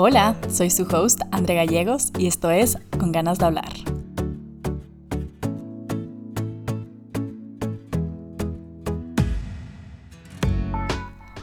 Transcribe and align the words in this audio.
Hola, 0.00 0.36
soy 0.48 0.70
su 0.70 0.84
host, 0.84 1.22
André 1.32 1.56
Gallegos, 1.56 2.12
y 2.16 2.28
esto 2.28 2.52
es 2.52 2.78
Con 3.00 3.10
ganas 3.10 3.40
de 3.40 3.46
hablar. 3.46 3.72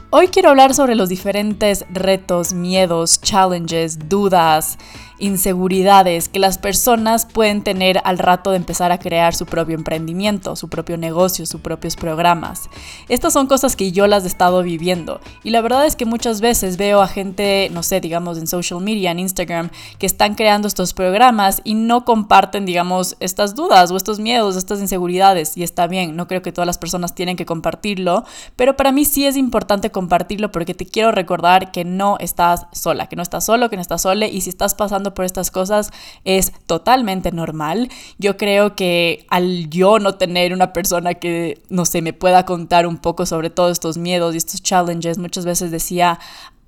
Hoy 0.08 0.28
quiero 0.28 0.48
hablar 0.48 0.72
sobre 0.72 0.94
los 0.94 1.10
diferentes 1.10 1.84
retos, 1.90 2.54
miedos, 2.54 3.20
challenges, 3.20 4.08
dudas, 4.08 4.78
inseguridades 5.18 6.28
que 6.28 6.38
las 6.38 6.58
personas 6.58 7.26
pueden 7.26 7.62
tener 7.62 8.00
al 8.04 8.18
rato 8.18 8.50
de 8.50 8.56
empezar 8.56 8.92
a 8.92 8.98
crear 8.98 9.34
su 9.34 9.46
propio 9.46 9.74
emprendimiento, 9.74 10.56
su 10.56 10.68
propio 10.68 10.96
negocio, 10.96 11.46
sus 11.46 11.60
propios 11.60 11.96
programas. 11.96 12.68
Estas 13.08 13.32
son 13.32 13.46
cosas 13.46 13.76
que 13.76 13.92
yo 13.92 14.06
las 14.06 14.24
he 14.24 14.28
estado 14.28 14.62
viviendo 14.62 15.20
y 15.42 15.50
la 15.50 15.60
verdad 15.60 15.86
es 15.86 15.96
que 15.96 16.04
muchas 16.04 16.40
veces 16.40 16.76
veo 16.76 17.00
a 17.00 17.08
gente, 17.08 17.68
no 17.72 17.82
sé, 17.82 18.00
digamos 18.00 18.38
en 18.38 18.46
social 18.46 18.80
media, 18.80 19.10
en 19.10 19.20
Instagram, 19.20 19.70
que 19.98 20.06
están 20.06 20.34
creando 20.34 20.68
estos 20.68 20.94
programas 20.94 21.60
y 21.64 21.74
no 21.74 22.04
comparten, 22.04 22.66
digamos, 22.66 23.16
estas 23.20 23.54
dudas 23.54 23.90
o 23.90 23.96
estos 23.96 24.18
miedos, 24.18 24.56
estas 24.56 24.80
inseguridades 24.80 25.56
y 25.56 25.62
está 25.62 25.86
bien, 25.86 26.16
no 26.16 26.26
creo 26.28 26.42
que 26.42 26.52
todas 26.52 26.66
las 26.66 26.78
personas 26.78 27.14
tienen 27.14 27.36
que 27.36 27.46
compartirlo, 27.46 28.24
pero 28.56 28.76
para 28.76 28.92
mí 28.92 29.04
sí 29.04 29.26
es 29.26 29.36
importante 29.36 29.90
compartirlo 29.90 30.52
porque 30.52 30.74
te 30.74 30.86
quiero 30.86 31.12
recordar 31.12 31.72
que 31.72 31.84
no 31.84 32.16
estás 32.20 32.66
sola, 32.72 33.08
que 33.08 33.16
no 33.16 33.22
estás 33.22 33.44
solo, 33.44 33.70
que 33.70 33.76
no 33.76 33.82
estás 33.82 34.02
sola 34.02 34.26
y 34.26 34.40
si 34.40 34.50
estás 34.50 34.74
pasando 34.74 35.05
por 35.14 35.24
estas 35.24 35.50
cosas 35.50 35.90
es 36.24 36.52
totalmente 36.66 37.32
normal. 37.32 37.88
Yo 38.18 38.36
creo 38.36 38.76
que 38.76 39.26
al 39.28 39.68
yo 39.70 39.98
no 39.98 40.14
tener 40.16 40.52
una 40.52 40.72
persona 40.72 41.14
que, 41.14 41.62
no 41.68 41.84
sé, 41.84 42.02
me 42.02 42.12
pueda 42.12 42.44
contar 42.44 42.86
un 42.86 42.98
poco 42.98 43.26
sobre 43.26 43.50
todos 43.50 43.72
estos 43.72 43.98
miedos 43.98 44.34
y 44.34 44.38
estos 44.38 44.62
challenges, 44.62 45.18
muchas 45.18 45.44
veces 45.44 45.70
decía, 45.70 46.18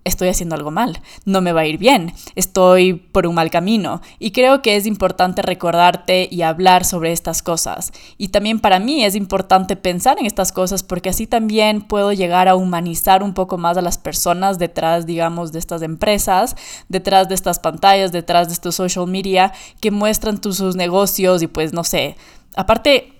estoy 0.04 0.28
haciendo 0.28 0.54
algo 0.54 0.70
mal, 0.70 1.00
no 1.24 1.40
me 1.40 1.52
va 1.52 1.62
a 1.62 1.66
ir 1.66 1.78
bien, 1.78 2.12
estoy 2.34 2.94
por 2.94 3.26
un 3.26 3.34
mal 3.34 3.50
camino. 3.50 4.00
Y 4.18 4.30
creo 4.30 4.62
que 4.62 4.76
es 4.76 4.86
importante 4.86 5.42
recordarte 5.42 6.28
y 6.30 6.42
hablar 6.42 6.84
sobre 6.84 7.12
estas 7.12 7.42
cosas. 7.42 7.92
Y 8.16 8.28
también 8.28 8.60
para 8.60 8.78
mí 8.78 9.04
es 9.04 9.14
importante 9.14 9.76
pensar 9.76 10.18
en 10.18 10.26
estas 10.26 10.52
cosas 10.52 10.82
porque 10.82 11.10
así 11.10 11.26
también 11.26 11.82
puedo 11.82 12.12
llegar 12.12 12.48
a 12.48 12.54
humanizar 12.54 13.22
un 13.22 13.34
poco 13.34 13.58
más 13.58 13.76
a 13.76 13.82
las 13.82 13.98
personas 13.98 14.58
detrás, 14.58 15.06
digamos, 15.06 15.52
de 15.52 15.58
estas 15.58 15.82
empresas, 15.82 16.56
detrás 16.88 17.28
de 17.28 17.34
estas 17.34 17.58
pantallas, 17.58 18.12
detrás 18.12 18.48
de 18.48 18.54
estos 18.54 18.74
social 18.74 19.06
media 19.06 19.52
que 19.80 19.90
muestran 19.90 20.42
sus 20.42 20.76
negocios 20.76 21.42
y 21.42 21.46
pues 21.46 21.72
no 21.72 21.84
sé. 21.84 22.16
Aparte, 22.56 23.17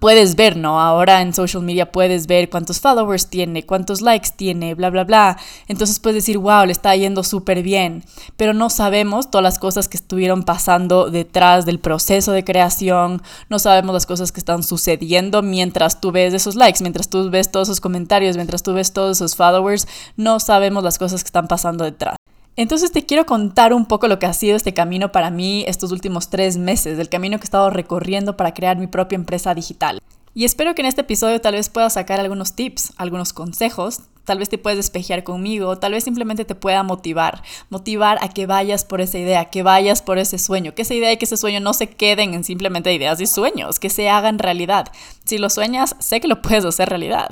puedes 0.00 0.36
ver, 0.36 0.56
¿no? 0.56 0.80
Ahora 0.80 1.20
en 1.20 1.32
social 1.34 1.62
media 1.62 1.92
puedes 1.92 2.26
ver 2.26 2.48
cuántos 2.48 2.80
followers 2.80 3.28
tiene, 3.28 3.64
cuántos 3.64 4.00
likes 4.00 4.30
tiene, 4.36 4.74
bla, 4.74 4.90
bla, 4.90 5.04
bla. 5.04 5.38
Entonces 5.68 5.98
puedes 5.98 6.16
decir, 6.16 6.38
wow, 6.38 6.64
le 6.64 6.72
está 6.72 6.94
yendo 6.96 7.22
súper 7.22 7.62
bien. 7.62 8.04
Pero 8.36 8.54
no 8.54 8.70
sabemos 8.70 9.30
todas 9.30 9.42
las 9.42 9.58
cosas 9.58 9.88
que 9.88 9.96
estuvieron 9.96 10.42
pasando 10.42 11.10
detrás 11.10 11.66
del 11.66 11.78
proceso 11.78 12.32
de 12.32 12.44
creación. 12.44 13.22
No 13.48 13.58
sabemos 13.58 13.92
las 13.92 14.06
cosas 14.06 14.32
que 14.32 14.40
están 14.40 14.62
sucediendo 14.62 15.42
mientras 15.42 16.00
tú 16.00 16.12
ves 16.12 16.34
esos 16.34 16.56
likes, 16.56 16.80
mientras 16.80 17.08
tú 17.08 17.30
ves 17.30 17.50
todos 17.50 17.68
esos 17.68 17.80
comentarios, 17.80 18.36
mientras 18.36 18.62
tú 18.62 18.72
ves 18.72 18.92
todos 18.92 19.18
esos 19.18 19.36
followers. 19.36 19.86
No 20.16 20.40
sabemos 20.40 20.82
las 20.82 20.98
cosas 20.98 21.22
que 21.22 21.28
están 21.28 21.48
pasando 21.48 21.84
detrás. 21.84 22.16
Entonces 22.56 22.92
te 22.92 23.04
quiero 23.04 23.26
contar 23.26 23.72
un 23.72 23.86
poco 23.86 24.06
lo 24.06 24.20
que 24.20 24.26
ha 24.26 24.32
sido 24.32 24.56
este 24.56 24.72
camino 24.72 25.10
para 25.10 25.30
mí 25.30 25.64
estos 25.66 25.90
últimos 25.90 26.30
tres 26.30 26.56
meses, 26.56 26.96
del 26.96 27.08
camino 27.08 27.38
que 27.38 27.42
he 27.42 27.46
estado 27.46 27.68
recorriendo 27.70 28.36
para 28.36 28.54
crear 28.54 28.76
mi 28.76 28.86
propia 28.86 29.16
empresa 29.16 29.54
digital. 29.54 30.00
Y 30.34 30.44
espero 30.44 30.74
que 30.74 30.82
en 30.82 30.86
este 30.86 31.00
episodio 31.00 31.40
tal 31.40 31.54
vez 31.54 31.68
puedas 31.68 31.94
sacar 31.94 32.20
algunos 32.20 32.54
tips, 32.54 32.92
algunos 32.96 33.32
consejos, 33.32 34.02
tal 34.24 34.38
vez 34.38 34.48
te 34.48 34.58
puedes 34.58 34.76
despejar 34.76 35.24
conmigo, 35.24 35.78
tal 35.78 35.92
vez 35.92 36.04
simplemente 36.04 36.44
te 36.44 36.54
pueda 36.54 36.82
motivar, 36.84 37.42
motivar 37.70 38.18
a 38.20 38.28
que 38.28 38.46
vayas 38.46 38.84
por 38.84 39.00
esa 39.00 39.18
idea, 39.18 39.46
que 39.46 39.64
vayas 39.64 40.02
por 40.02 40.18
ese 40.18 40.38
sueño, 40.38 40.74
que 40.74 40.82
esa 40.82 40.94
idea 40.94 41.12
y 41.12 41.16
que 41.16 41.24
ese 41.24 41.36
sueño 41.36 41.58
no 41.58 41.72
se 41.72 41.88
queden 41.88 42.34
en 42.34 42.44
simplemente 42.44 42.92
ideas 42.92 43.20
y 43.20 43.26
sueños, 43.26 43.80
que 43.80 43.90
se 43.90 44.08
hagan 44.08 44.38
realidad. 44.38 44.90
Si 45.24 45.38
lo 45.38 45.50
sueñas, 45.50 45.96
sé 45.98 46.20
que 46.20 46.28
lo 46.28 46.40
puedes 46.40 46.64
hacer 46.64 46.88
realidad. 46.88 47.30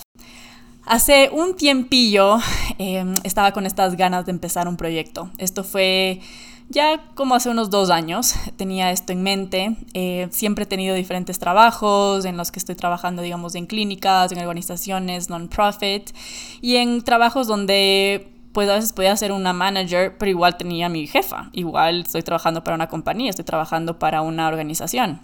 Hace 0.85 1.31
un 1.33 1.55
tiempillo 1.55 2.39
em, 2.79 3.15
estaba 3.23 3.53
con 3.53 3.67
estas 3.67 3.97
ganas 3.97 4.27
de 4.27 4.33
empezar 4.33 4.67
un 4.67 4.77
proyecto. 4.77 5.31
Esto 5.39 5.63
fue 5.63 6.21
ya 6.69 7.03
como 7.15 7.35
hace 7.35 7.51
unos 7.51 7.71
dos 7.71 7.91
años. 7.91 8.35
Tenía 8.57 8.91
esto 8.91 9.13
en 9.13 9.23
mente. 9.23 9.77
Eh, 9.95 10.29
siempre 10.31 10.65
he 10.65 10.67
tenido 10.67 10.95
diferentes 10.95 11.39
trabajos 11.39 12.25
en 12.25 12.37
los 12.37 12.51
que 12.51 12.59
estoy 12.59 12.75
trabajando, 12.75 13.23
digamos, 13.23 13.55
en 13.55 13.67
clínicas, 13.67 14.33
en 14.33 14.39
organizaciones 14.39 15.31
non-profit 15.31 16.11
y 16.61 16.77
en 16.77 17.03
trabajos 17.03 17.47
donde 17.47 18.29
pues 18.53 18.69
a 18.69 18.75
veces 18.75 18.93
podía 18.93 19.17
ser 19.17 19.33
una 19.33 19.53
manager, 19.55 20.19
pero 20.19 20.31
igual 20.31 20.57
tenía 20.57 20.89
mi 20.89 21.07
jefa. 21.07 21.49
Igual 21.53 22.03
estoy 22.03 22.23
trabajando 22.23 22.63
para 22.65 22.75
una 22.75 22.89
compañía, 22.89 23.31
estoy 23.31 23.45
trabajando 23.45 23.99
para 23.99 24.21
una 24.21 24.49
organización. 24.49 25.21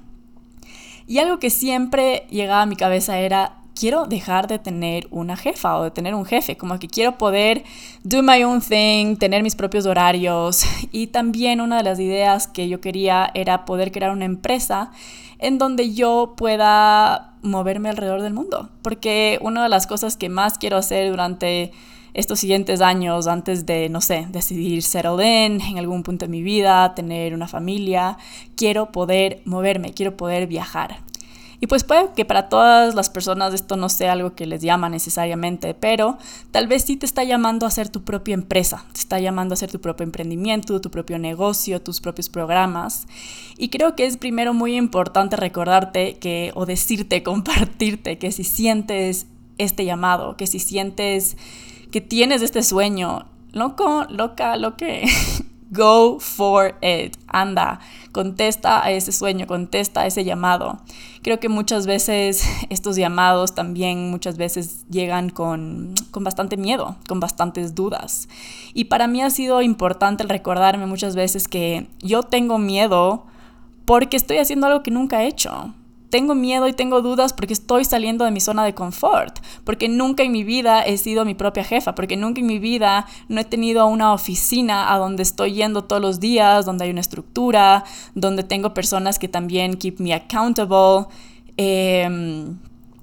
Y 1.07 1.19
algo 1.19 1.39
que 1.39 1.51
siempre 1.51 2.27
llegaba 2.31 2.63
a 2.63 2.67
mi 2.67 2.77
cabeza 2.77 3.19
era, 3.19 3.58
quiero 3.79 4.07
dejar 4.07 4.49
de 4.49 4.59
tener 4.59 5.07
una 5.11 5.37
jefa 5.37 5.79
o 5.79 5.85
de 5.85 5.91
tener 5.93 6.15
un 6.15 6.25
jefe, 6.25 6.57
como 6.57 6.79
que 6.79 6.89
quiero 6.89 7.17
poder 7.17 7.63
do 8.03 8.23
my 8.23 8.43
own 8.43 8.61
thing, 8.61 9.17
tener 9.17 9.43
mis 9.43 9.55
propios 9.55 9.87
horarios 9.87 10.65
y 10.93 11.07
también 11.09 11.61
una 11.61 11.77
de 11.77 11.85
las 11.85 12.01
ideas 12.01 12.49
que 12.49 12.69
yo 12.69 12.81
quería 12.81 13.31
era 13.35 13.65
poder 13.65 13.93
crear 13.93 14.11
una 14.11 14.25
empresa 14.25 14.91
en 15.39 15.59
donde 15.59 15.95
yo 15.95 16.35
pueda 16.37 17.35
moverme 17.43 17.89
alrededor 17.89 18.23
del 18.23 18.35
mundo, 18.35 18.69
porque 18.83 19.39
una 19.41 19.63
de 19.63 19.69
las 19.69 19.87
cosas 19.87 20.17
que 20.17 20.29
más 20.29 20.59
quiero 20.59 20.77
hacer 20.77 21.09
durante 21.11 21.71
estos 22.15 22.41
siguientes 22.41 22.81
años 22.81 23.29
antes 23.29 23.65
de, 23.65 23.89
no 23.91 24.01
sé, 24.01 24.27
decidir 24.31 24.83
settle 24.83 25.25
in 25.25 25.61
en 25.61 25.79
algún 25.79 26.03
punto 26.03 26.25
de 26.27 26.31
mi 26.31 26.43
vida, 26.43 26.95
tener 26.97 27.33
una 27.33 27.47
familia, 27.47 28.19
quiero 28.57 28.91
poder 28.91 29.41
moverme, 29.45 29.95
quiero 29.95 30.17
poder 30.17 30.49
viajar. 30.49 30.99
Y 31.61 31.67
pues 31.67 31.83
puede 31.83 32.13
que 32.15 32.25
para 32.25 32.49
todas 32.49 32.95
las 32.95 33.11
personas 33.11 33.53
esto 33.53 33.77
no 33.77 33.89
sea 33.89 34.13
algo 34.13 34.35
que 34.35 34.47
les 34.47 34.63
llama 34.63 34.89
necesariamente, 34.89 35.75
pero 35.75 36.17
tal 36.53 36.69
vez 36.69 36.85
sí 36.85 36.97
te 36.97 37.05
está 37.05 37.25
llamando 37.25 37.67
a 37.67 37.69
hacer 37.69 37.89
tu 37.89 38.05
propia 38.05 38.35
empresa, 38.35 38.85
te 38.93 39.01
está 39.01 39.19
llamando 39.19 39.53
a 39.53 39.55
hacer 39.55 39.71
tu 39.71 39.81
propio 39.81 40.05
emprendimiento, 40.05 40.81
tu 40.81 40.91
propio 40.91 41.19
negocio, 41.19 41.83
tus 41.83 42.01
propios 42.01 42.29
programas. 42.29 43.07
Y 43.57 43.71
creo 43.71 43.97
que 43.97 44.07
es 44.07 44.17
primero 44.17 44.55
muy 44.55 44.77
importante 44.77 45.37
recordarte 45.37 46.19
que, 46.19 46.53
o 46.55 46.65
decirte, 46.65 47.23
compartirte, 47.25 48.19
que 48.19 48.31
si 48.31 48.45
sientes 48.45 49.27
este 49.59 49.85
llamado, 49.85 50.37
que 50.37 50.47
si 50.47 50.61
sientes 50.61 51.37
que 51.91 52.01
tienes 52.01 52.43
este 52.43 52.63
sueño, 52.63 53.27
loco, 53.53 54.07
loca, 54.11 54.57
lo 54.57 54.77
que 54.77 55.09
Go 55.71 56.19
for 56.19 56.77
it. 56.83 57.17
Anda, 57.27 57.81
contesta 58.13 58.83
a 58.83 58.91
ese 58.91 59.13
sueño, 59.13 59.47
contesta 59.47 60.01
a 60.01 60.07
ese 60.07 60.25
llamado. 60.25 60.81
Creo 61.23 61.41
que 61.41 61.49
muchas 61.49 61.87
veces 61.87 62.45
estos 62.71 62.97
llamados 62.97 63.55
también 63.55 64.11
muchas 64.11 64.39
veces 64.39 64.87
llegan 64.89 65.31
con, 65.31 65.95
con 66.11 66.25
bastante 66.25 66.57
miedo, 66.57 66.97
con 67.07 67.21
bastantes 67.21 67.75
dudas. 67.75 68.29
Y 68.73 68.85
para 68.85 69.07
mí 69.07 69.23
ha 69.23 69.31
sido 69.31 69.61
importante 69.61 70.25
recordarme 70.25 70.87
muchas 70.87 71.15
veces 71.17 71.49
que 71.49 71.87
yo 72.01 72.23
tengo 72.23 72.59
miedo 72.59 73.27
porque 73.85 74.17
estoy 74.17 74.39
haciendo 74.39 74.67
algo 74.67 74.83
que 74.83 74.91
nunca 74.91 75.23
he 75.23 75.27
hecho 75.27 75.75
tengo 76.11 76.35
miedo 76.35 76.69
y 76.69 76.73
tengo 76.73 77.03
dudas 77.03 77.33
porque 77.33 77.53
estoy 77.53 77.85
saliendo 77.85 78.25
de 78.25 78.31
mi 78.31 78.41
zona 78.41 78.65
de 78.65 78.75
confort, 78.75 79.39
porque 79.65 79.89
nunca 79.89 80.23
en 80.23 80.33
mi 80.33 80.45
vida 80.45 80.83
he 80.83 80.97
sido 80.99 81.25
mi 81.25 81.35
propia 81.35 81.65
jefa, 81.65 81.95
porque 81.95 82.17
nunca 82.17 82.41
en 82.41 82.47
mi 82.47 82.59
vida 82.59 83.07
no 83.29 83.41
he 83.41 83.45
tenido 83.45 83.87
una 83.87 84.13
oficina 84.13 84.93
a 84.93 84.99
donde 84.99 85.23
estoy 85.23 85.55
yendo 85.55 85.85
todos 85.85 86.03
los 86.03 86.21
días, 86.21 86.65
donde 86.65 86.85
hay 86.85 86.91
una 86.91 87.01
estructura, 87.01 87.85
donde 88.15 88.43
tengo 88.43 88.75
personas 88.75 89.19
que 89.19 89.29
también 89.29 89.75
keep 89.75 90.01
me 90.01 90.15
accountable. 90.15 91.07
Em, 91.57 92.57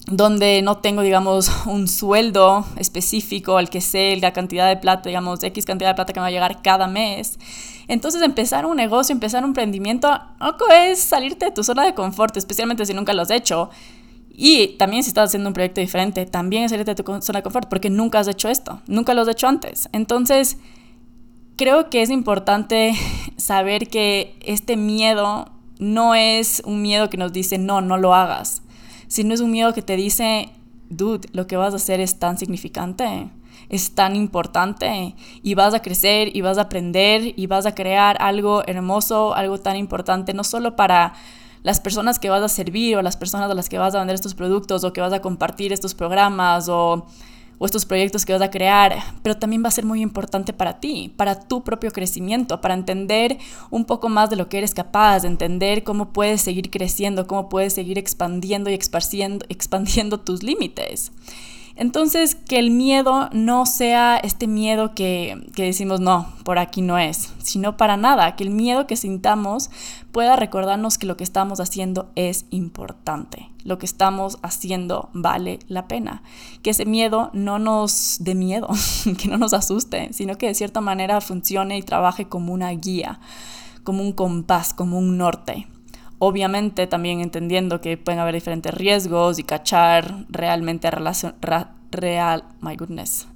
donde 0.07 0.61
no 0.61 0.77
tengo, 0.77 1.01
digamos, 1.01 1.49
un 1.65 1.87
sueldo 1.87 2.65
específico 2.77 3.57
al 3.57 3.69
que 3.69 3.81
sé 3.81 4.15
la 4.17 4.33
cantidad 4.33 4.67
de 4.67 4.77
plata, 4.77 5.09
digamos, 5.09 5.43
X 5.43 5.65
cantidad 5.65 5.89
de 5.89 5.95
plata 5.95 6.13
que 6.13 6.19
me 6.19 6.23
va 6.23 6.27
a 6.27 6.31
llegar 6.31 6.61
cada 6.61 6.87
mes. 6.87 7.39
Entonces 7.87 8.21
empezar 8.21 8.65
un 8.65 8.77
negocio, 8.77 9.13
empezar 9.13 9.43
un 9.43 9.49
emprendimiento, 9.49 10.09
no 10.39 10.73
es 10.73 10.99
salirte 10.99 11.45
de 11.45 11.51
tu 11.51 11.63
zona 11.63 11.85
de 11.85 11.93
confort, 11.93 12.35
especialmente 12.37 12.85
si 12.85 12.93
nunca 12.93 13.13
lo 13.13 13.21
has 13.21 13.31
hecho. 13.31 13.69
Y 14.29 14.75
también 14.77 15.03
si 15.03 15.09
estás 15.09 15.29
haciendo 15.29 15.49
un 15.49 15.53
proyecto 15.53 15.81
diferente, 15.81 16.25
también 16.25 16.63
es 16.63 16.71
salirte 16.71 16.93
de 16.93 17.03
tu 17.03 17.21
zona 17.21 17.39
de 17.39 17.43
confort, 17.43 17.69
porque 17.69 17.89
nunca 17.89 18.19
has 18.19 18.27
hecho 18.27 18.49
esto, 18.49 18.81
nunca 18.87 19.13
lo 19.13 19.21
has 19.21 19.27
hecho 19.27 19.47
antes. 19.47 19.87
Entonces, 19.93 20.57
creo 21.55 21.89
que 21.89 22.01
es 22.01 22.09
importante 22.09 22.93
saber 23.37 23.87
que 23.87 24.37
este 24.41 24.75
miedo 24.75 25.51
no 25.79 26.15
es 26.15 26.61
un 26.65 26.81
miedo 26.81 27.09
que 27.09 27.17
nos 27.17 27.33
dice, 27.33 27.57
no, 27.57 27.81
no 27.81 27.97
lo 27.97 28.13
hagas, 28.13 28.61
sino 29.07 29.33
es 29.33 29.41
un 29.41 29.51
miedo 29.51 29.73
que 29.73 29.81
te 29.81 29.95
dice, 29.95 30.49
dude, 30.89 31.27
lo 31.33 31.47
que 31.47 31.57
vas 31.57 31.73
a 31.73 31.77
hacer 31.77 31.99
es 31.99 32.19
tan 32.19 32.37
significante 32.37 33.29
es 33.69 33.95
tan 33.95 34.15
importante 34.15 35.15
y 35.43 35.55
vas 35.55 35.73
a 35.73 35.81
crecer 35.81 36.35
y 36.35 36.41
vas 36.41 36.57
a 36.57 36.61
aprender 36.61 37.33
y 37.35 37.47
vas 37.47 37.65
a 37.65 37.75
crear 37.75 38.17
algo 38.19 38.63
hermoso, 38.67 39.33
algo 39.35 39.57
tan 39.57 39.75
importante, 39.75 40.33
no 40.33 40.43
solo 40.43 40.75
para 40.75 41.13
las 41.63 41.79
personas 41.79 42.19
que 42.19 42.29
vas 42.29 42.43
a 42.43 42.49
servir 42.49 42.95
o 42.95 43.01
las 43.01 43.17
personas 43.17 43.49
a 43.49 43.53
las 43.55 43.69
que 43.69 43.79
vas 43.79 43.95
a 43.95 43.99
vender 43.99 44.13
estos 44.13 44.35
productos 44.35 44.83
o 44.83 44.93
que 44.93 45.01
vas 45.01 45.13
a 45.13 45.21
compartir 45.21 45.73
estos 45.73 45.95
programas 45.95 46.69
o, 46.69 47.07
o 47.57 47.65
estos 47.65 47.85
proyectos 47.85 48.25
que 48.25 48.33
vas 48.33 48.41
a 48.41 48.51
crear, 48.51 48.95
pero 49.23 49.37
también 49.37 49.63
va 49.63 49.69
a 49.69 49.71
ser 49.71 49.85
muy 49.85 50.01
importante 50.01 50.53
para 50.53 50.79
ti, 50.79 51.13
para 51.15 51.39
tu 51.39 51.63
propio 51.63 51.91
crecimiento, 51.91 52.61
para 52.61 52.73
entender 52.73 53.37
un 53.69 53.85
poco 53.85 54.09
más 54.09 54.29
de 54.29 54.35
lo 54.35 54.49
que 54.49 54.57
eres 54.57 54.73
capaz, 54.73 55.21
de 55.21 55.29
entender 55.29 55.83
cómo 55.83 56.11
puedes 56.11 56.41
seguir 56.41 56.69
creciendo, 56.69 57.27
cómo 57.27 57.49
puedes 57.49 57.73
seguir 57.73 57.97
expandiendo 57.97 58.69
y 58.69 58.73
expandiendo, 58.73 59.45
expandiendo 59.49 60.19
tus 60.19 60.43
límites. 60.43 61.11
Entonces, 61.77 62.35
que 62.35 62.57
el 62.57 62.71
miedo 62.71 63.29
no 63.33 63.65
sea 63.65 64.17
este 64.17 64.47
miedo 64.47 64.95
que, 64.95 65.45
que, 65.55 65.63
decimos, 65.63 65.99
no, 65.99 66.33
por 66.45 66.57
aquí 66.57 66.81
no 66.81 66.97
es, 66.97 67.33
sino 67.39 67.75
para 67.75 67.97
nada, 67.97 68.35
que 68.37 68.45
el 68.45 68.49
miedo 68.49 68.87
que 68.87 68.95
sintamos 68.95 69.69
pueda 70.13 70.37
recordarnos 70.37 70.97
que 70.97 71.05
lo 71.05 71.17
que 71.17 71.25
estamos 71.25 71.59
haciendo 71.59 72.09
es 72.15 72.45
importante, 72.49 73.49
lo 73.65 73.77
que 73.77 73.85
estamos 73.85 74.37
haciendo 74.41 75.09
vale 75.11 75.59
la 75.67 75.89
pena, 75.89 76.23
que 76.63 76.69
ese 76.69 76.85
miedo 76.85 77.29
no 77.33 77.59
nos 77.59 78.19
dé 78.21 78.35
miedo, 78.35 78.69
que 79.21 79.27
no 79.27 79.37
nos 79.37 79.53
asuste, 79.53 80.13
sino 80.13 80.37
que 80.37 80.47
de 80.47 80.55
cierta 80.55 80.79
manera 80.79 81.19
funcione 81.19 81.77
y 81.77 81.83
trabaje 81.83 82.29
como 82.29 82.53
una 82.53 82.69
guía, 82.69 83.19
como 83.83 84.01
un 84.01 84.13
compás, 84.13 84.73
como 84.73 84.97
un 84.97 85.17
norte. 85.17 85.67
Obviamente 86.27 86.87
también 86.87 87.19
entendiendo 87.21 87.81
que 87.81 87.97
pueden 87.97 88.19
haber 88.19 88.33
diferentes 88.33 88.73
riesgos 88.73 89.37
y 89.37 89.43
cachar 89.43 90.25
realmente 90.27 90.89
relación, 90.89 91.35
real, 91.91 92.45
my 92.61 92.75
goodness, 92.75 93.27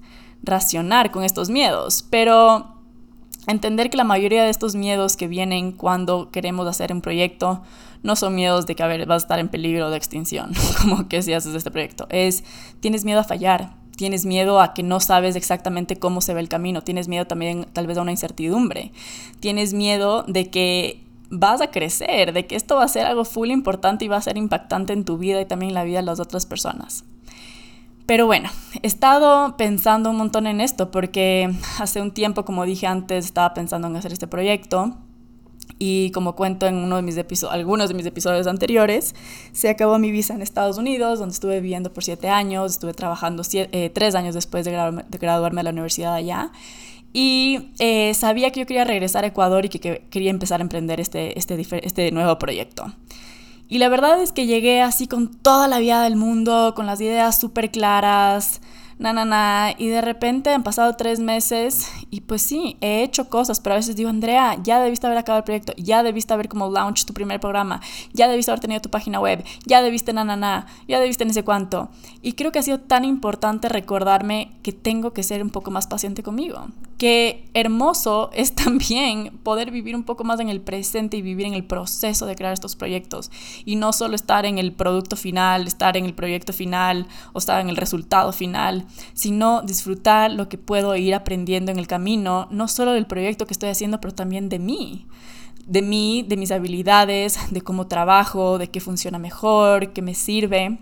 racionar 0.41 1.11
con 1.11 1.23
estos 1.23 1.51
miedos, 1.51 2.03
pero 2.09 2.77
entender 3.45 3.91
que 3.91 3.97
la 3.97 4.05
mayoría 4.05 4.43
de 4.43 4.49
estos 4.49 4.73
miedos 4.73 5.17
que 5.17 5.27
vienen 5.27 5.71
cuando 5.71 6.31
queremos 6.31 6.67
hacer 6.67 6.91
un 6.91 7.01
proyecto 7.01 7.61
no 8.01 8.15
son 8.15 8.33
miedos 8.33 8.65
de 8.65 8.73
que 8.73 8.81
a 8.81 8.87
vas 8.87 9.21
a 9.21 9.25
estar 9.25 9.37
en 9.37 9.49
peligro 9.49 9.91
de 9.91 9.97
extinción, 9.97 10.53
como 10.81 11.07
que 11.07 11.21
si 11.21 11.31
haces 11.33 11.53
este 11.53 11.69
proyecto, 11.69 12.07
es 12.09 12.43
tienes 12.79 13.05
miedo 13.05 13.19
a 13.19 13.23
fallar, 13.23 13.75
tienes 13.97 14.25
miedo 14.25 14.59
a 14.59 14.73
que 14.73 14.81
no 14.81 14.99
sabes 14.99 15.35
exactamente 15.35 15.97
cómo 15.97 16.21
se 16.21 16.33
ve 16.33 16.39
el 16.39 16.49
camino, 16.49 16.81
tienes 16.81 17.07
miedo 17.07 17.27
también 17.27 17.67
tal 17.71 17.85
vez 17.85 17.99
a 17.99 18.01
una 18.01 18.09
incertidumbre, 18.09 18.93
tienes 19.39 19.75
miedo 19.75 20.23
de 20.23 20.49
que 20.49 21.07
vas 21.29 21.61
a 21.61 21.71
crecer, 21.71 22.33
de 22.33 22.47
que 22.47 22.55
esto 22.55 22.75
va 22.75 22.83
a 22.83 22.87
ser 22.87 23.05
algo 23.05 23.25
full 23.25 23.49
importante 23.49 24.05
y 24.05 24.07
va 24.07 24.17
a 24.17 24.21
ser 24.21 24.37
impactante 24.37 24.93
en 24.93 25.05
tu 25.05 25.17
vida 25.17 25.39
y 25.41 25.45
también 25.45 25.69
en 25.69 25.75
la 25.75 25.83
vida 25.83 25.99
de 25.99 26.05
las 26.05 26.19
otras 26.19 26.45
personas. 26.45 27.05
Pero 28.05 28.25
bueno, 28.25 28.49
he 28.81 28.87
estado 28.87 29.55
pensando 29.55 30.09
un 30.09 30.17
montón 30.17 30.47
en 30.47 30.61
esto 30.61 30.89
porque 30.89 31.53
hace 31.79 32.01
un 32.01 32.11
tiempo, 32.11 32.43
como 32.43 32.65
dije 32.65 32.87
antes, 32.87 33.25
estaba 33.25 33.53
pensando 33.53 33.87
en 33.87 33.95
hacer 33.95 34.11
este 34.11 34.27
proyecto 34.27 34.97
y 35.77 36.11
como 36.11 36.35
cuento 36.35 36.65
en 36.65 36.75
uno 36.75 36.95
de 36.95 37.01
mis 37.03 37.43
algunos 37.43 37.89
de 37.89 37.93
mis 37.93 38.05
episodios 38.05 38.47
anteriores, 38.47 39.13
se 39.51 39.69
acabó 39.69 39.99
mi 39.99 40.11
visa 40.11 40.33
en 40.33 40.41
Estados 40.41 40.77
Unidos, 40.77 41.19
donde 41.19 41.33
estuve 41.33 41.61
viviendo 41.61 41.93
por 41.93 42.03
siete 42.03 42.29
años, 42.29 42.71
estuve 42.71 42.93
trabajando 42.93 43.43
eh, 43.53 43.91
tres 43.93 44.15
años 44.15 44.33
después 44.33 44.65
de, 44.65 44.71
graduarme 44.71 45.59
de 45.59 45.63
la 45.63 45.69
universidad 45.69 46.15
allá 46.15 46.51
y 47.13 47.71
eh, 47.79 48.13
sabía 48.13 48.51
que 48.51 48.61
yo 48.61 48.65
quería 48.65 48.83
regresar 48.83 49.23
a 49.23 49.27
Ecuador 49.27 49.65
y 49.65 49.69
que, 49.69 50.05
quería 50.09 50.29
empezar 50.29 50.59
a 50.59 50.63
emprender 50.63 50.99
este, 50.99 51.37
este, 51.37 51.65
este 51.85 52.11
nuevo 52.11 52.37
proyecto. 52.37 52.93
Y 53.67 53.77
la 53.77 53.89
verdad 53.89 54.21
es 54.21 54.31
que 54.31 54.47
llegué 54.47 54.81
así 54.81 55.07
con 55.07 55.31
toda 55.31 55.67
la 55.67 55.79
vida 55.79 56.01
del 56.03 56.15
mundo, 56.15 56.73
con 56.75 56.87
las 56.87 56.99
ideas 57.01 57.39
súper 57.39 57.69
claras, 57.69 58.61
na, 58.99 59.13
na, 59.13 59.25
na. 59.25 59.73
Y 59.77 59.87
de 59.87 60.01
repente 60.01 60.51
han 60.51 60.63
pasado 60.63 60.95
tres 60.95 61.19
meses 61.19 61.91
y 62.11 62.21
pues 62.21 62.41
sí, 62.41 62.77
he 62.81 63.01
hecho 63.01 63.29
cosas, 63.29 63.59
pero 63.59 63.73
a 63.73 63.77
veces 63.77 63.95
digo, 63.95 64.09
Andrea, 64.09 64.57
ya 64.61 64.81
debiste 64.81 65.07
haber 65.07 65.19
acabado 65.19 65.39
el 65.39 65.45
proyecto, 65.45 65.73
ya 65.77 66.03
debiste 66.03 66.33
haber 66.33 66.49
como 66.49 66.69
launch 66.69 67.05
tu 67.05 67.13
primer 67.13 67.39
programa, 67.39 67.79
ya 68.13 68.27
debiste 68.27 68.51
haber 68.51 68.59
tenido 68.59 68.81
tu 68.81 68.89
página 68.89 69.19
web, 69.19 69.43
ya 69.65 69.81
debiste 69.81 70.13
na, 70.13 70.23
na, 70.23 70.35
na, 70.35 70.65
ya 70.87 70.99
debiste 70.99 71.23
en 71.23 71.29
ese 71.31 71.43
cuánto. 71.43 71.89
Y 72.21 72.33
creo 72.33 72.51
que 72.51 72.59
ha 72.59 72.63
sido 72.63 72.79
tan 72.79 73.05
importante 73.05 73.69
recordarme 73.69 74.51
que 74.63 74.73
tengo 74.73 75.13
que 75.13 75.23
ser 75.23 75.41
un 75.41 75.49
poco 75.49 75.71
más 75.71 75.87
paciente 75.87 76.21
conmigo. 76.23 76.67
Que 76.99 77.49
hermoso 77.55 78.29
es 78.33 78.53
también 78.53 79.39
poder 79.41 79.71
vivir 79.71 79.95
un 79.95 80.03
poco 80.03 80.23
más 80.23 80.39
en 80.39 80.49
el 80.49 80.61
presente 80.61 81.17
y 81.17 81.23
vivir 81.23 81.47
en 81.47 81.55
el 81.55 81.63
proceso 81.63 82.27
de 82.27 82.35
crear 82.35 82.53
estos 82.53 82.75
proyectos. 82.75 83.31
Y 83.65 83.75
no 83.75 83.91
solo 83.91 84.13
estar 84.15 84.45
en 84.45 84.59
el 84.59 84.71
producto 84.71 85.15
final, 85.15 85.65
estar 85.65 85.97
en 85.97 86.05
el 86.05 86.13
proyecto 86.13 86.53
final 86.53 87.07
o 87.33 87.39
estar 87.39 87.59
en 87.59 87.69
el 87.69 87.77
resultado 87.77 88.31
final, 88.31 88.85
sino 89.13 89.63
disfrutar 89.63 90.31
lo 90.31 90.47
que 90.47 90.59
puedo 90.59 90.95
ir 90.95 91.15
aprendiendo 91.15 91.71
en 91.71 91.79
el 91.79 91.87
camino, 91.87 92.47
no 92.51 92.67
solo 92.67 92.93
del 92.93 93.07
proyecto 93.07 93.47
que 93.47 93.53
estoy 93.53 93.69
haciendo, 93.69 93.99
pero 93.99 94.13
también 94.13 94.49
de 94.49 94.59
mí 94.59 95.07
de 95.69 95.83
mí, 95.83 96.25
de 96.27 96.35
mis 96.35 96.51
habilidades, 96.51 97.39
de 97.51 97.61
cómo 97.61 97.87
trabajo, 97.87 98.57
de 98.57 98.69
qué 98.69 98.81
funciona 98.81 99.19
mejor, 99.19 99.93
qué 99.93 100.01
me 100.01 100.15
sirve. 100.15 100.79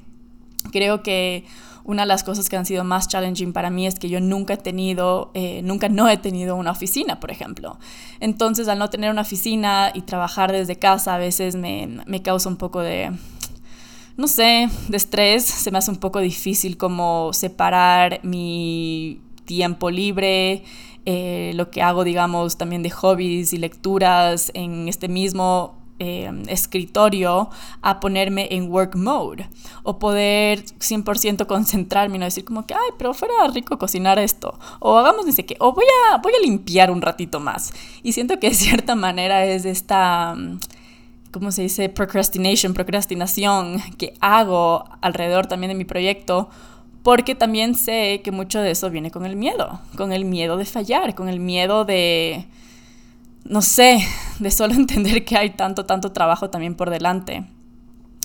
Creo 0.72 1.04
que 1.04 1.44
una 1.88 2.04
de 2.04 2.08
las 2.08 2.24
cosas 2.24 2.50
que 2.50 2.58
han 2.58 2.66
sido 2.66 2.84
más 2.84 3.08
challenging 3.08 3.54
para 3.54 3.70
mí 3.70 3.88
es 3.88 3.98
que 3.98 4.10
yo 4.10 4.20
nunca 4.20 4.56
he 4.56 4.58
tenido, 4.58 5.32
eh, 5.34 5.62
nunca 5.64 5.88
no 5.88 6.10
he 6.10 6.18
tenido 6.18 6.58
una 6.58 6.72
oficina, 6.72 7.20
por 7.22 7.32
ejemplo. 7.32 7.80
Entonces, 8.20 8.68
al 8.68 8.78
no 8.78 8.90
tener 8.90 9.10
una 9.10 9.22
oficina 9.22 9.92
y 9.94 10.02
trabajar 10.02 10.52
desde 10.52 10.76
casa, 10.76 11.16
a 11.16 11.18
veces 11.18 11.56
me, 11.56 12.02
me 12.06 12.22
causa 12.22 12.50
un 12.50 12.58
poco 12.58 12.82
de, 12.82 13.14
no 14.18 14.28
sé, 14.28 14.70
de 14.90 14.98
estrés. 14.98 15.46
Se 15.46 15.72
me 15.72 15.78
hace 15.78 15.90
un 15.90 15.98
poco 15.98 16.20
difícil 16.20 16.76
como 16.76 17.32
separar 17.32 18.20
mi 18.22 19.22
tiempo 19.46 19.90
libre, 19.90 20.64
eh, 21.06 21.54
lo 21.56 21.72
que 21.72 21.82
hago, 21.82 22.04
digamos, 22.04 22.58
también 22.58 22.84
de 22.84 22.90
hobbies 22.90 23.54
y 23.54 23.58
lecturas 23.58 24.52
en 24.54 24.90
este 24.90 25.08
mismo 25.08 25.77
eh, 26.00 26.32
escritorio 26.48 27.50
a 27.82 28.00
ponerme 28.00 28.48
en 28.52 28.72
work 28.72 28.96
mode 28.96 29.50
o 29.84 30.00
poder 30.00 30.64
100% 30.64 31.46
concentrarme 31.48 32.18
y 32.18 32.20
no 32.20 32.26
decir 32.26 32.46
como 32.46 32.66
que, 32.66 32.74
ay, 32.74 32.92
pero 32.98 33.14
fuera 33.14 33.34
rico 33.54 33.78
cocinar 33.80 34.20
esto 34.20 34.60
o 34.80 34.98
hagamos 34.98 35.26
ni 35.26 35.32
sé 35.32 35.46
qué 35.46 35.56
o 35.60 35.74
voy 35.74 35.86
a, 36.12 36.18
voy 36.18 36.34
a 36.34 36.46
limpiar 36.46 36.92
un 36.92 37.02
ratito 37.02 37.40
más. 37.40 37.74
Y 38.04 38.14
siento 38.14 38.40
que 38.40 38.50
de 38.50 38.56
cierta 38.56 38.96
manera 38.96 39.46
es 39.46 39.66
esta... 39.66 40.36
¿cómo 41.32 41.52
se 41.52 41.62
dice? 41.62 41.90
Procrastination, 41.90 42.74
procrastinación 42.74 43.82
que 43.98 44.14
hago 44.22 44.86
alrededor 45.02 45.48
también 45.48 45.70
de 45.70 45.76
mi 45.76 45.86
proyecto, 45.86 46.50
porque 47.04 47.36
también 47.36 47.76
sé 47.76 48.22
que 48.24 48.32
mucho 48.32 48.60
de 48.60 48.72
eso 48.72 48.90
viene 48.90 49.12
con 49.12 49.26
el 49.26 49.36
miedo, 49.36 49.80
con 49.96 50.12
el 50.12 50.26
miedo 50.26 50.58
de 50.58 50.66
fallar, 50.66 51.16
con 51.16 51.30
el 51.30 51.40
miedo 51.40 51.86
de, 51.86 52.46
no 53.50 53.62
sé, 53.62 54.00
de 54.40 54.52
solo 54.52 54.74
entender 54.76 55.26
que 55.26 55.38
hay 55.38 55.52
tanto, 55.52 55.86
tanto 55.86 56.12
trabajo 56.12 56.50
también 56.50 56.76
por 56.76 56.90
delante. 56.90 57.46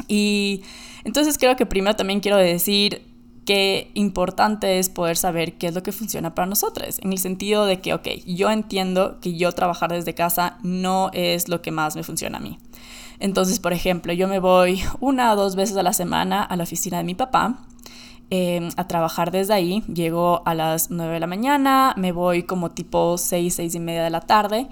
Y 0.09 0.63
entonces 1.05 1.39
creo 1.39 1.57
que 1.57 1.67
primero 1.67 1.97
también 1.97 2.21
quiero 2.21 2.37
decir 2.37 3.03
qué 3.45 3.91
importante 3.95 4.79
es 4.79 4.89
poder 4.89 5.17
saber 5.17 5.55
qué 5.55 5.69
es 5.69 5.75
lo 5.75 5.83
que 5.83 5.93
funciona 5.93 6.35
para 6.35 6.47
nosotros, 6.47 7.01
en 7.03 7.13
el 7.13 7.19
sentido 7.19 7.67
de 7.67 7.81
que, 7.81 7.95
ok, 7.95 8.09
yo 8.27 8.51
entiendo 8.51 9.19
que 9.21 9.37
yo 9.37 9.53
trabajar 9.53 9.91
desde 9.91 10.15
casa 10.15 10.59
no 10.63 11.11
es 11.13 11.49
lo 11.49 11.61
que 11.63 11.71
más 11.71 11.97
me 11.97 12.03
funciona 12.03 12.39
a 12.39 12.41
mí. 12.41 12.59
Entonces, 13.19 13.61
por 13.61 13.73
ejemplo, 13.73 14.13
yo 14.13 14.27
me 14.27 14.41
voy 14.41 14.83
una 15.01 15.33
o 15.33 15.37
dos 15.37 15.55
veces 15.55 15.77
a 15.77 15.83
la 15.83 15.93
semana 15.93 16.43
a 16.43 16.57
la 16.57 16.65
oficina 16.65 16.99
de 16.99 17.05
mi 17.05 17.15
papá 17.15 17.65
em, 18.31 18.71
a 18.77 18.89
trabajar 18.89 19.31
desde 19.31 19.55
ahí. 19.55 19.85
Llego 19.93 20.43
a 20.45 20.55
las 20.55 20.91
9 20.91 21.15
de 21.15 21.21
la 21.21 21.29
mañana, 21.29 21.95
me 21.97 22.11
voy 22.11 22.43
como 22.43 22.73
tipo 22.73 23.17
6, 23.17 23.55
6 23.55 23.75
y 23.77 23.81
media 23.81 24.03
de 24.03 24.11
la 24.11 24.23
tarde. 24.23 24.67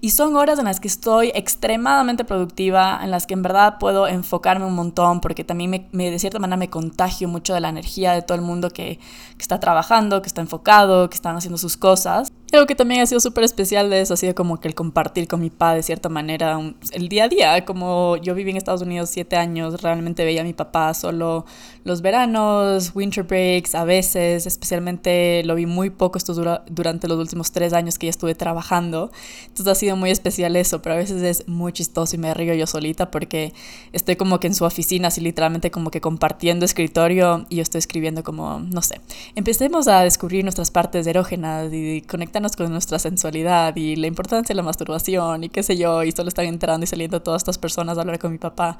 Y 0.00 0.10
son 0.10 0.36
horas 0.36 0.58
en 0.58 0.66
las 0.66 0.78
que 0.78 0.88
estoy 0.88 1.32
extremadamente 1.34 2.24
productiva, 2.24 3.00
en 3.02 3.10
las 3.10 3.26
que 3.26 3.34
en 3.34 3.42
verdad 3.42 3.78
puedo 3.80 4.06
enfocarme 4.06 4.66
un 4.66 4.74
montón, 4.74 5.20
porque 5.20 5.42
también 5.42 5.88
me, 5.90 6.10
de 6.10 6.18
cierta 6.18 6.38
manera 6.38 6.56
me 6.56 6.70
contagio 6.70 7.28
mucho 7.28 7.54
de 7.54 7.60
la 7.60 7.70
energía 7.70 8.12
de 8.12 8.22
todo 8.22 8.36
el 8.36 8.42
mundo 8.42 8.70
que, 8.70 8.98
que 8.98 9.42
está 9.42 9.58
trabajando, 9.58 10.20
que 10.22 10.28
está 10.28 10.42
enfocado, 10.42 11.08
que 11.08 11.16
están 11.16 11.36
haciendo 11.36 11.58
sus 11.58 11.76
cosas. 11.76 12.30
Algo 12.52 12.66
que 12.66 12.76
también 12.76 13.00
ha 13.00 13.06
sido 13.06 13.18
súper 13.18 13.42
especial 13.42 13.90
de 13.90 14.00
eso 14.00 14.14
ha 14.14 14.16
sido 14.16 14.34
como 14.34 14.60
que 14.60 14.68
el 14.68 14.74
compartir 14.74 15.26
con 15.26 15.40
mi 15.40 15.50
papá 15.50 15.74
de 15.74 15.82
cierta 15.82 16.08
manera 16.08 16.58
el 16.92 17.08
día 17.08 17.24
a 17.24 17.28
día. 17.28 17.64
Como 17.64 18.16
yo 18.18 18.36
viví 18.36 18.52
en 18.52 18.56
Estados 18.56 18.82
Unidos 18.82 19.10
siete 19.10 19.34
años, 19.34 19.82
realmente 19.82 20.24
veía 20.24 20.42
a 20.42 20.44
mi 20.44 20.52
papá 20.52 20.94
solo 20.94 21.44
los 21.82 22.02
veranos, 22.02 22.92
winter 22.94 23.24
breaks, 23.24 23.74
a 23.74 23.84
veces, 23.84 24.46
especialmente 24.46 25.42
lo 25.44 25.56
vi 25.56 25.66
muy 25.66 25.90
poco 25.90 26.18
esto 26.18 26.34
durante 26.68 27.08
los 27.08 27.18
últimos 27.18 27.50
tres 27.50 27.72
años 27.72 27.98
que 27.98 28.06
ya 28.06 28.10
estuve 28.10 28.36
trabajando. 28.36 29.10
Entonces 29.48 29.66
ha 29.66 29.74
sido 29.74 29.95
muy 29.96 30.10
especial 30.10 30.56
eso, 30.56 30.82
pero 30.82 30.94
a 30.94 30.98
veces 30.98 31.22
es 31.22 31.48
muy 31.48 31.72
chistoso 31.72 32.14
y 32.16 32.18
me 32.18 32.32
río 32.34 32.54
yo 32.54 32.66
solita 32.66 33.10
porque 33.10 33.52
estoy 33.92 34.16
como 34.16 34.40
que 34.40 34.46
en 34.46 34.54
su 34.54 34.64
oficina, 34.64 35.08
así 35.08 35.20
literalmente 35.20 35.70
como 35.70 35.90
que 35.90 36.00
compartiendo 36.00 36.64
escritorio 36.64 37.46
y 37.48 37.56
yo 37.56 37.62
estoy 37.62 37.80
escribiendo 37.80 38.22
como, 38.22 38.60
no 38.60 38.82
sé, 38.82 39.00
empecemos 39.34 39.88
a 39.88 40.00
descubrir 40.00 40.44
nuestras 40.44 40.70
partes 40.70 41.06
erógenas 41.06 41.72
y 41.72 42.02
conectarnos 42.02 42.56
con 42.56 42.70
nuestra 42.70 42.98
sensualidad 42.98 43.74
y 43.76 43.96
la 43.96 44.06
importancia 44.06 44.52
de 44.52 44.56
la 44.56 44.62
masturbación 44.62 45.44
y 45.44 45.48
qué 45.48 45.62
sé 45.62 45.76
yo, 45.76 46.02
y 46.04 46.12
solo 46.12 46.28
están 46.28 46.46
entrando 46.46 46.84
y 46.84 46.86
saliendo 46.86 47.22
todas 47.22 47.40
estas 47.42 47.58
personas 47.58 47.98
a 47.98 48.02
hablar 48.02 48.18
con 48.18 48.32
mi 48.32 48.38
papá 48.38 48.78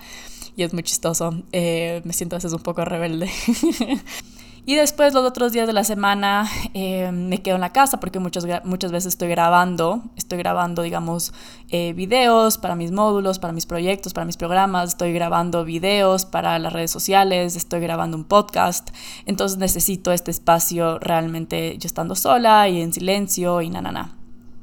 y 0.57 0.63
es 0.63 0.73
muy 0.73 0.83
chistoso. 0.83 1.35
Eh, 1.53 2.01
me 2.05 2.13
siento 2.13 2.37
a 2.37 2.39
veces 2.39 2.53
un 2.53 2.61
poco 2.61 2.85
rebelde. 2.85 3.31
Y 4.69 4.75
después 4.75 5.15
los 5.15 5.25
otros 5.25 5.53
días 5.53 5.69
de 5.69 5.73
la 5.73 5.85
semana 5.85 6.51
eh, 6.75 7.13
me 7.13 7.41
quedo 7.41 7.55
en 7.55 7.61
la 7.61 7.73
casa 7.73 8.01
porque 8.01 8.19
muchas, 8.19 8.45
muchas 8.65 8.91
veces 8.91 9.13
estoy 9.13 9.29
grabando, 9.29 10.03
estoy 10.17 10.39
grabando, 10.39 10.83
digamos, 10.83 11.33
eh, 11.69 11.93
videos 11.93 12.59
para 12.59 12.75
mis 12.75 12.91
módulos, 12.91 13.39
para 13.39 13.53
mis 13.53 13.65
proyectos, 13.65 14.13
para 14.13 14.25
mis 14.25 14.37
programas, 14.37 14.89
estoy 14.89 15.13
grabando 15.13 15.65
videos 15.65 16.25
para 16.25 16.59
las 16.59 16.73
redes 16.73 16.91
sociales, 16.91 17.55
estoy 17.55 17.79
grabando 17.79 18.17
un 18.17 18.25
podcast. 18.25 18.91
Entonces 19.25 19.57
necesito 19.57 20.11
este 20.11 20.33
espacio 20.33 20.99
realmente 20.99 21.79
yo 21.79 21.87
estando 21.87 22.17
sola 22.17 22.69
y 22.69 22.81
en 22.83 22.93
silencio 22.93 23.63
y 23.63 23.71
na, 23.71 23.81
na, 23.83 23.93
na. 23.93 24.17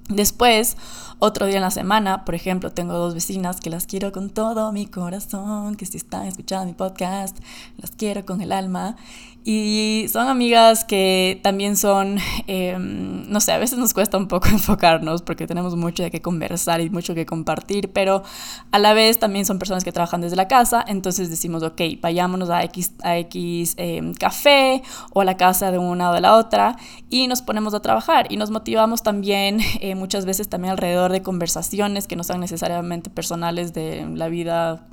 Después, 0.10 0.76
otro 1.20 1.46
día 1.46 1.56
en 1.56 1.62
la 1.62 1.72
semana, 1.72 2.26
por 2.26 2.36
ejemplo, 2.36 2.72
tengo 2.72 2.94
dos 2.94 3.14
vecinas 3.14 3.62
que 3.62 3.70
las 3.70 3.88
quiero 3.88 4.12
con 4.12 4.30
todo 4.30 4.74
mi 4.74 4.86
corazón, 4.86 5.76
que 5.76 5.86
si 5.86 5.96
están 5.96 6.28
escuchando 6.28 6.66
mi 6.66 6.74
podcast, 6.74 7.38
las 7.78 7.92
quiero 7.92 8.26
con 8.26 8.42
el 8.42 8.52
alma. 8.52 8.98
Y 9.46 10.06
son 10.10 10.30
amigas 10.30 10.86
que 10.86 11.40
también 11.44 11.76
son, 11.76 12.18
em, 12.48 13.30
no 13.30 13.42
sé, 13.42 13.52
a 13.52 13.58
veces 13.58 13.78
nos 13.78 13.94
cuesta 13.94 14.18
un 14.18 14.30
poco 14.30 14.48
enfocarnos 14.52 15.22
porque 15.22 15.48
tenemos 15.48 15.76
mucho 15.76 16.02
de 16.02 16.12
qué 16.12 16.22
conversar 16.22 16.80
y 16.80 16.90
mucho 16.90 17.14
que 17.14 17.26
compartir, 17.26 17.92
pero 17.92 18.24
a 18.72 18.80
la 18.80 18.94
vez 18.94 19.20
también 19.20 19.46
son 19.46 19.60
personas 19.60 19.84
que 19.84 19.92
trabajan 19.92 20.22
desde 20.22 20.38
la 20.38 20.48
casa, 20.48 20.86
entonces 20.88 21.30
decimos, 21.30 21.62
ok, 21.62 21.82
vayámonos 22.02 22.50
a 22.50 22.64
X, 22.64 22.94
a 23.04 23.18
X 23.18 23.74
em, 23.78 24.14
café 24.14 24.82
o 25.12 25.20
a 25.20 25.26
la 25.26 25.36
casa 25.36 25.72
de 25.72 25.78
una 25.78 26.12
o 26.12 26.14
de 26.14 26.22
la 26.22 26.36
otra 26.36 26.78
y 27.10 27.28
nos 27.28 27.42
ponemos 27.42 27.74
a 27.74 27.82
trabajar 27.82 28.28
y 28.30 28.38
nos 28.38 28.50
motivamos 28.50 29.04
también 29.04 29.60
eh, 29.82 29.96
muchas 29.96 30.26
veces 30.26 30.48
también 30.48 30.72
alrededor 30.72 31.12
de 31.12 31.22
conversaciones 31.22 32.08
que 32.08 32.16
no 32.16 32.24
sean 32.24 32.40
necesariamente 32.40 33.10
personales 33.10 33.74
de 33.74 34.08
la 34.16 34.30
vida 34.30 34.86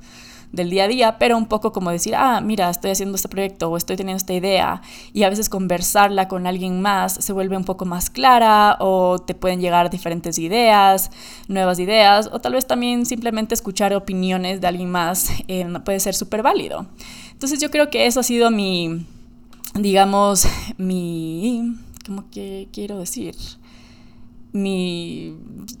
del 0.51 0.69
día 0.69 0.83
a 0.83 0.87
día, 0.87 1.17
pero 1.17 1.37
un 1.37 1.45
poco 1.45 1.71
como 1.71 1.91
decir, 1.91 2.15
ah, 2.15 2.41
mira, 2.41 2.69
estoy 2.69 2.91
haciendo 2.91 3.15
este 3.15 3.29
proyecto 3.29 3.69
o 3.69 3.77
estoy 3.77 3.95
teniendo 3.95 4.17
esta 4.17 4.33
idea 4.33 4.81
y 5.13 5.23
a 5.23 5.29
veces 5.29 5.49
conversarla 5.49 6.27
con 6.27 6.45
alguien 6.45 6.81
más 6.81 7.13
se 7.13 7.33
vuelve 7.33 7.55
un 7.55 7.63
poco 7.63 7.85
más 7.85 8.09
clara 8.09 8.77
o 8.79 9.19
te 9.19 9.33
pueden 9.33 9.61
llegar 9.61 9.89
diferentes 9.89 10.37
ideas, 10.37 11.11
nuevas 11.47 11.79
ideas 11.79 12.29
o 12.31 12.39
tal 12.39 12.53
vez 12.53 12.67
también 12.67 13.05
simplemente 13.05 13.53
escuchar 13.53 13.93
opiniones 13.93 14.61
de 14.61 14.67
alguien 14.67 14.91
más 14.91 15.29
eh, 15.47 15.65
puede 15.85 15.99
ser 15.99 16.15
súper 16.15 16.43
válido. 16.43 16.85
Entonces 17.31 17.59
yo 17.59 17.71
creo 17.71 17.89
que 17.89 18.05
eso 18.05 18.19
ha 18.19 18.23
sido 18.23 18.51
mi, 18.51 19.05
digamos, 19.73 20.45
mi, 20.77 21.75
¿cómo 22.05 22.29
que 22.29 22.67
quiero 22.71 22.99
decir? 22.99 23.35
Mi, 24.53 25.37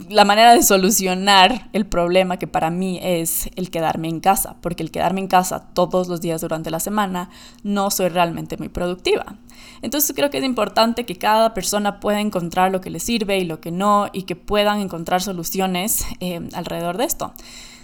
la 0.09 0.25
manera 0.25 0.53
de 0.53 0.63
solucionar 0.63 1.69
el 1.73 1.85
problema 1.85 2.37
que 2.37 2.47
para 2.47 2.69
mí 2.69 2.99
es 3.01 3.49
el 3.55 3.69
quedarme 3.69 4.07
en 4.07 4.19
casa, 4.19 4.55
porque 4.61 4.83
el 4.83 4.91
quedarme 4.91 5.21
en 5.21 5.27
casa 5.27 5.71
todos 5.73 6.07
los 6.07 6.21
días 6.21 6.41
durante 6.41 6.71
la 6.71 6.79
semana 6.79 7.29
no 7.63 7.91
soy 7.91 8.09
realmente 8.09 8.57
muy 8.57 8.69
productiva. 8.69 9.35
Entonces 9.81 10.15
creo 10.15 10.29
que 10.29 10.37
es 10.37 10.43
importante 10.43 11.05
que 11.05 11.17
cada 11.17 11.53
persona 11.53 11.99
pueda 11.99 12.21
encontrar 12.21 12.71
lo 12.71 12.81
que 12.81 12.89
le 12.89 12.99
sirve 12.99 13.39
y 13.39 13.45
lo 13.45 13.59
que 13.59 13.71
no, 13.71 14.07
y 14.13 14.23
que 14.23 14.35
puedan 14.35 14.79
encontrar 14.79 15.21
soluciones 15.21 16.05
eh, 16.19 16.39
alrededor 16.53 16.97
de 16.97 17.05
esto. 17.05 17.33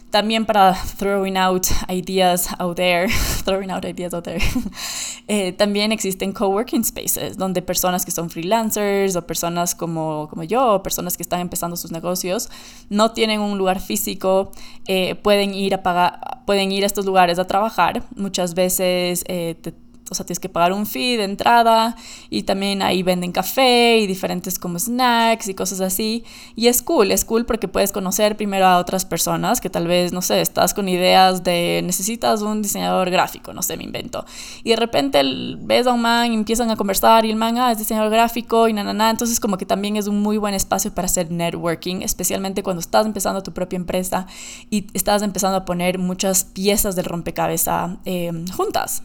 También 0.10 0.46
para 0.46 0.74
throwing 0.74 1.36
out 1.36 1.68
ideas 1.90 2.48
out 2.60 2.78
there, 2.78 3.10
throwing 3.46 3.70
out 3.70 3.84
ideas 3.84 4.14
out 4.14 4.24
there, 4.24 4.42
eh, 5.28 5.52
también 5.52 5.92
existen 5.92 6.32
coworking 6.32 6.84
spaces 6.84 7.38
donde 7.38 7.62
personas 7.62 8.06
que 8.06 8.12
son 8.12 8.30
freelancers 8.30 9.18
o 9.18 9.28
personas 9.28 9.76
como, 9.76 10.28
como 10.30 10.44
yo, 10.44 10.76
o 10.76 10.84
personas 10.84 11.18
que 11.18 11.24
están 11.24 11.42
empezando 11.42 11.76
sus 11.76 11.92
negocios, 11.92 12.50
no 12.90 13.12
tienen 13.12 13.42
un 13.42 13.58
lugar 13.58 13.82
físico, 13.82 14.52
eh, 14.88 15.16
pueden, 15.16 15.54
ir 15.54 15.74
a 15.74 15.84
pagar, 15.84 16.44
pueden 16.46 16.72
ir 16.72 16.84
a 16.84 16.88
estos 16.88 17.06
lugares 17.06 17.38
a 17.38 17.46
trabajar. 17.46 18.04
Muchas 18.16 18.54
veces 18.54 19.26
eh, 19.28 19.56
te 19.62 19.74
o 20.10 20.16
sea, 20.16 20.26
tienes 20.26 20.40
que 20.40 20.50
pagar 20.50 20.74
un 20.74 20.86
fee 20.86 21.18
de 21.18 21.24
entrada 21.24 21.96
y 22.30 22.44
también 22.44 22.82
ahí 22.82 23.04
venden 23.04 23.32
café 23.32 23.98
y 23.98 24.08
diferentes 24.08 24.58
como 24.60 24.80
snacks 24.80 25.48
y 25.50 25.54
cosas 25.54 25.82
así. 25.82 26.24
Y 26.56 26.68
es 26.68 26.82
cool, 26.82 27.12
es 27.12 27.26
cool 27.26 27.46
porque 27.46 27.68
puedes 27.68 27.92
conocer 27.92 28.38
primero 28.38 28.66
a 28.66 28.78
otras 28.78 29.06
personas 29.06 29.62
que 29.62 29.70
tal 29.70 29.88
vez, 29.88 30.14
no 30.14 30.22
sé, 30.22 30.42
estás 30.42 30.74
con 30.74 30.88
ideas 30.90 31.44
de 31.44 31.82
necesitas 31.84 32.42
un 32.42 32.62
diseñador 32.62 33.10
gráfico, 33.10 33.54
no 33.54 33.62
sé, 33.62 33.78
me 33.78 33.84
invento. 33.84 34.26
Y 34.64 34.72
de 34.72 34.76
repente 34.76 35.22
ves 35.60 35.88
a 35.88 35.94
un 35.94 36.02
man 36.02 36.32
y 36.32 36.36
empiezan 36.36 36.72
a 36.72 36.76
conversar 36.76 37.26
y 37.26 37.30
el 37.30 37.36
man 37.36 37.58
ah, 37.58 37.72
es 37.72 37.78
diseñador 37.78 38.12
gráfico 38.12 38.68
y 38.68 38.74
na, 38.74 38.84
na, 38.84 38.94
na. 38.94 39.10
Entonces 39.10 39.40
como 39.40 39.58
que 39.58 39.66
también 39.66 39.98
es 39.98 40.08
un 40.08 40.22
muy 40.22 40.38
buen 40.38 40.54
espacio 40.54 40.94
para 40.94 41.06
hacer 41.06 41.32
networking, 41.32 42.02
especialmente 42.02 42.64
cuando 42.64 42.80
estás 42.80 43.06
empezando 43.06 43.44
tu 43.44 43.54
propia 43.54 43.78
empresa 43.78 44.28
y 44.70 44.88
estás 44.94 45.22
empezando 45.22 45.58
a 45.58 45.66
poner 45.66 46.00
muchas 46.00 46.44
piezas 46.44 46.96
del 46.96 47.06
rompecabezas 47.06 47.98
eh, 48.06 48.32
juntas. 48.56 49.04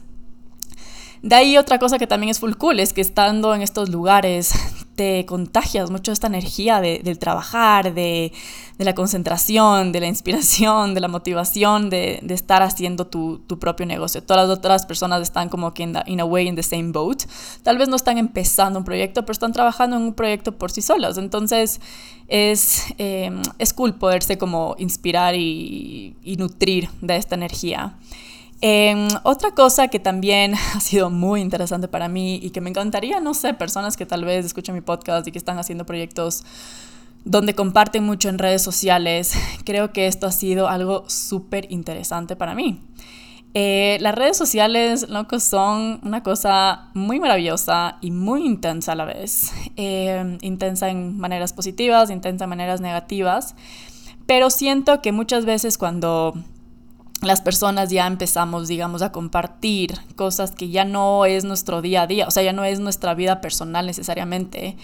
De 1.22 1.36
ahí 1.36 1.56
otra 1.56 1.78
cosa 1.78 1.98
que 1.98 2.08
también 2.08 2.30
es 2.30 2.40
full 2.40 2.54
cool 2.54 2.80
es 2.80 2.92
que 2.92 3.00
estando 3.00 3.54
en 3.54 3.62
estos 3.62 3.88
lugares 3.88 4.52
te 4.96 5.24
contagias 5.24 5.88
mucho 5.88 6.10
esta 6.10 6.26
energía 6.26 6.80
de, 6.80 7.00
del 7.02 7.20
trabajar, 7.20 7.94
de, 7.94 8.32
de, 8.76 8.84
la 8.84 8.94
concentración, 8.94 9.92
de 9.92 10.00
la 10.00 10.08
inspiración, 10.08 10.94
de 10.94 11.00
la 11.00 11.06
motivación 11.06 11.90
de, 11.90 12.18
de 12.22 12.34
estar 12.34 12.62
haciendo 12.62 13.06
tu, 13.06 13.38
tu, 13.46 13.60
propio 13.60 13.86
negocio. 13.86 14.22
Todas 14.22 14.48
las 14.48 14.58
otras 14.58 14.84
personas 14.84 15.22
están 15.22 15.48
como 15.48 15.72
que 15.72 15.84
in, 15.84 16.20
a 16.20 16.24
way 16.24 16.48
in 16.48 16.56
the 16.56 16.62
same 16.62 16.90
boat. 16.90 17.22
Tal 17.62 17.78
vez 17.78 17.88
no 17.88 17.94
están 17.94 18.18
empezando 18.18 18.80
un 18.80 18.84
proyecto, 18.84 19.22
pero 19.22 19.32
están 19.32 19.52
trabajando 19.52 19.96
en 19.96 20.02
un 20.02 20.14
proyecto 20.14 20.58
por 20.58 20.72
sí 20.72 20.82
solos. 20.82 21.18
Entonces 21.18 21.80
es, 22.26 22.92
eh, 22.98 23.30
es 23.58 23.72
cool 23.72 23.94
poderse 23.94 24.38
como 24.38 24.74
inspirar 24.78 25.36
y 25.36 26.36
nutrir 26.36 26.90
de 27.00 27.16
esta 27.16 27.36
energía. 27.36 27.94
Em, 28.64 29.08
otra 29.24 29.50
cosa 29.50 29.88
que 29.88 29.98
también 29.98 30.54
ha 30.74 30.80
sido 30.80 31.10
muy 31.10 31.40
interesante 31.40 31.88
para 31.88 32.08
mí 32.08 32.36
y 32.36 32.50
que 32.50 32.60
me 32.60 32.70
encantaría, 32.70 33.20
no 33.20 33.34
sé, 33.34 33.54
personas 33.54 33.96
que 33.96 34.06
tal 34.06 34.24
vez 34.24 34.46
escuchan 34.46 34.74
mi 34.74 34.80
podcast 34.80 35.26
y 35.26 35.32
que 35.32 35.38
están 35.38 35.58
haciendo 35.58 35.84
proyectos 35.84 36.44
donde 37.24 37.54
comparten 37.54 38.04
mucho 38.04 38.28
en 38.28 38.38
redes 38.38 38.62
sociales, 38.62 39.34
creo 39.64 39.92
que 39.92 40.06
esto 40.06 40.26
ha 40.28 40.32
sido 40.32 40.68
algo 40.68 41.04
súper 41.08 41.70
interesante 41.70 42.36
para 42.36 42.54
mí. 42.54 42.80
Eh, 43.54 43.98
las 44.00 44.14
redes 44.14 44.36
sociales, 44.36 45.08
loco, 45.10 45.38
son 45.40 46.00
una 46.04 46.22
cosa 46.22 46.90
muy 46.94 47.20
maravillosa 47.20 47.98
y 48.00 48.12
muy 48.12 48.46
intensa 48.46 48.92
a 48.92 48.94
la 48.94 49.04
vez. 49.04 49.52
Em, 49.76 50.38
intensa 50.40 50.88
en 50.88 51.18
maneras 51.18 51.52
positivas, 51.52 52.10
intensa 52.10 52.44
en 52.44 52.50
maneras 52.50 52.80
negativas. 52.80 53.56
Pero 54.26 54.50
siento 54.50 55.02
que 55.02 55.10
muchas 55.10 55.44
veces 55.44 55.76
cuando 55.78 56.34
las 57.22 57.40
personas 57.40 57.90
ya 57.90 58.06
empezamos, 58.06 58.68
digamos, 58.68 59.02
a 59.02 59.12
compartir 59.12 59.94
cosas 60.16 60.50
que 60.50 60.68
ya 60.68 60.84
no 60.84 61.24
es 61.24 61.44
nuestro 61.44 61.80
día 61.80 62.02
a 62.02 62.06
día, 62.06 62.26
o 62.26 62.30
sea, 62.30 62.42
ya 62.42 62.52
no 62.52 62.64
es 62.64 62.80
nuestra 62.80 63.14
vida 63.14 63.40
personal 63.40 63.86
necesariamente, 63.86 64.76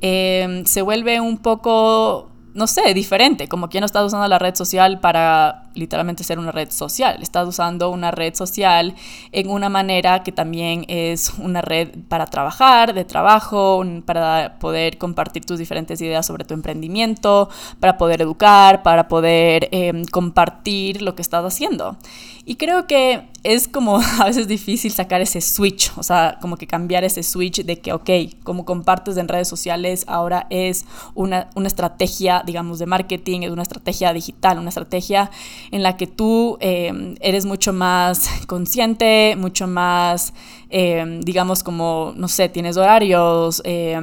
eh, 0.00 0.62
se 0.66 0.82
vuelve 0.82 1.20
un 1.20 1.38
poco 1.38 2.31
no 2.54 2.66
sé, 2.66 2.92
diferente, 2.94 3.48
como 3.48 3.68
que 3.68 3.80
no 3.80 3.86
estás 3.86 4.04
usando 4.04 4.28
la 4.28 4.38
red 4.38 4.54
social 4.54 5.00
para 5.00 5.64
literalmente 5.74 6.22
ser 6.22 6.38
una 6.38 6.52
red 6.52 6.70
social, 6.70 7.22
estás 7.22 7.48
usando 7.48 7.90
una 7.90 8.10
red 8.10 8.34
social 8.34 8.94
en 9.32 9.48
una 9.48 9.70
manera 9.70 10.22
que 10.22 10.32
también 10.32 10.84
es 10.88 11.32
una 11.38 11.62
red 11.62 11.88
para 12.08 12.26
trabajar, 12.26 12.92
de 12.92 13.04
trabajo, 13.04 13.82
para 14.04 14.58
poder 14.58 14.98
compartir 14.98 15.46
tus 15.46 15.58
diferentes 15.58 16.00
ideas 16.02 16.26
sobre 16.26 16.44
tu 16.44 16.52
emprendimiento, 16.52 17.48
para 17.80 17.96
poder 17.96 18.20
educar, 18.20 18.82
para 18.82 19.08
poder 19.08 19.68
em, 19.72 20.04
compartir 20.04 21.00
lo 21.00 21.14
que 21.14 21.22
estás 21.22 21.44
haciendo. 21.44 21.96
Y 22.44 22.56
creo 22.56 22.86
que 22.86 23.31
es 23.44 23.68
como 23.68 24.00
a 24.20 24.24
veces 24.24 24.48
difícil 24.48 24.92
sacar 24.92 25.20
ese 25.20 25.40
switch, 25.40 25.92
o 25.96 26.02
sea, 26.02 26.38
como 26.40 26.56
que 26.56 26.66
cambiar 26.66 27.04
ese 27.04 27.22
switch 27.22 27.64
de 27.64 27.80
que, 27.80 27.92
ok, 27.92 28.10
como 28.44 28.64
compartes 28.64 29.16
en 29.16 29.28
redes 29.28 29.48
sociales, 29.48 30.04
ahora 30.06 30.46
es 30.50 30.84
una, 31.14 31.50
una 31.54 31.68
estrategia, 31.68 32.42
digamos, 32.46 32.78
de 32.78 32.86
marketing, 32.86 33.42
es 33.42 33.50
una 33.50 33.62
estrategia 33.62 34.12
digital, 34.12 34.58
una 34.58 34.68
estrategia 34.68 35.30
en 35.70 35.82
la 35.82 35.96
que 35.96 36.06
tú 36.06 36.56
eh, 36.60 37.14
eres 37.20 37.44
mucho 37.44 37.72
más 37.72 38.28
consciente, 38.46 39.34
mucho 39.36 39.66
más, 39.66 40.32
eh, 40.70 41.20
digamos, 41.22 41.62
como, 41.62 42.12
no 42.16 42.28
sé, 42.28 42.48
tienes 42.48 42.76
horarios. 42.76 43.62
Eh, 43.64 44.00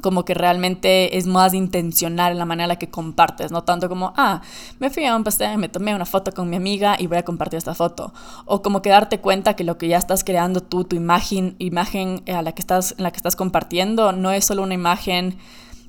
como 0.00 0.24
que 0.24 0.34
realmente 0.34 1.16
es 1.16 1.26
más 1.26 1.54
intencional 1.54 2.32
en 2.32 2.38
la 2.38 2.44
manera 2.44 2.64
en 2.64 2.68
la 2.68 2.76
que 2.76 2.90
compartes, 2.90 3.52
no 3.52 3.64
tanto 3.64 3.88
como, 3.88 4.12
ah, 4.16 4.42
me 4.78 4.90
fui 4.90 5.04
a 5.04 5.16
un 5.16 5.24
pastel, 5.24 5.58
me 5.58 5.68
tomé 5.68 5.94
una 5.94 6.06
foto 6.06 6.32
con 6.32 6.50
mi 6.50 6.56
amiga 6.56 6.96
y 6.98 7.06
voy 7.06 7.18
a 7.18 7.24
compartir 7.24 7.58
esta 7.58 7.74
foto. 7.74 8.12
O 8.44 8.62
como 8.62 8.82
que 8.82 8.90
darte 8.90 9.20
cuenta 9.20 9.54
que 9.54 9.64
lo 9.64 9.78
que 9.78 9.88
ya 9.88 9.98
estás 9.98 10.24
creando 10.24 10.60
tú, 10.60 10.84
tu 10.84 10.96
imagen, 10.96 11.56
imagen 11.58 12.22
a 12.26 12.42
la 12.42 12.52
que 12.52 12.60
estás, 12.60 12.94
en 12.98 13.04
la 13.04 13.10
que 13.10 13.18
estás 13.18 13.36
compartiendo, 13.36 14.12
no 14.12 14.30
es 14.30 14.44
solo 14.44 14.62
una 14.62 14.74
imagen 14.74 15.36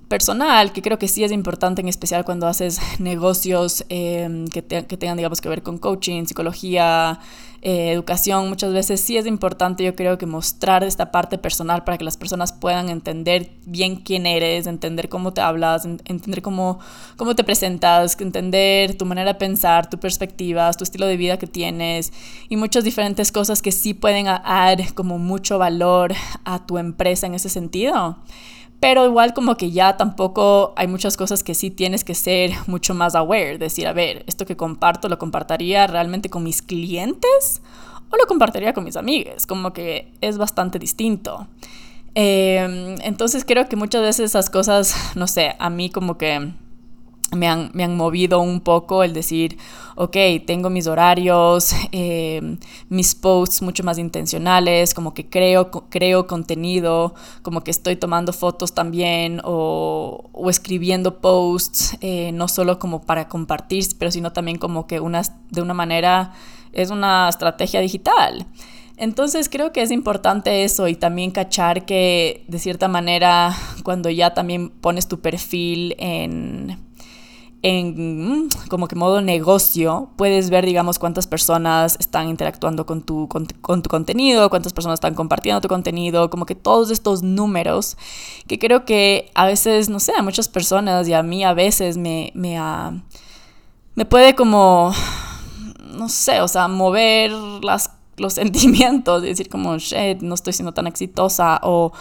personal, 0.08 0.72
que 0.72 0.82
creo 0.82 1.00
que 1.00 1.08
sí 1.08 1.24
es 1.24 1.32
importante, 1.32 1.82
en 1.82 1.88
especial 1.88 2.26
cuando 2.26 2.48
haces 2.48 2.80
negocios 3.00 3.86
em, 3.90 4.48
que, 4.48 4.64
que, 4.64 4.98
tengan, 4.98 5.18
digamos, 5.18 5.42
que 5.42 5.50
ver 5.50 5.64
con 5.64 5.78
coaching, 5.78 6.26
psicología, 6.26 7.20
eh, 7.68 7.92
educación, 7.92 8.48
muchas 8.48 8.74
veces 8.74 9.02
sí 9.02 9.18
es 9.18 9.26
importante, 9.26 9.84
yo 9.84 9.96
creo 9.96 10.20
que 10.20 10.28
mostrar 10.28 10.84
esta 10.84 11.12
parte 11.12 11.40
personal 11.40 11.84
para 11.84 11.98
que 11.98 12.04
las 12.04 12.16
personas 12.16 12.54
puedan 12.54 12.90
entender 12.90 13.50
bien 13.66 13.96
quién 13.96 14.28
eres, 14.28 14.68
entender 14.68 15.10
cómo 15.10 15.34
te 15.34 15.42
hablas, 15.42 15.84
entender 15.86 16.44
cómo, 16.44 16.78
cómo 17.18 17.34
te 17.34 17.44
presentas, 17.44 18.22
entender 18.22 18.96
tu 18.96 19.08
manera 19.08 19.34
de 19.34 19.40
pensar, 19.40 19.90
tus 19.90 20.00
perspectivas, 20.00 20.78
tu 20.78 20.84
estilo 20.84 21.08
de 21.08 21.18
vida 21.18 21.40
que 21.40 21.48
tienes 21.48 22.14
y 22.50 22.56
muchas 22.56 22.84
diferentes 22.84 23.32
cosas 23.32 23.64
que 23.64 23.72
sí 23.72 23.96
pueden 23.96 24.26
dar 24.26 24.94
como 24.94 25.18
mucho 25.18 25.58
valor 25.58 26.14
a 26.44 26.68
tu 26.68 26.78
empresa 26.78 27.26
en 27.26 27.34
ese 27.34 27.50
sentido 27.50 28.20
pero 28.80 29.06
igual 29.06 29.34
como 29.34 29.56
que 29.58 29.72
ya 29.72 29.98
tampoco 29.98 30.74
hay 30.76 30.88
muchas 30.88 31.18
cosas 31.18 31.44
que 31.44 31.56
sí 31.56 31.72
tienes 31.72 32.04
que 32.04 32.16
ser 32.16 32.52
mucho 32.68 32.94
más 32.94 33.16
aware, 33.16 33.58
decir, 33.58 33.88
a 33.88 33.94
ver, 33.94 34.24
esto 34.28 34.46
que 34.46 34.56
comparto 34.56 35.10
lo 35.10 35.18
compartiría 35.18 35.88
realmente 35.88 36.30
con 36.30 36.44
mis 36.44 36.62
clientes 36.62 37.62
o 38.10 38.18
lo 38.18 38.28
compartiría 38.28 38.74
con 38.74 38.84
mis 38.84 38.98
amigos, 38.98 39.46
como 39.46 39.74
que 39.74 40.12
es 40.22 40.38
bastante 40.38 40.80
distinto. 40.80 41.48
Em, 42.14 42.96
entonces 43.02 43.44
creo 43.46 43.68
que 43.68 43.76
muchas 43.76 44.02
veces 44.02 44.32
esas 44.32 44.50
cosas, 44.50 44.96
no 45.16 45.28
sé, 45.28 45.56
a 45.60 45.70
mí 45.70 45.90
como 45.90 46.18
que 46.18 46.54
me 47.32 47.48
han, 47.48 47.72
me 47.74 47.84
han, 47.84 47.98
movido 47.98 48.40
un 48.40 48.62
poco 48.62 49.04
el 49.04 49.14
decir, 49.14 49.58
ok, 49.96 50.16
tengo 50.46 50.70
mis 50.70 50.88
horarios, 50.88 51.74
eh, 51.92 52.58
mis 52.90 53.16
posts 53.16 53.62
mucho 53.62 53.84
más 53.84 53.98
intencionales, 53.98 54.94
como 54.94 55.14
que 55.14 55.28
creo, 55.28 55.72
creo 55.72 56.28
contenido, 56.28 57.16
como 57.42 57.62
que 57.62 57.72
estoy 57.72 57.96
tomando 57.96 58.32
fotos 58.32 58.74
también 58.74 59.42
o, 59.44 60.30
o 60.32 60.50
escribiendo 60.50 61.20
posts, 61.20 61.98
eh, 62.02 62.32
no 62.32 62.48
solo 62.48 62.80
como 62.80 63.02
para 63.02 63.28
compartir, 63.28 63.86
pero 63.98 64.12
sino 64.12 64.32
también 64.32 64.58
como 64.58 64.88
que 64.88 64.96
de 64.96 65.62
una 65.62 65.74
manera 65.74 66.34
es 66.74 66.92
una 66.92 67.28
estrategia 67.30 67.80
digital. 67.82 68.46
Entonces 68.98 69.50
creo 69.50 69.74
que 69.74 69.82
es 69.82 69.92
importante 69.92 70.64
eso 70.64 70.88
y 70.88 70.96
también 70.96 71.32
cachar 71.32 71.86
que 71.86 72.46
de 72.48 72.60
cierta 72.60 72.88
manera 72.88 73.54
cuando 73.84 74.10
ya 74.10 74.34
también 74.34 74.70
pones 74.70 75.10
tu 75.10 75.20
perfil 75.20 75.96
en 75.98 76.85
en 77.66 78.44
mm, 78.44 78.50
como 78.70 78.88
que 78.88 78.96
modo 78.96 79.22
negocio, 79.22 80.10
puedes 80.18 80.52
ver, 80.52 80.68
digamos, 80.68 81.00
cuántas 81.00 81.26
personas 81.26 81.98
están 82.00 82.30
interactuando 82.30 82.86
con 82.86 83.02
tu, 83.02 83.28
con, 83.28 83.48
tu 83.48 83.90
contenido, 83.90 84.52
cuántas 84.52 84.72
personas 84.72 84.98
están 84.98 85.16
compartiendo 85.16 85.62
tu 85.62 85.68
contenido, 85.68 86.30
como 86.30 86.46
que 86.46 86.54
todos 86.54 86.92
estos 86.92 87.24
números 87.24 87.98
que 88.46 88.60
creo 88.60 88.86
que 88.86 89.32
a 89.34 89.48
veces, 89.48 89.90
no 89.90 90.00
sé, 90.00 90.14
a 90.16 90.22
muchas 90.22 90.48
personas 90.48 91.08
y 91.08 91.14
a 91.14 91.24
mí 91.24 91.44
a 91.44 91.56
veces 91.56 91.98
me, 91.98 92.32
me, 92.36 92.60
me 93.96 94.06
puede 94.06 94.36
como, 94.36 94.94
no 95.92 96.08
sé, 96.08 96.42
o 96.42 96.48
sea, 96.48 96.68
mover 96.68 97.32
las, 97.32 97.90
los 98.18 98.34
sentimientos 98.36 99.24
y 99.24 99.28
decir 99.28 99.50
como, 99.50 99.80
shit, 99.80 100.22
no 100.22 100.36
estoy 100.36 100.54
siendo 100.54 100.72
tan 100.72 100.86
exitosa 100.86 101.60
o 101.64 101.92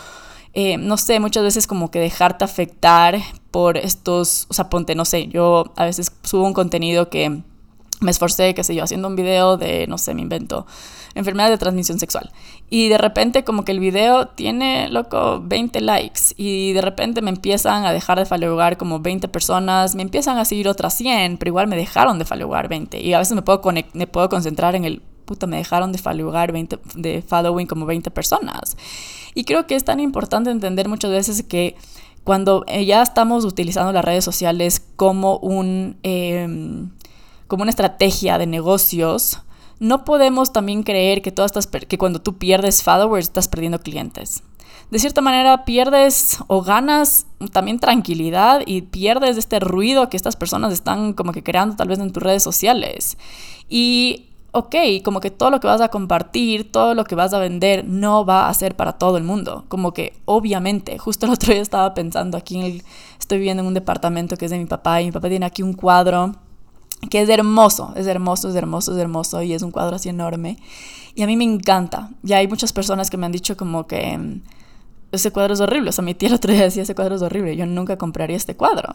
eh, 0.54 0.76
no 0.76 0.96
sé, 0.96 1.18
muchas 1.18 1.42
veces 1.42 1.66
como 1.66 1.90
que 1.90 1.99
dejarte 1.99 2.44
afectar 2.44 3.18
por 3.50 3.76
estos, 3.76 4.46
o 4.49 4.54
sea, 4.54 4.70
ponte, 4.70 4.94
no 4.94 5.04
sé, 5.04 5.26
yo 5.26 5.73
a 5.76 5.84
veces 5.84 6.12
subo 6.23 6.46
un 6.46 6.54
contenido 6.54 7.11
que 7.11 7.42
me 8.00 8.11
esforcé, 8.11 8.54
qué 8.54 8.62
sé 8.62 8.75
yo, 8.75 8.84
haciendo 8.84 9.08
un 9.08 9.16
video 9.16 9.56
de, 9.56 9.87
no 9.88 9.99
sé, 9.99 10.14
me 10.14 10.23
invento, 10.23 10.66
enfermedad 11.14 11.50
de 11.50 11.58
transmisión 11.58 11.99
sexual. 11.99 12.30
Y 12.70 12.88
de 12.88 12.99
repente 12.99 13.42
como 13.42 13.64
que 13.64 13.73
el 13.73 13.80
video 13.80 14.28
tiene, 14.28 14.88
loco, 14.90 15.40
20 15.42 15.80
likes 15.80 16.20
y 16.37 16.73
de 16.73 16.82
repente 16.82 17.23
me 17.23 17.30
empiezan 17.30 17.84
a 17.84 17.92
dejar 17.92 18.18
de 18.18 18.26
followar 18.26 18.76
como 18.76 19.00
20 19.00 19.26
personas, 19.28 19.94
me 19.94 20.02
empiezan 20.02 20.38
a 20.38 20.44
seguir 20.44 20.68
otras 20.68 20.94
100, 20.94 21.38
pero 21.38 21.49
igual 21.49 21.66
me 21.66 21.76
dejaron 21.76 22.18
de 22.18 22.25
followar 22.25 22.68
20 22.68 23.00
y 23.00 23.12
a 23.14 23.18
veces 23.18 23.34
me 23.34 23.42
puedo, 23.42 23.61
me 23.92 24.06
puedo 24.06 24.28
concentrar 24.28 24.76
en 24.76 24.84
el, 24.84 25.02
puta, 25.25 25.47
me 25.47 25.57
dejaron 25.57 25.93
de 25.93 25.99
followar 25.99 26.52
20, 26.52 26.78
de 26.95 27.23
following 27.23 27.66
como 27.66 27.87
20 27.87 28.11
personas. 28.11 28.76
Y 29.35 29.45
creo 29.45 29.66
que 29.66 29.75
es 29.75 29.85
tan 29.85 30.00
importante 30.00 30.50
entender 30.50 30.88
muchas 30.88 31.11
veces 31.11 31.43
que 31.43 31.76
cuando 32.25 32.64
eh, 32.66 32.85
ya 32.85 33.02
estamos 33.02 33.45
utilizando 33.45 33.93
las 33.93 34.04
redes 34.04 34.25
sociales 34.25 34.85
como, 34.97 35.37
un, 35.38 35.97
em, 36.02 36.90
como 37.47 37.62
una 37.62 37.71
estrategia 37.71 38.38
de 38.38 38.47
negocios, 38.47 39.40
no 39.78 40.04
podemos 40.04 40.52
también 40.52 40.83
creer 40.83 41.21
que, 41.21 41.33
todas 41.33 41.50
estas, 41.54 41.66
que 41.66 41.99
cuando 41.99 42.21
tú 42.21 42.38
pierdes 42.38 42.83
followers 42.83 43.26
estás 43.26 43.49
perdiendo 43.49 43.81
clientes. 43.81 44.43
De 44.90 44.99
cierta 44.99 45.21
manera 45.21 45.64
pierdes 45.64 46.38
o 46.47 46.62
ganas 46.62 47.26
también 47.52 47.81
tranquilidad 47.81 48.62
y 48.64 48.83
pierdes 48.83 49.37
este 49.37 49.59
ruido 49.59 50.09
que 50.09 50.16
estas 50.16 50.37
personas 50.37 50.73
están 50.73 51.14
como 51.14 51.33
que 51.33 51.43
creando 51.43 51.76
tal 51.76 51.88
vez 51.88 51.99
en 51.99 52.12
tus 52.12 52.23
redes 52.23 52.43
sociales. 52.43 53.19
Y 53.69 54.26
ok, 54.54 54.76
como 55.04 55.20
que 55.20 55.32
todo 55.32 55.50
lo 55.50 55.58
que 55.58 55.66
vas 55.66 55.80
a 55.80 55.88
compartir, 55.88 56.70
todo 56.70 56.94
lo 56.94 57.04
que 57.04 57.16
vas 57.16 57.34
a 57.34 57.40
vender 57.40 57.84
no 57.84 58.25
va 58.25 58.49
a 58.49 58.54
ser 58.54 58.76
para 58.76 58.92
todo 58.92 59.17
el 59.19 59.25
mundo. 59.25 59.64
Como 59.69 59.93
que 59.93 60.14
obviamente, 60.25 60.97
justo 61.04 61.26
el 61.26 61.32
otro 61.32 61.52
día 61.52 61.60
estaba 61.60 61.93
pensando 61.93 62.38
aquí, 62.38 62.56
en 62.56 62.62
el, 62.62 62.82
estoy 63.19 63.38
viviendo 63.38 63.62
en 63.62 63.67
un 63.67 63.75
departamento 63.75 64.36
que 64.36 64.45
es 64.45 64.52
de 64.52 64.58
mi 64.58 64.67
papá 64.67 65.02
y 65.02 65.06
mi 65.06 65.12
papá 65.12 65.28
tiene 65.28 65.45
aquí 65.45 65.62
un 65.62 65.73
cuadro 65.73 66.36
que 67.10 67.21
es 67.21 67.28
hermoso, 67.28 67.93
es 67.97 68.06
hermoso, 68.06 68.49
es 68.49 68.54
hermoso, 68.54 68.93
es 68.93 68.99
hermoso 68.99 69.43
y 69.43 69.52
es 69.52 69.62
un 69.62 69.73
cuadro 69.73 69.97
así 69.97 70.08
enorme. 70.08 70.56
Y 71.17 71.23
a 71.23 71.26
mí 71.26 71.36
me 71.36 71.45
encanta. 71.45 72.10
Y 72.23 72.32
hay 72.32 72.47
muchas 72.47 72.73
personas 72.73 73.10
que 73.10 73.17
me 73.17 73.26
han 73.26 73.32
dicho 73.32 73.56
como 73.56 73.88
que 73.88 74.40
ese 75.10 75.32
cuadro 75.32 75.54
es 75.54 75.60
horrible. 75.60 75.90
O 75.90 75.93
sea, 75.93 76.04
mi 76.04 76.14
tía 76.14 76.28
el 76.28 76.36
otro 76.36 76.52
día 76.52 76.62
decía 76.62 76.84
ese 76.84 76.95
cuadro 76.95 77.17
es 77.17 77.23
horrible. 77.23 77.56
Yo 77.56 77.67
nunca 77.67 77.99
compraría 77.99 78.36
este 78.36 78.56
cuadro. 78.56 78.95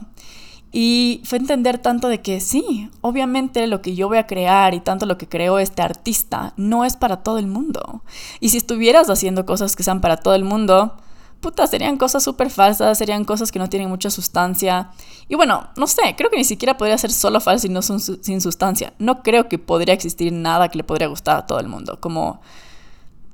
Y 0.71 1.21
fue 1.23 1.39
entender 1.39 1.79
tanto 1.79 2.10
de 2.10 2.21
que 2.21 2.39
sí, 2.39 2.91
obviamente 3.01 3.65
lo 3.65 3.82
que 3.82 3.95
yo 3.95 4.08
voy 4.08 4.19
a 4.19 4.27
crear 4.27 4.73
y 4.75 4.79
tanto 4.79 5.08
lo 5.08 5.17
que 5.17 5.27
creo 5.27 5.58
este 5.58 5.82
artista 5.82 6.53
no 6.58 6.86
es 6.86 6.95
para 6.95 7.23
todo 7.23 7.39
el 7.39 7.47
mundo. 7.47 8.03
Y 8.39 8.49
si 8.49 8.58
estuvieras 8.58 9.10
haciendo 9.10 9.45
cosas 9.45 9.75
que 9.75 9.84
sean 9.84 9.99
para 9.99 10.17
todo 10.17 10.36
el 10.36 10.43
mundo, 10.43 10.95
puta, 11.41 11.65
serían 11.65 11.97
cosas 11.97 12.23
súper 12.23 12.51
falsas, 12.51 12.99
serían 12.99 13.25
cosas 13.25 13.51
que 13.51 13.58
no 13.58 13.67
tienen 13.67 13.89
mucha 13.89 14.12
sustancia. 14.12 14.91
Y 15.27 15.36
bueno, 15.36 15.69
no 15.75 15.88
sé, 15.88 16.15
creo 16.15 16.29
que 16.29 16.38
ni 16.38 16.43
siquiera 16.43 16.77
podría 16.77 16.97
ser 16.99 17.12
solo 17.12 17.39
falso 17.39 17.65
y 17.65 17.71
no 17.71 17.82
sin 17.82 18.41
sustancia. 18.41 18.93
No 18.99 19.23
creo 19.23 19.49
que 19.49 19.58
podría 19.58 19.95
existir 19.95 20.32
nada 20.32 20.69
que 20.69 20.77
le 20.77 20.84
podría 20.84 21.08
gustar 21.08 21.38
a 21.38 21.47
todo 21.47 21.60
el 21.60 21.67
mundo, 21.67 21.99
como 21.99 22.41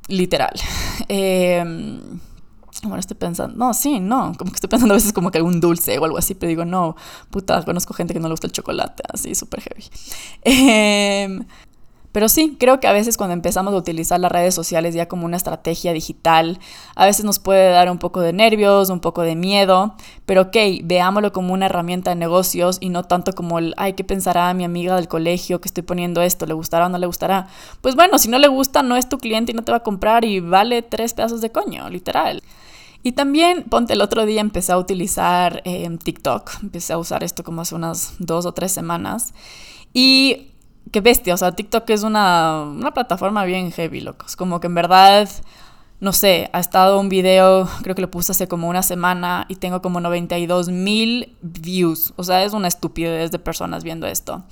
literal. 0.08 0.54
Eh, 1.08 1.64
bueno, 2.84 3.00
estoy 3.00 3.18
pensando, 3.18 3.56
no, 3.58 3.74
sí, 3.74 4.00
no, 4.00 4.34
como 4.38 4.52
que 4.52 4.56
estoy 4.56 4.70
pensando 4.70 4.94
a 4.94 4.98
veces 4.98 5.14
como 5.14 5.32
que 5.32 5.38
algún 5.38 5.60
dulce 5.60 5.98
o 5.98 6.06
algo 6.06 6.18
así, 6.18 6.36
pero 6.36 6.50
digo, 6.50 6.66
no, 6.66 6.96
puta, 7.30 7.64
conozco 7.64 7.94
gente 7.94 8.14
que 8.14 8.20
no 8.20 8.28
le 8.28 8.34
gusta 8.34 8.48
el 8.48 8.54
chocolate, 8.54 9.04
así, 9.12 9.36
súper 9.36 9.62
heavy. 9.62 9.84
Eh, 10.48 11.40
pero 12.16 12.30
sí, 12.30 12.56
creo 12.58 12.80
que 12.80 12.88
a 12.88 12.94
veces 12.94 13.18
cuando 13.18 13.34
empezamos 13.34 13.74
a 13.74 13.78
utilizar 13.78 14.18
las 14.22 14.32
redes 14.32 14.56
sociales 14.56 14.96
ya 14.96 15.10
como 15.10 15.26
una 15.26 15.36
estrategia 15.36 15.92
digital, 15.92 16.60
a 16.96 17.06
veces 17.06 17.26
nos 17.26 17.40
puede 17.40 17.72
dar 17.72 17.92
un 17.92 17.98
poco 17.98 18.22
de 18.22 18.32
nervios, 18.32 18.90
un 18.90 19.02
poco 19.02 19.24
de 19.24 19.36
miedo, 19.36 19.96
pero 20.26 20.44
ok, 20.44 20.56
veámoslo 20.86 21.34
como 21.34 21.54
una 21.54 21.66
herramienta 21.66 22.12
de 22.12 22.16
negocios 22.16 22.78
y 22.80 22.88
no 22.88 23.04
tanto 23.04 23.34
como 23.34 23.60
el, 23.60 23.74
ay, 23.76 23.96
¿qué 23.96 24.06
pensará 24.06 24.54
mi 24.54 24.64
amiga 24.64 24.96
del 24.96 25.10
colegio 25.10 25.60
que 25.60 25.68
estoy 25.68 25.84
poniendo 25.84 26.22
esto? 26.22 26.46
¿Le 26.46 26.54
gustará 26.54 26.86
o 26.86 26.90
no 26.90 27.00
le 27.00 27.06
gustará? 27.06 27.48
Pues 27.82 27.96
bueno, 27.96 28.18
si 28.18 28.30
no 28.30 28.40
le 28.40 28.48
gusta, 28.48 28.82
no 28.82 28.96
es 28.96 29.10
tu 29.10 29.18
cliente 29.18 29.52
y 29.52 29.56
no 29.56 29.64
te 29.66 29.74
va 29.74 29.80
a 29.80 29.84
comprar 29.84 30.24
y 30.24 30.40
vale 30.40 30.84
tres 30.84 31.16
pedazos 31.16 31.42
de 31.42 31.52
coño, 31.52 31.90
literal. 31.90 32.42
Y 33.06 33.12
también, 33.12 33.66
ponte, 33.66 33.94
el 33.94 34.02
otro 34.02 34.26
día 34.26 34.42
empecé 34.42 34.72
a 34.72 34.80
utilizar 34.80 35.62
eh, 35.64 35.88
TikTok, 36.04 36.64
empecé 36.64 36.94
a 36.94 36.98
usar 36.98 37.24
esto 37.24 37.44
como 37.44 37.62
hace 37.62 37.76
unas 37.76 38.16
dos 38.18 38.48
o 38.48 38.54
tres 38.54 38.72
semanas. 38.72 39.36
Y 39.94 40.48
qué 40.92 41.02
bestia, 41.02 41.36
o 41.36 41.38
sea, 41.38 41.52
TikTok 41.52 41.88
es 41.92 42.02
una, 42.02 42.64
una 42.64 42.96
plataforma 42.96 43.46
bien 43.46 43.72
heavy, 43.72 44.02
locos. 44.02 44.36
Como 44.36 44.60
que 44.60 44.66
en 44.66 44.74
verdad 44.74 45.30
no 46.02 46.12
sé, 46.12 46.50
ha 46.52 46.60
estado 46.60 47.00
un 47.00 47.08
video, 47.08 47.70
creo 47.82 47.96
que 47.96 48.02
lo 48.02 48.12
puse 48.12 48.34
hace 48.34 48.50
como 48.50 48.68
una 48.68 48.84
semana 48.84 49.46
y 49.48 49.56
tengo 49.56 49.82
como 49.82 50.02
92 50.02 50.68
mil 50.68 51.38
views. 51.42 52.14
O 52.18 52.24
sea, 52.24 52.44
es 52.44 52.54
una 52.54 52.68
estupidez 52.68 53.32
de 53.32 53.40
personas 53.40 53.86
viendo 53.86 54.06
esto. 54.06 54.44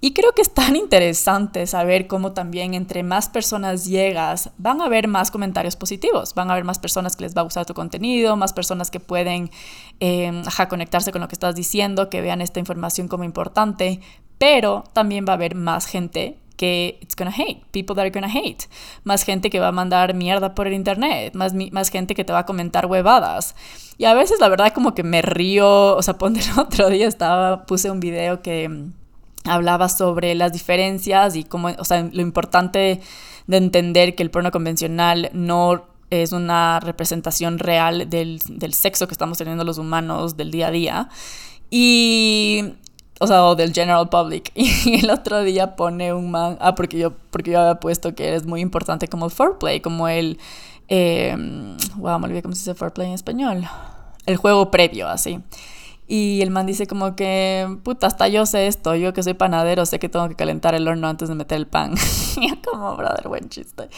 Y 0.00 0.12
creo 0.12 0.32
que 0.32 0.42
es 0.42 0.52
tan 0.52 0.74
interesante 0.74 1.68
saber 1.68 2.08
cómo 2.08 2.32
también 2.32 2.74
entre 2.74 3.04
más 3.04 3.28
personas 3.28 3.84
llegas, 3.86 4.50
van 4.58 4.80
a 4.80 4.86
haber 4.86 5.06
más 5.06 5.30
comentarios 5.30 5.76
positivos, 5.76 6.34
van 6.34 6.50
a 6.50 6.54
haber 6.54 6.64
más 6.64 6.80
personas 6.80 7.14
que 7.14 7.24
les 7.24 7.36
va 7.36 7.42
a 7.42 7.44
gustar 7.44 7.64
tu 7.64 7.74
contenido, 7.74 8.36
más 8.36 8.52
personas 8.52 8.90
que 8.90 8.98
pueden 8.98 9.50
eh, 10.00 10.42
conectarse 10.68 11.12
con 11.12 11.20
lo 11.20 11.28
que 11.28 11.36
estás 11.36 11.54
diciendo, 11.54 12.10
que 12.10 12.22
vean 12.22 12.40
esta 12.40 12.58
información 12.58 13.06
como 13.06 13.22
importante, 13.22 14.00
pero 14.38 14.82
también 14.92 15.24
va 15.26 15.32
a 15.32 15.36
haber 15.36 15.54
más 15.54 15.86
gente 15.86 16.38
que 16.58 16.98
it's 17.00 17.16
gonna 17.16 17.32
hate, 17.34 17.62
people 17.72 17.94
that 17.96 18.02
are 18.02 18.10
gonna 18.10 18.28
hate, 18.28 18.68
más 19.04 19.22
gente 19.22 19.48
que 19.48 19.60
va 19.60 19.68
a 19.68 19.72
mandar 19.72 20.12
mierda 20.12 20.54
por 20.54 20.66
el 20.66 20.74
internet, 20.74 21.34
más, 21.34 21.54
más 21.54 21.88
gente 21.88 22.14
que 22.14 22.24
te 22.24 22.34
va 22.34 22.40
a 22.40 22.46
comentar 22.46 22.84
huevadas. 22.84 23.54
Y 23.96 24.04
a 24.04 24.12
veces 24.12 24.40
la 24.40 24.48
verdad 24.48 24.74
como 24.74 24.94
que 24.94 25.02
me 25.02 25.22
río, 25.22 25.96
o 25.96 26.02
sea, 26.02 26.18
ponte 26.18 26.40
el 26.40 26.58
otro 26.58 26.90
día 26.90 27.08
estaba, 27.08 27.64
puse 27.64 27.90
un 27.90 28.00
video 28.00 28.42
que 28.42 28.68
mm, 28.68 28.92
hablaba 29.44 29.88
sobre 29.88 30.34
las 30.34 30.52
diferencias 30.52 31.36
y 31.36 31.44
cómo, 31.44 31.68
o 31.78 31.84
sea, 31.84 32.02
lo 32.02 32.20
importante 32.20 33.00
de 33.46 33.56
entender 33.56 34.14
que 34.14 34.22
el 34.22 34.30
porno 34.30 34.50
convencional 34.50 35.30
no 35.32 35.86
es 36.10 36.32
una 36.32 36.80
representación 36.80 37.58
real 37.58 38.10
del, 38.10 38.40
del 38.48 38.74
sexo 38.74 39.06
que 39.06 39.12
estamos 39.14 39.38
teniendo 39.38 39.64
los 39.64 39.78
humanos 39.78 40.36
del 40.36 40.50
día 40.50 40.68
a 40.68 40.70
día. 40.70 41.08
Y 41.70 42.74
o 43.20 43.26
sea, 43.26 43.44
o 43.44 43.54
del 43.56 43.72
general 43.72 44.08
public. 44.08 44.52
Y 44.54 45.00
el 45.04 45.10
otro 45.10 45.42
día 45.42 45.76
pone 45.76 46.12
un 46.12 46.30
man, 46.30 46.56
ah, 46.60 46.74
porque 46.74 46.98
yo, 46.98 47.12
porque 47.30 47.50
yo 47.52 47.60
había 47.60 47.80
puesto 47.80 48.14
que 48.14 48.34
es 48.34 48.46
muy 48.46 48.60
importante 48.60 49.08
como 49.08 49.26
el 49.26 49.30
foreplay, 49.30 49.80
como 49.80 50.08
el, 50.08 50.38
eh, 50.88 51.36
wow, 51.96 52.18
me 52.18 52.26
olvidé 52.26 52.42
cómo 52.42 52.54
se 52.54 52.60
dice 52.60 52.74
foreplay 52.74 53.08
en 53.08 53.14
español, 53.14 53.64
el 54.26 54.36
juego 54.36 54.70
previo, 54.70 55.08
así. 55.08 55.40
Y 56.10 56.40
el 56.40 56.50
man 56.50 56.64
dice 56.64 56.86
como 56.86 57.14
que, 57.14 57.68
puta, 57.82 58.06
hasta 58.06 58.28
yo 58.28 58.46
sé 58.46 58.66
esto, 58.66 58.94
yo 58.94 59.12
que 59.12 59.22
soy 59.22 59.34
panadero 59.34 59.84
sé 59.84 59.98
que 59.98 60.08
tengo 60.08 60.26
que 60.28 60.36
calentar 60.36 60.74
el 60.74 60.88
horno 60.88 61.06
antes 61.06 61.28
de 61.28 61.34
meter 61.34 61.58
el 61.58 61.66
pan. 61.66 61.94
y 62.40 62.48
yo 62.48 62.54
como, 62.64 62.96
brother, 62.96 63.28
buen 63.28 63.50
chiste. 63.50 63.90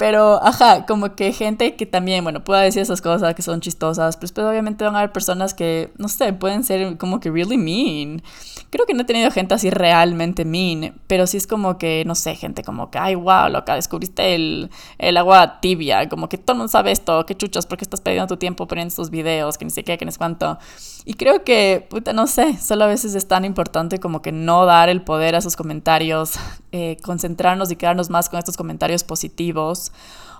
Pero, 0.00 0.42
ajá, 0.42 0.86
como 0.86 1.14
que 1.14 1.30
gente 1.30 1.76
que 1.76 1.84
también, 1.84 2.24
bueno, 2.24 2.42
pueda 2.42 2.62
decir 2.62 2.80
esas 2.80 3.02
cosas 3.02 3.34
que 3.34 3.42
son 3.42 3.60
chistosas, 3.60 4.16
pues, 4.16 4.32
pues 4.32 4.46
obviamente 4.46 4.82
van 4.82 4.96
a 4.96 5.00
haber 5.00 5.12
personas 5.12 5.52
que, 5.52 5.92
no 5.98 6.08
sé, 6.08 6.32
pueden 6.32 6.64
ser 6.64 6.96
como 6.96 7.20
que 7.20 7.30
really 7.30 7.58
mean. 7.58 8.22
Creo 8.70 8.86
que 8.86 8.94
no 8.94 9.02
he 9.02 9.04
tenido 9.04 9.30
gente 9.30 9.52
así 9.52 9.68
realmente 9.68 10.46
mean, 10.46 10.94
pero 11.06 11.26
sí 11.26 11.36
es 11.36 11.46
como 11.46 11.76
que, 11.76 12.04
no 12.06 12.14
sé, 12.14 12.34
gente 12.34 12.62
como 12.62 12.90
que, 12.90 12.96
ay, 12.96 13.14
wow, 13.14 13.50
loca, 13.50 13.74
descubriste 13.74 14.34
el, 14.34 14.70
el 14.96 15.18
agua 15.18 15.60
tibia, 15.60 16.08
como 16.08 16.30
que 16.30 16.38
todo 16.38 16.54
el 16.54 16.58
mundo 16.60 16.70
sabe 16.70 16.92
esto, 16.92 17.26
qué 17.26 17.34
chuchos, 17.34 17.66
porque 17.66 17.84
estás 17.84 18.00
perdiendo 18.00 18.26
tu 18.26 18.38
tiempo 18.38 18.66
poniendo 18.66 18.88
estos 18.88 19.10
videos, 19.10 19.58
que 19.58 19.66
ni 19.66 19.70
sé 19.70 19.84
qué, 19.84 19.98
que 19.98 20.06
ni 20.06 20.12
cuánto. 20.12 20.58
Y 21.04 21.12
creo 21.14 21.44
que, 21.44 21.86
puta, 21.90 22.14
no 22.14 22.26
sé, 22.26 22.56
solo 22.56 22.84
a 22.84 22.88
veces 22.88 23.14
es 23.14 23.28
tan 23.28 23.44
importante 23.44 23.98
como 24.00 24.22
que 24.22 24.32
no 24.32 24.64
dar 24.64 24.88
el 24.88 25.02
poder 25.02 25.34
a 25.34 25.38
esos 25.38 25.56
comentarios, 25.56 26.38
eh, 26.72 26.96
concentrarnos 27.02 27.70
y 27.70 27.76
quedarnos 27.76 28.08
más 28.08 28.30
con 28.30 28.38
estos 28.38 28.56
comentarios 28.56 29.04
positivos. 29.04 29.89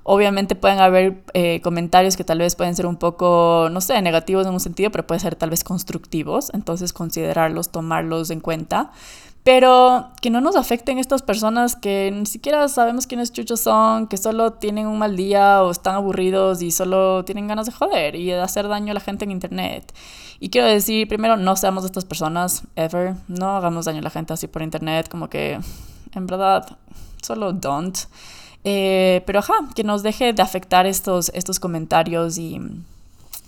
Obviamente 0.03 0.55
pueden 0.55 0.81
haber 0.81 1.23
eh, 1.35 1.61
comentarios 1.63 2.17
que 2.17 2.25
tal 2.25 2.39
vez 2.39 2.57
pueden 2.57 2.75
ser 2.75 2.87
un 2.87 2.97
poco, 2.97 3.69
no 3.71 3.81
sé, 3.81 4.01
negativos 4.01 4.47
en 4.47 4.55
un 4.55 4.61
sentido, 4.61 4.91
pero 4.91 5.07
pueden 5.07 5.21
ser 5.21 5.37
tal 5.37 5.51
vez 5.51 5.63
constructivos, 5.63 6.51
entonces 6.55 6.93
considerarlos, 6.93 7.71
tomarlos 7.71 8.31
en 8.31 8.41
cuenta 8.41 8.93
pero 9.43 10.11
que 10.21 10.29
no 10.29 10.41
nos 10.41 10.55
afecten 10.55 10.99
estas 10.99 11.23
personas 11.23 11.75
que 11.75 12.11
ni 12.13 12.27
siquiera 12.27 12.69
sabemos 12.69 13.07
quiénes 13.07 13.33
chuchos 13.33 13.61
son, 13.61 14.07
que 14.07 14.19
solo 14.19 14.53
tienen 14.55 14.87
un 14.87 14.99
mal 14.99 15.17
día 15.17 15.63
o 15.63 15.71
están 15.71 15.95
aburridos 15.95 16.61
y 16.61 16.71
solo 16.71 17.25
tienen 17.25 17.49
ganas 17.49 17.67
de 17.67 17.73
joder 17.73 18.17
y 18.17 18.27
de 18.27 18.39
hacer 18.39 18.69
daño 18.69 18.91
a 18.91 18.95
la 18.95 19.01
gente 19.01 19.25
en 19.25 19.31
internet. 19.31 19.95
Y 20.41 20.51
quiero 20.51 20.67
decir, 20.67 21.09
primero, 21.09 21.37
no 21.39 21.57
seamos 21.57 21.85
estas 21.85 22.05
personas, 22.05 22.65
ever. 22.77 23.15
No 23.29 23.57
hagamos 23.57 23.87
daño 23.87 24.01
a 24.01 24.03
la 24.03 24.11
gente 24.11 24.35
así 24.35 24.47
por 24.47 24.63
internet, 24.63 25.09
como 25.09 25.29
que, 25.31 25.59
en 26.13 26.27
verdad, 26.27 26.77
solo 27.23 27.53
don't. 27.53 27.97
Eh, 28.65 29.23
pero 29.27 29.39
ajá, 29.39 29.55
que 29.75 29.85
nos 29.85 30.03
deje 30.03 30.33
de 30.33 30.43
afectar 30.43 30.87
estos, 30.87 31.31
estos 31.35 31.59
comentarios 31.61 32.37
y 32.39 32.61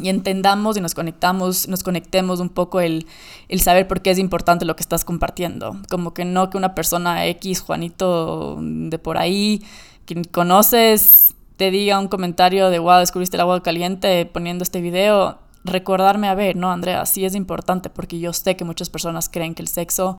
y 0.01 0.09
entendamos 0.09 0.77
y 0.77 0.81
nos 0.81 0.94
conectamos, 0.94 1.68
nos 1.68 1.83
conectemos 1.83 2.40
un 2.40 2.48
poco 2.48 2.81
el, 2.81 3.07
el, 3.48 3.61
saber 3.61 3.87
por 3.87 4.01
qué 4.01 4.11
es 4.11 4.18
importante 4.18 4.64
lo 4.64 4.75
que 4.75 4.83
estás 4.83 5.05
compartiendo. 5.05 5.77
Como 5.88 6.14
que 6.14 6.25
no 6.25 6.51
que 6.51 6.57
una 6.57 6.75
persona 6.75 7.27
X, 7.27 7.61
Juanito 7.61 8.59
de 8.61 8.98
por 8.98 9.18
ahí, 9.18 9.62
que 10.07 10.20
conoces, 10.22 11.35
te 11.57 11.70
diga 11.70 11.98
un 11.98 12.09
comentario 12.09 12.70
de, 12.70 12.79
wow, 12.79 12.98
descubriste 12.98 13.37
el 13.37 13.42
agua 13.42 13.62
caliente 13.62 14.27
poniendo 14.27 14.64
este 14.64 14.81
video. 14.81 15.38
Recordarme, 15.64 16.29
a 16.29 16.35
ver, 16.35 16.57
no, 16.57 16.72
Andrea, 16.72 17.07
sí 17.07 17.25
es 17.25 17.37
importante 17.37 17.88
porque 17.88 18.18
yo 18.18 18.33
sé 18.33 18.57
que 18.57 18.64
muchas 18.64 18.90
personas 18.90 19.29
creen 19.29 19.55
que 19.55 19.62
el 19.62 19.68
sexo 19.68 20.18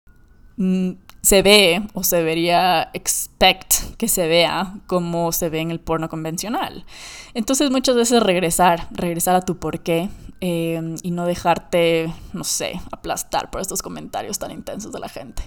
mm, 0.58 0.92
se 1.22 1.42
ve 1.42 1.82
o 1.94 2.04
se 2.04 2.18
debería 2.18 2.90
expect 2.94 3.96
que 3.98 4.10
se 4.10 4.28
vea 4.28 4.76
como 4.88 5.32
se 5.32 5.50
ve 5.50 5.60
en 5.60 5.72
el 5.72 5.80
porno 5.80 6.10
convencional. 6.10 6.86
Entonces 7.34 7.72
muchas 7.72 7.96
veces 7.96 8.22
regresar, 8.22 8.88
regresar 8.92 9.36
a 9.36 9.42
tu 9.42 9.58
porqué 9.58 10.10
eh, 10.42 10.96
y 11.02 11.12
no 11.12 11.26
dejarte, 11.26 12.14
no 12.34 12.44
sé, 12.44 12.82
aplastar 12.92 13.50
por 13.50 13.62
estos 13.62 13.82
comentarios 13.82 14.38
tan 14.38 14.52
intensos 14.52 14.92
de 14.92 15.00
la 15.00 15.08
gente. 15.08 15.44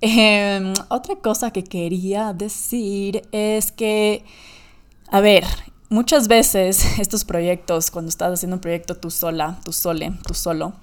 Em, 0.00 0.74
otra 0.88 1.16
cosa 1.16 1.52
que 1.52 1.62
quería 1.62 2.32
decir 2.32 3.22
es 3.30 3.70
que, 3.70 4.24
a 5.08 5.20
ver, 5.20 5.44
muchas 5.88 6.26
veces 6.26 6.98
estos 6.98 7.24
proyectos, 7.24 7.92
cuando 7.92 8.08
estás 8.08 8.32
haciendo 8.32 8.56
un 8.56 8.60
proyecto 8.60 8.96
tú 8.96 9.10
sola, 9.10 9.60
tú 9.64 9.72
sole, 9.72 10.12
tú 10.26 10.34
solo, 10.34 10.74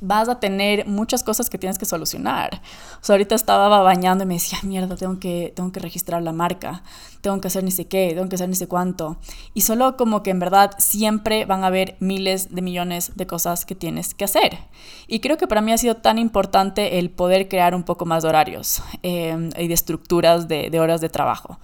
vas 0.00 0.28
a 0.28 0.40
tener 0.40 0.86
muchas 0.86 1.22
cosas 1.22 1.50
que 1.50 1.58
tienes 1.58 1.78
que 1.78 1.84
solucionar. 1.84 2.60
O 3.00 3.04
sea, 3.04 3.14
ahorita 3.14 3.34
estaba 3.34 3.68
bañando 3.82 4.24
y 4.24 4.26
me 4.26 4.34
decía, 4.34 4.58
mierda, 4.62 4.96
tengo 4.96 5.18
que, 5.18 5.52
tengo 5.54 5.72
que 5.72 5.80
registrar 5.80 6.22
la 6.22 6.32
marca, 6.32 6.82
tengo 7.20 7.40
que 7.40 7.48
hacer 7.48 7.64
ni 7.64 7.70
sé 7.70 7.86
qué, 7.86 8.12
tengo 8.14 8.28
que 8.28 8.36
hacer 8.36 8.48
ni 8.48 8.54
sé 8.54 8.66
cuánto. 8.68 9.18
Y 9.54 9.62
solo 9.62 9.96
como 9.96 10.22
que 10.22 10.30
en 10.30 10.38
verdad 10.38 10.72
siempre 10.78 11.44
van 11.44 11.64
a 11.64 11.68
haber 11.68 11.96
miles 12.00 12.54
de 12.54 12.62
millones 12.62 13.12
de 13.16 13.26
cosas 13.26 13.64
que 13.64 13.74
tienes 13.74 14.14
que 14.14 14.24
hacer. 14.24 14.58
Y 15.06 15.20
creo 15.20 15.36
que 15.36 15.46
para 15.46 15.60
mí 15.60 15.72
ha 15.72 15.78
sido 15.78 15.96
tan 15.96 16.18
importante 16.18 16.98
el 16.98 17.10
poder 17.10 17.48
crear 17.48 17.74
un 17.74 17.82
poco 17.82 18.06
más 18.06 18.22
de 18.22 18.28
horarios 18.28 18.82
eh, 19.02 19.50
y 19.58 19.68
de 19.68 19.74
estructuras 19.74 20.48
de, 20.48 20.70
de 20.70 20.80
horas 20.80 21.00
de 21.00 21.08
trabajo 21.08 21.58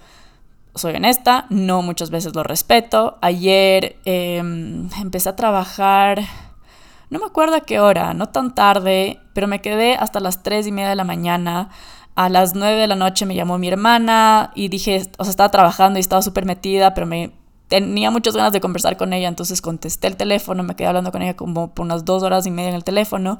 soy 0.77 0.95
honesta, 0.95 1.47
no 1.49 1.83
muchas 1.83 2.11
veces 2.11 2.35
lo 2.35 2.43
respeto. 2.43 3.19
Ayer 3.21 3.97
eh, 4.05 4.37
empecé 4.37 5.29
a 5.29 5.37
trabajar 5.37 6.23
no 7.11 7.19
me 7.19 7.27
acuerdo 7.27 7.57
a 7.57 7.61
qué 7.61 7.81
hora, 7.81 8.15
no 8.15 8.27
tan 8.27 8.55
tarde, 8.55 9.21
pero 9.33 9.47
me 9.47 9.61
quedé 9.61 9.95
hasta 9.95 10.21
las 10.21 10.43
3 10.43 10.67
y 10.67 10.73
media 10.73 10.89
de 10.89 10.97
la 10.97 11.05
mañana. 11.05 11.71
A 12.15 12.29
las 12.29 12.55
9 12.55 12.81
de 12.81 12.87
la 12.87 12.97
noche 12.97 13.27
me 13.27 13.35
llamó 13.35 13.59
mi 13.59 13.69
hermana 13.69 14.51
y 14.55 14.69
dije, 14.69 15.03
o 15.19 15.25
sea, 15.25 15.31
estaba 15.31 15.51
trabajando 15.51 15.99
y 15.99 16.01
estaba 16.01 16.23
súper 16.23 16.47
metida, 16.47 16.95
pero 16.95 17.07
me 17.07 17.33
tenía 17.69 18.11
muchas 18.11 18.35
ganas 18.35 18.53
de 18.53 18.61
conversar 18.61 18.97
con 18.97 19.13
ella, 19.13 19.29
entonces 19.29 19.61
contesté 19.61 20.07
el 20.07 20.17
teléfono, 20.17 20.63
me 20.63 20.77
quedé 20.77 20.89
hablando 20.89 21.13
con 21.13 21.23
ella 21.23 21.37
como 21.37 21.75
por 21.75 21.85
unas 21.85 22.05
dos 22.05 22.23
horas 22.23 22.47
y 22.47 22.51
media 22.51 22.71
en 22.71 22.77
el 22.77 22.85
teléfono. 22.85 23.39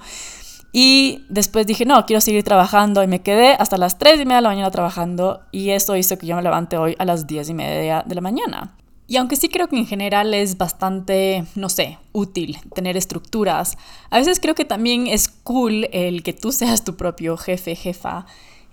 Y 0.73 1.25
después 1.31 1.67
dije, 1.67 1.87
no, 1.87 2.05
quiero 2.05 2.21
seguir 2.21 2.45
trabajando 2.45 3.03
y 3.03 3.07
me 3.07 3.23
quedé 3.23 3.55
hasta 3.55 3.79
las 3.79 3.99
3 3.99 4.21
y 4.21 4.25
media 4.27 4.37
de 4.37 4.43
la 4.43 4.49
mañana 4.51 4.71
trabajando 4.71 5.41
y 5.51 5.71
eso 5.71 5.97
hizo 5.97 6.19
que 6.19 6.27
yo 6.27 6.37
me 6.37 6.43
levante 6.43 6.77
hoy 6.77 6.95
a 6.99 7.05
las 7.05 7.27
10 7.27 7.49
y 7.49 7.55
media 7.55 8.05
de 8.05 8.15
la 8.15 8.21
mañana. 8.21 8.77
Y 9.09 9.17
aunque 9.17 9.37
sí 9.37 9.49
creo 9.49 9.69
que 9.69 9.77
en 9.77 9.87
general 9.87 10.35
es 10.35 10.59
bastante, 10.59 11.45
no 11.55 11.69
sé, 11.69 11.99
útil 12.13 12.59
tener 12.75 12.97
estructuras, 12.97 13.79
a 14.11 14.19
veces 14.19 14.41
creo 14.41 14.55
que 14.55 14.65
también 14.65 15.07
es 15.07 15.29
cool 15.29 15.89
el 15.93 16.23
que 16.23 16.33
tú 16.33 16.51
seas 16.51 16.85
tu 16.85 16.97
propio 16.97 17.37
jefe, 17.37 17.77
jefa 17.77 18.27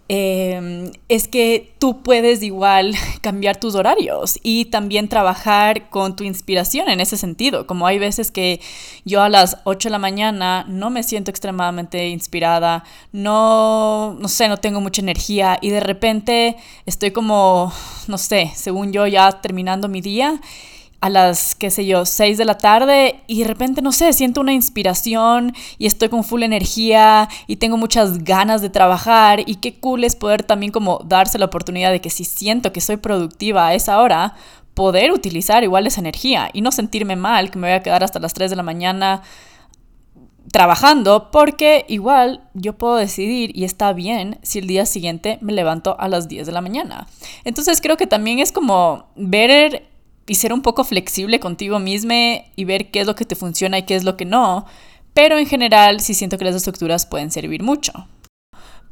Em, 0.09 0.91
es 1.07 1.29
que 1.29 1.73
tú 1.79 2.03
puedes 2.03 2.43
igual 2.43 2.93
cambiar 3.21 3.57
tus 3.57 3.73
horarios 3.73 4.37
y 4.43 4.65
también 4.65 5.07
trabajar 5.07 5.89
con 5.89 6.15
tu 6.17 6.25
inspiración 6.25 6.89
en 6.89 6.99
ese 6.99 7.15
sentido. 7.15 7.65
Como 7.67 7.87
hay 7.87 7.99
veces 7.99 8.29
que 8.29 8.59
yo 9.05 9.21
a 9.21 9.29
las 9.29 9.57
8 9.63 9.87
de 9.87 9.91
la 9.91 9.99
mañana 9.99 10.65
no 10.67 10.89
me 10.89 11.03
siento 11.03 11.31
extremadamente 11.31 12.09
inspirada, 12.09 12.83
no, 13.13 14.15
no 14.19 14.27
sé, 14.27 14.49
no 14.49 14.57
tengo 14.57 14.81
mucha 14.81 15.01
energía 15.01 15.57
y 15.61 15.69
de 15.69 15.79
repente 15.79 16.57
estoy 16.85 17.11
como, 17.11 17.71
no 18.07 18.17
sé, 18.17 18.51
según 18.55 18.91
yo 18.91 19.07
ya 19.07 19.31
terminando 19.41 19.87
mi 19.87 20.01
día 20.01 20.41
a 21.03 21.09
las, 21.09 21.53
qué 21.55 21.69
sé 21.69 21.85
yo, 21.85 22.05
6 22.05 22.37
de 22.37 22.45
la 22.45 22.57
tarde 22.57 23.19
y 23.27 23.41
de 23.41 23.47
repente, 23.49 23.81
no 23.81 23.91
sé, 23.91 24.13
siento 24.13 24.39
una 24.39 24.53
inspiración 24.53 25.51
y 25.77 25.85
estoy 25.85 26.07
con 26.07 26.23
full 26.23 26.43
energía 26.43 27.27
y 27.45 27.57
tengo 27.57 27.75
muchas 27.75 28.23
ganas 28.23 28.61
de 28.61 28.69
trabajar 28.69 29.41
y 29.45 29.55
qué 29.55 29.77
cool 29.81 30.05
es 30.05 30.15
poder 30.15 30.43
también 30.43 30.71
como 30.71 31.01
darse 31.03 31.37
la 31.37 31.43
oportunidad 31.43 31.91
de 31.91 31.99
que 31.99 32.09
si 32.09 32.23
siento 32.23 32.71
que 32.71 32.79
soy 32.79 32.95
productiva 32.95 33.67
a 33.67 33.73
esa 33.73 33.99
hora, 33.99 34.35
poder 34.75 35.11
utilizar 35.11 35.61
igual 35.65 35.87
esa 35.87 35.99
energía 35.99 36.49
y 36.53 36.61
no 36.61 36.71
sentirme 36.71 37.17
mal 37.17 37.51
que 37.51 37.59
me 37.59 37.67
voy 37.67 37.75
a 37.75 37.83
quedar 37.83 38.01
hasta 38.01 38.21
las 38.21 38.33
3 38.33 38.51
de 38.51 38.55
la 38.55 38.63
mañana 38.63 39.23
trabajando 40.53 41.31
porque 41.31 41.83
igual 41.89 42.47
yo 42.53 42.77
puedo 42.77 42.95
decidir 42.95 43.51
y 43.53 43.65
está 43.65 43.91
bien 43.91 44.39
si 44.41 44.59
el 44.59 44.67
día 44.67 44.85
siguiente 44.85 45.37
me 45.41 45.51
levanto 45.51 45.97
a 45.99 46.07
las 46.07 46.29
10 46.29 46.45
de 46.45 46.53
la 46.53 46.61
mañana. 46.61 47.07
Entonces 47.43 47.81
creo 47.81 47.97
que 47.97 48.07
también 48.07 48.39
es 48.39 48.53
como 48.53 49.07
ver 49.17 49.91
y 50.27 50.35
ser 50.35 50.53
un 50.53 50.61
poco 50.61 50.83
flexible 50.83 51.39
contigo 51.39 51.79
mismo 51.79 52.13
y 52.55 52.65
ver 52.65 52.91
qué 52.91 53.01
es 53.01 53.07
lo 53.07 53.15
que 53.15 53.25
te 53.25 53.35
funciona 53.35 53.79
y 53.79 53.83
qué 53.83 53.95
es 53.95 54.03
lo 54.03 54.17
que 54.17 54.25
no. 54.25 54.65
Pero 55.13 55.37
en 55.37 55.45
general 55.45 55.99
sí 55.99 56.13
siento 56.13 56.37
que 56.37 56.45
las 56.45 56.55
estructuras 56.55 57.05
pueden 57.05 57.31
servir 57.31 57.61
mucho. 57.61 58.07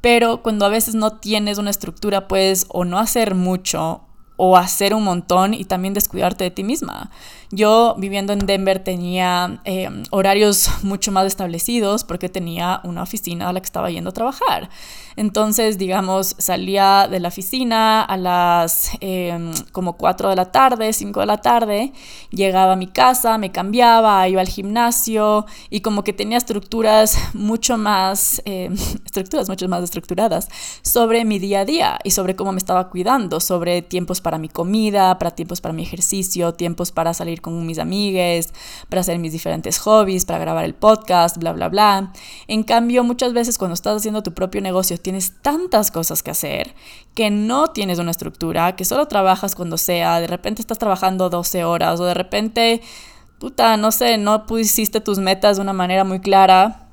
Pero 0.01 0.41
cuando 0.41 0.65
a 0.65 0.69
veces 0.69 0.95
no 0.95 1.19
tienes 1.19 1.57
una 1.57 1.69
estructura, 1.69 2.27
puedes 2.27 2.65
o 2.69 2.85
no 2.85 2.99
hacer 2.99 3.35
mucho 3.35 4.01
o 4.43 4.57
hacer 4.57 4.95
un 4.95 5.03
montón 5.03 5.53
y 5.53 5.65
también 5.65 5.93
descuidarte 5.93 6.43
de 6.43 6.49
ti 6.49 6.63
misma. 6.63 7.11
Yo 7.51 7.93
viviendo 7.99 8.33
en 8.33 8.39
Denver 8.39 8.79
tenía 8.79 9.61
eh, 9.65 9.87
horarios 10.09 10.67
mucho 10.81 11.11
más 11.11 11.27
establecidos 11.27 12.03
porque 12.03 12.27
tenía 12.27 12.81
una 12.83 13.03
oficina 13.03 13.49
a 13.49 13.53
la 13.53 13.59
que 13.59 13.65
estaba 13.65 13.91
yendo 13.91 14.09
a 14.09 14.13
trabajar. 14.13 14.69
Entonces, 15.15 15.77
digamos, 15.77 16.35
salía 16.37 17.07
de 17.11 17.19
la 17.19 17.27
oficina 17.27 18.01
a 18.01 18.17
las 18.17 18.91
em, 19.01 19.51
como 19.71 19.97
4 19.97 20.29
de 20.29 20.35
la 20.35 20.51
tarde, 20.51 20.93
5 20.93 21.19
de 21.19 21.25
la 21.25 21.37
tarde, 21.37 21.93
llegaba 22.31 22.73
a 22.73 22.75
mi 22.77 22.87
casa, 22.87 23.37
me 23.37 23.51
cambiaba, 23.51 24.27
iba 24.29 24.41
al 24.41 24.47
gimnasio 24.47 25.45
y 25.69 25.81
como 25.81 26.03
que 26.03 26.13
tenía 26.13 26.37
estructuras 26.37 27.17
mucho 27.33 27.77
más, 27.77 28.41
em, 28.45 28.73
estructuras 29.05 29.49
mucho 29.49 29.67
más 29.67 29.83
estructuradas 29.83 30.47
sobre 30.81 31.25
mi 31.25 31.39
día 31.39 31.61
a 31.61 31.65
día 31.65 31.99
y 32.03 32.11
sobre 32.11 32.35
cómo 32.35 32.53
me 32.53 32.59
estaba 32.59 32.89
cuidando, 32.89 33.41
sobre 33.41 33.81
tiempos 33.81 34.21
para 34.21 34.30
para 34.31 34.39
mi 34.39 34.47
comida, 34.47 35.19
para 35.19 35.31
tiempos 35.31 35.59
para 35.59 35.73
mi 35.73 35.83
ejercicio, 35.83 36.53
tiempos 36.53 36.93
para 36.93 37.13
salir 37.13 37.41
con 37.41 37.65
mis 37.65 37.79
amigues, 37.79 38.53
para 38.87 39.01
hacer 39.01 39.19
mis 39.19 39.33
diferentes 39.33 39.77
hobbies, 39.79 40.23
para 40.23 40.39
grabar 40.39 40.63
el 40.63 40.73
podcast, 40.73 41.35
bla, 41.35 41.51
bla, 41.51 41.67
bla. 41.67 42.13
En 42.47 42.63
cambio, 42.63 43.03
muchas 43.03 43.33
veces 43.33 43.57
cuando 43.57 43.73
estás 43.73 43.97
haciendo 43.97 44.23
tu 44.23 44.33
propio 44.33 44.61
negocio 44.61 44.97
tienes 44.97 45.33
tantas 45.41 45.91
cosas 45.91 46.23
que 46.23 46.31
hacer 46.31 46.73
que 47.13 47.29
no 47.29 47.67
tienes 47.71 47.99
una 47.99 48.11
estructura, 48.11 48.77
que 48.77 48.85
solo 48.85 49.09
trabajas 49.09 49.53
cuando 49.53 49.77
sea, 49.77 50.21
de 50.21 50.27
repente 50.27 50.61
estás 50.61 50.79
trabajando 50.79 51.29
12 51.29 51.65
horas 51.65 51.99
o 51.99 52.05
de 52.05 52.13
repente, 52.13 52.81
puta, 53.37 53.75
no 53.75 53.91
sé, 53.91 54.17
no 54.17 54.45
pusiste 54.45 55.01
tus 55.01 55.19
metas 55.19 55.57
de 55.57 55.63
una 55.63 55.73
manera 55.73 56.05
muy 56.05 56.21
clara 56.21 56.87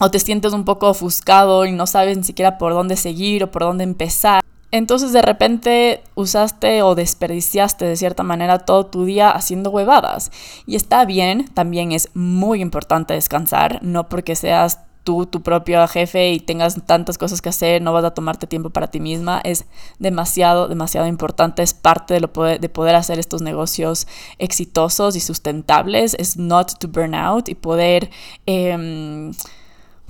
o 0.00 0.10
te 0.10 0.18
sientes 0.18 0.52
un 0.52 0.64
poco 0.64 0.88
ofuscado 0.88 1.64
y 1.64 1.70
no 1.70 1.86
sabes 1.86 2.16
ni 2.16 2.24
siquiera 2.24 2.58
por 2.58 2.72
dónde 2.72 2.96
seguir 2.96 3.44
o 3.44 3.52
por 3.52 3.62
dónde 3.62 3.84
empezar. 3.84 4.41
Entonces 4.72 5.12
de 5.12 5.20
repente 5.20 6.02
usaste 6.14 6.82
o 6.82 6.94
desperdiciaste 6.94 7.84
de 7.84 7.96
cierta 7.96 8.22
manera 8.22 8.58
todo 8.60 8.86
tu 8.86 9.04
día 9.04 9.30
haciendo 9.30 9.70
huevadas. 9.70 10.32
Y 10.66 10.76
está 10.76 11.04
bien, 11.04 11.44
también 11.54 11.92
es 11.92 12.08
muy 12.14 12.62
importante 12.62 13.14
descansar, 13.14 13.78
no 13.82 14.08
porque 14.08 14.34
seas 14.34 14.80
tú 15.04 15.26
tu 15.26 15.42
propio 15.42 15.86
jefe 15.88 16.32
y 16.32 16.40
tengas 16.40 16.76
tantas 16.86 17.18
cosas 17.18 17.42
que 17.42 17.48
hacer, 17.48 17.82
no 17.82 17.92
vas 17.92 18.04
a 18.04 18.14
tomarte 18.14 18.46
tiempo 18.46 18.70
para 18.70 18.88
ti 18.88 19.00
misma, 19.00 19.40
es 19.44 19.66
demasiado, 19.98 20.68
demasiado 20.68 21.06
importante, 21.06 21.62
es 21.62 21.74
parte 21.74 22.14
de, 22.14 22.20
lo 22.20 22.32
poder, 22.32 22.60
de 22.60 22.68
poder 22.68 22.94
hacer 22.94 23.18
estos 23.18 23.42
negocios 23.42 24.06
exitosos 24.38 25.16
y 25.16 25.20
sustentables, 25.20 26.14
es 26.18 26.36
not 26.36 26.78
to 26.78 26.88
burn 26.88 27.14
out 27.14 27.48
y 27.48 27.54
poder... 27.54 28.10
Eh, 28.46 29.32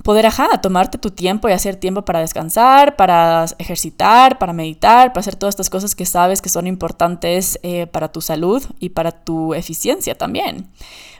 poder, 0.03 0.25
ajá, 0.25 0.61
tomarte 0.61 0.97
tu 0.97 1.11
tiempo 1.11 1.49
y 1.49 1.53
hacer 1.53 1.77
tiempo 1.77 2.03
para 2.03 2.19
descansar, 2.19 2.95
para 2.95 3.45
ejercitar, 3.57 4.37
para 4.37 4.53
meditar, 4.53 5.13
para 5.13 5.21
hacer 5.21 5.35
todas 5.35 5.53
estas 5.53 5.69
cosas 5.69 5.95
que 5.95 6.05
sabes 6.05 6.41
que 6.41 6.49
son 6.49 6.67
importantes 6.67 7.57
eh, 7.63 7.87
para 7.87 8.11
tu 8.11 8.21
salud 8.21 8.63
y 8.79 8.89
para 8.89 9.11
tu 9.11 9.53
eficiencia 9.53 10.15
también. 10.15 10.67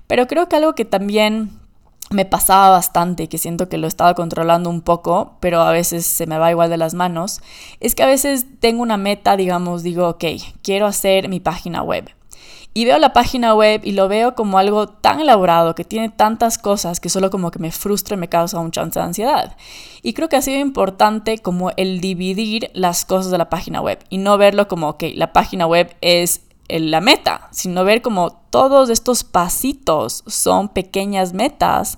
Pero 0.06 0.28
creo 0.28 0.50
que 0.50 0.58
algo 0.58 0.76
que 0.76 0.86
también 0.86 1.50
me 2.10 2.26
pasaba 2.26 2.70
bastante, 2.70 3.30
que 3.30 3.38
siento 3.38 3.70
que 3.70 3.78
lo 3.78 3.88
estaba 3.88 4.14
controlando 4.14 4.70
un 4.70 4.82
poco, 4.82 5.38
pero 5.40 5.62
a 5.62 5.72
veces 5.72 6.06
se 6.06 6.28
me 6.28 6.38
va 6.38 6.52
igual 6.52 6.70
de 6.70 6.78
las 6.78 6.94
manos, 6.94 7.42
es 7.80 7.96
que 7.96 8.04
a 8.04 8.08
veces 8.08 8.46
tengo 8.60 8.84
una 8.84 8.98
meta, 8.98 9.38
digamos, 9.38 9.82
digo, 9.82 10.10
ok, 10.10 10.26
quiero 10.62 10.86
hacer 10.86 11.30
mi 11.30 11.40
página 11.40 11.82
web 11.82 12.10
y 12.74 12.86
veo 12.86 12.98
la 12.98 13.14
página 13.14 13.54
web 13.54 13.82
y 13.84 13.92
lo 13.92 14.08
veo 14.08 14.34
como 14.34 14.58
algo 14.58 14.88
tan 14.88 15.20
elaborado, 15.20 15.76
que 15.76 15.86
tiene 15.86 16.10
tantas 16.10 16.58
cosas 16.58 17.00
que 17.00 17.10
solo 17.10 17.30
como 17.30 17.52
que 17.52 17.60
me 17.60 17.72
frustra 17.72 18.16
y 18.16 18.20
me 18.20 18.30
causa 18.30 18.60
un 18.60 18.72
chance 18.72 19.00
de 19.00 19.06
ansiedad. 19.06 19.56
Y 20.02 20.14
creo 20.14 20.28
que 20.28 20.38
ha 20.38 20.42
sido 20.42 20.60
importante 20.60 21.38
como 21.38 21.72
el 21.78 22.02
dividir 22.02 22.72
las 22.74 23.06
cosas 23.06 23.32
de 23.32 23.38
la 23.38 23.50
página 23.50 23.80
web 23.82 24.00
y 24.10 24.18
no 24.18 24.38
verlo 24.38 24.68
como, 24.68 24.90
ok, 24.90 25.04
la 25.14 25.34
página 25.34 25.68
web 25.68 25.96
es 26.02 26.42
la 26.68 27.02
meta, 27.02 27.48
sino 27.52 27.84
ver 27.84 28.02
como 28.02 28.32
todos 28.50 28.90
estos 28.90 29.24
pasitos 29.24 30.24
son 30.26 30.70
pequeñas 30.70 31.34
metas 31.34 31.98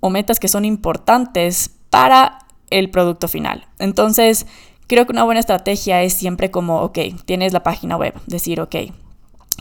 o 0.00 0.10
metas 0.10 0.40
que 0.40 0.48
son 0.48 0.64
importantes 0.64 1.70
para 1.90 2.38
el 2.70 2.90
producto 2.90 3.28
final. 3.28 3.68
Entonces, 3.78 4.46
creo 4.88 5.06
que 5.06 5.12
una 5.12 5.24
buena 5.24 5.40
estrategia 5.40 6.02
es 6.02 6.14
siempre 6.14 6.50
como, 6.50 6.82
ok, 6.82 6.98
tienes 7.24 7.52
la 7.52 7.62
página 7.62 7.96
web, 7.96 8.14
decir, 8.26 8.60
ok, 8.60 8.76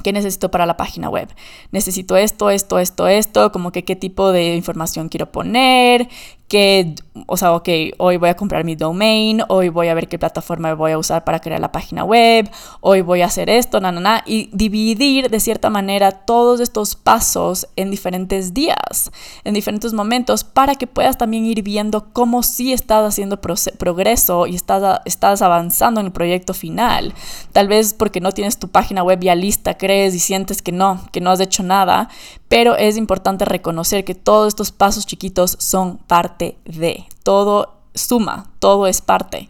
¿Qué 0.02 0.14
necesito 0.14 0.52
para 0.52 0.66
la 0.66 0.78
página 0.78 1.10
web? 1.10 1.30
Necesito 1.72 2.18
esto, 2.18 2.50
esto, 2.50 2.80
esto, 2.80 3.08
esto, 3.08 3.52
como 3.52 3.72
que 3.72 3.84
qué 3.84 3.96
tipo 3.96 4.32
de 4.32 4.56
información 4.56 5.10
quiero 5.10 5.32
poner, 5.32 6.10
que, 6.52 6.96
o 7.28 7.38
sea, 7.38 7.54
ok, 7.54 7.70
hoy 7.98 8.18
voy 8.18 8.28
a 8.28 8.36
comprar 8.36 8.66
mi 8.66 8.76
domain, 8.76 9.42
hoy 9.48 9.70
voy 9.70 9.88
a 9.88 9.94
ver 9.94 10.10
qué 10.10 10.20
plataforma 10.20 10.74
voy 10.74 10.92
a 10.92 10.98
usar 10.98 11.24
para 11.24 11.40
crear 11.40 11.62
la 11.62 11.72
página 11.72 12.04
web, 12.04 12.52
hoy 12.82 13.00
voy 13.00 13.22
a 13.22 13.28
hacer 13.28 13.50
esto, 13.50 13.80
na, 13.80 13.94
na, 13.94 14.02
na, 14.02 14.24
y 14.26 14.50
dividir 14.52 15.30
de 15.30 15.40
cierta 15.40 15.70
manera 15.70 16.12
todos 16.12 16.60
estos 16.60 16.98
pasos 16.98 17.70
en 17.78 17.90
diferentes 17.90 18.54
días, 18.54 19.12
en 19.46 19.54
diferentes 19.54 19.94
momentos, 19.94 20.44
para 20.44 20.76
que 20.76 20.88
puedas 20.88 21.18
también 21.18 21.46
ir 21.46 21.64
viendo 21.64 22.12
cómo 22.12 22.44
sí 22.44 22.74
estás 22.74 23.08
haciendo 23.08 23.40
progreso 23.40 24.46
y 24.46 24.56
estás, 24.56 25.00
estás 25.06 25.42
avanzando 25.42 26.02
en 26.02 26.08
el 26.08 26.12
proyecto 26.12 26.54
final. 26.54 27.14
Tal 27.54 27.70
vez 27.70 27.94
porque 27.94 28.20
no 28.20 28.34
tienes 28.34 28.60
tu 28.60 28.68
página 28.68 29.04
web 29.04 29.22
ya 29.22 29.36
lista, 29.36 29.78
crees 29.78 30.14
y 30.16 30.20
sientes 30.20 30.62
que 30.62 30.74
no, 30.74 31.00
que 31.14 31.22
no 31.22 31.30
has 31.30 31.40
hecho 31.40 31.64
nada, 31.64 32.10
pero 32.50 32.76
es 32.76 32.98
importante 32.98 33.46
reconocer 33.46 34.04
que 34.04 34.16
todos 34.16 34.50
estos 34.50 34.74
pasos 34.74 35.06
chiquitos 35.06 35.56
son 35.58 35.96
parte 35.96 36.41
de, 36.66 37.06
todo 37.24 37.74
suma, 37.94 38.52
todo 38.60 38.88
es 38.88 39.02
parte. 39.02 39.50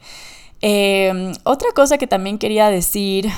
Em, 0.62 1.34
otra 1.44 1.72
cosa 1.74 1.98
que 1.98 2.08
también 2.08 2.38
quería 2.38 2.70
decir 2.70 3.30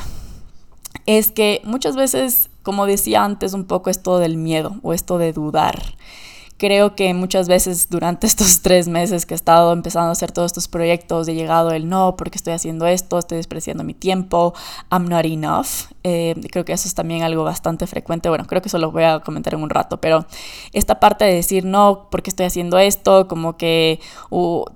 es 1.06 1.32
que 1.32 1.62
muchas 1.64 1.96
veces, 1.96 2.50
como 2.64 2.86
decía 2.86 3.24
antes, 3.24 3.54
un 3.54 3.66
poco 3.66 3.90
esto 3.90 4.20
del 4.20 4.38
miedo 4.38 4.76
o 4.82 4.94
esto 4.94 5.18
de 5.18 5.34
dudar. 5.34 5.82
Creo 6.58 6.96
que 6.96 7.14
muchas 7.14 7.48
veces 7.48 7.90
durante 7.90 8.28
estos 8.34 8.62
tres 8.62 8.88
meses 8.88 9.26
que 9.26 9.34
he 9.34 9.36
estado 9.36 9.74
empezando 9.74 10.10
a 10.10 10.12
hacer 10.12 10.32
todos 10.32 10.48
estos 10.48 10.68
proyectos, 10.68 11.28
he 11.28 11.34
llegado 11.34 11.72
el 11.72 11.90
no, 11.90 12.16
porque 12.16 12.38
estoy 12.38 12.54
haciendo 12.54 12.86
esto, 12.86 13.20
estoy 13.20 13.38
despreciando 13.38 13.84
mi 13.84 13.94
tiempo, 13.94 14.54
I'm 14.92 15.08
not 15.10 15.26
enough. 15.26 15.92
Eh, 16.04 16.36
creo 16.52 16.66
que 16.66 16.74
eso 16.74 16.88
es 16.88 16.96
también 16.96 17.24
algo 17.24 17.44
bastante 17.44 17.88
frecuente. 17.88 18.30
Bueno, 18.30 18.46
creo 18.46 18.62
que 18.62 18.68
eso 18.68 18.78
lo 18.78 18.92
voy 18.92 19.04
a 19.04 19.20
comentar 19.20 19.54
en 19.54 19.64
un 19.64 19.70
rato, 19.70 19.98
pero 19.98 20.26
esta 20.74 21.00
parte 21.00 21.26
de 21.26 21.34
decir 21.34 21.66
no, 21.66 22.08
porque 22.12 22.30
estoy 22.30 22.46
haciendo 22.46 22.78
esto, 22.78 23.28
como 23.28 23.58
que 23.58 24.00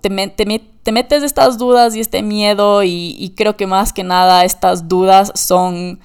te, 0.01 0.09
te, 0.09 0.61
te, 0.83 0.91
metes 0.91 1.23
estas 1.23 1.57
dudas 1.57 1.95
y 1.95 1.99
este 1.99 2.21
miedo 2.21 2.83
y 2.83 3.33
creo 3.35 3.57
que 3.57 3.67
más 3.67 3.93
que 3.93 4.03
nada 4.03 4.45
estas 4.45 4.87
dudas 4.87 5.31
son 5.35 5.99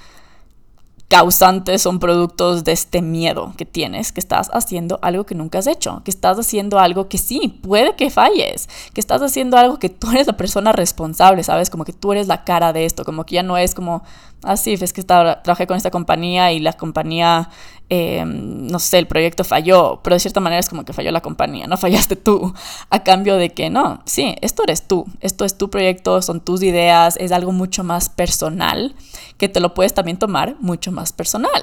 causantes 1.12 1.82
son 1.82 1.98
productos 1.98 2.64
de 2.64 2.72
este 2.72 3.02
miedo 3.02 3.52
que 3.58 3.66
tienes, 3.66 4.12
que 4.12 4.20
estás 4.20 4.48
haciendo 4.54 4.98
algo 5.02 5.26
que 5.26 5.34
nunca 5.34 5.58
has 5.58 5.66
hecho, 5.66 6.00
que 6.06 6.10
estás 6.10 6.38
haciendo 6.38 6.78
algo 6.78 7.10
que 7.10 7.18
sí, 7.18 7.60
puede 7.62 7.94
que 7.96 8.08
falles, 8.08 8.70
que 8.94 9.00
estás 9.02 9.20
haciendo 9.20 9.58
algo 9.58 9.78
que 9.78 9.90
tú 9.90 10.10
eres 10.10 10.26
la 10.26 10.38
persona 10.38 10.72
responsable, 10.72 11.44
¿sabes? 11.44 11.68
Como 11.68 11.84
que 11.84 11.92
tú 11.92 12.12
eres 12.12 12.28
la 12.28 12.44
cara 12.44 12.72
de 12.72 12.86
esto, 12.86 13.04
como 13.04 13.26
que 13.26 13.34
ya 13.34 13.42
no 13.42 13.58
es 13.58 13.74
como, 13.74 14.02
ah, 14.42 14.56
sí, 14.56 14.74
es 14.80 14.92
que 14.92 15.02
trabajé 15.02 15.66
con 15.66 15.76
esta 15.76 15.90
compañía 15.90 16.52
y 16.52 16.60
la 16.60 16.72
compañía 16.72 17.48
Em, 17.94 18.68
no 18.68 18.78
sé, 18.78 18.98
el 18.98 19.06
proyecto 19.06 19.44
falló, 19.44 20.00
pero 20.02 20.16
de 20.16 20.20
cierta 20.20 20.40
manera 20.40 20.58
es 20.60 20.70
como 20.70 20.82
que 20.82 20.94
falló 20.94 21.10
la 21.10 21.20
compañía, 21.20 21.66
no 21.66 21.76
fallaste 21.76 22.16
tú, 22.16 22.54
a 22.88 23.02
cambio 23.02 23.36
de 23.36 23.50
que 23.50 23.68
no, 23.68 24.00
sí, 24.06 24.34
esto 24.40 24.62
eres 24.62 24.88
tú, 24.88 25.04
esto 25.20 25.44
es 25.44 25.58
tu 25.58 25.68
proyecto, 25.68 26.22
son 26.22 26.40
tus 26.40 26.62
ideas, 26.62 27.18
es 27.20 27.32
algo 27.32 27.52
mucho 27.52 27.84
más 27.84 28.08
personal, 28.08 28.94
que 29.36 29.50
te 29.50 29.60
lo 29.60 29.74
puedes 29.74 29.92
también 29.92 30.16
tomar 30.16 30.56
mucho 30.58 30.90
más 30.90 31.12
personal. 31.12 31.60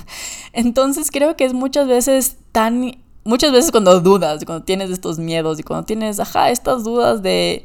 Entonces 0.52 1.10
creo 1.10 1.38
que 1.38 1.46
es 1.46 1.54
muchas 1.54 1.88
veces 1.88 2.36
tan, 2.52 2.98
muchas 3.24 3.52
veces 3.52 3.70
cuando 3.70 3.98
dudas, 4.02 4.44
cuando 4.44 4.66
tienes 4.66 4.90
estos 4.90 5.18
miedos 5.18 5.58
y 5.58 5.62
cuando 5.62 5.86
tienes, 5.86 6.20
ajá, 6.20 6.50
estas 6.50 6.84
dudas 6.84 7.22
de, 7.22 7.64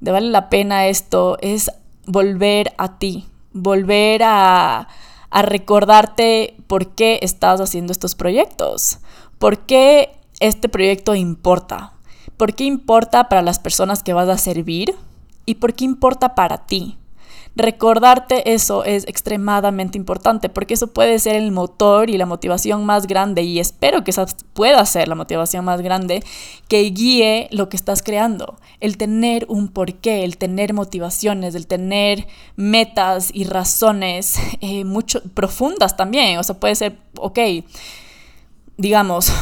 de 0.00 0.10
vale 0.10 0.28
la 0.28 0.50
pena 0.50 0.88
esto, 0.88 1.38
es 1.40 1.70
volver 2.04 2.74
a 2.76 2.98
ti, 2.98 3.24
volver 3.56 4.22
a 4.22 4.88
a 5.30 5.42
recordarte 5.42 6.56
por 6.66 6.94
qué 6.94 7.18
estás 7.22 7.60
haciendo 7.60 7.92
estos 7.92 8.14
proyectos, 8.14 9.00
por 9.38 9.58
qué 9.66 10.16
este 10.40 10.68
proyecto 10.68 11.14
importa, 11.14 11.92
por 12.36 12.54
qué 12.54 12.64
importa 12.64 13.28
para 13.28 13.42
las 13.42 13.58
personas 13.58 14.02
que 14.02 14.12
vas 14.12 14.28
a 14.28 14.38
servir 14.38 14.94
y 15.44 15.56
por 15.56 15.74
qué 15.74 15.84
importa 15.84 16.34
para 16.34 16.66
ti. 16.66 16.96
Recordarte 17.56 18.52
eso 18.52 18.84
es 18.84 19.08
extremadamente 19.08 19.96
importante 19.96 20.50
porque 20.50 20.74
eso 20.74 20.88
puede 20.88 21.18
ser 21.18 21.36
el 21.36 21.52
motor 21.52 22.10
y 22.10 22.18
la 22.18 22.26
motivación 22.26 22.84
más 22.84 23.06
grande 23.06 23.44
y 23.44 23.60
espero 23.60 24.04
que 24.04 24.10
esa 24.10 24.26
pueda 24.52 24.84
ser 24.84 25.08
la 25.08 25.14
motivación 25.14 25.64
más 25.64 25.80
grande 25.80 26.22
que 26.68 26.82
guíe 26.82 27.48
lo 27.50 27.70
que 27.70 27.78
estás 27.78 28.02
creando. 28.02 28.58
El 28.80 28.98
tener 28.98 29.46
un 29.48 29.68
porqué, 29.68 30.22
el 30.22 30.36
tener 30.36 30.74
motivaciones, 30.74 31.54
el 31.54 31.66
tener 31.66 32.26
metas 32.56 33.30
y 33.32 33.44
razones 33.44 34.38
eh, 34.60 34.84
mucho 34.84 35.22
profundas 35.32 35.96
también. 35.96 36.38
O 36.38 36.42
sea, 36.42 36.60
puede 36.60 36.74
ser, 36.74 36.98
ok, 37.16 37.38
digamos, 38.76 39.32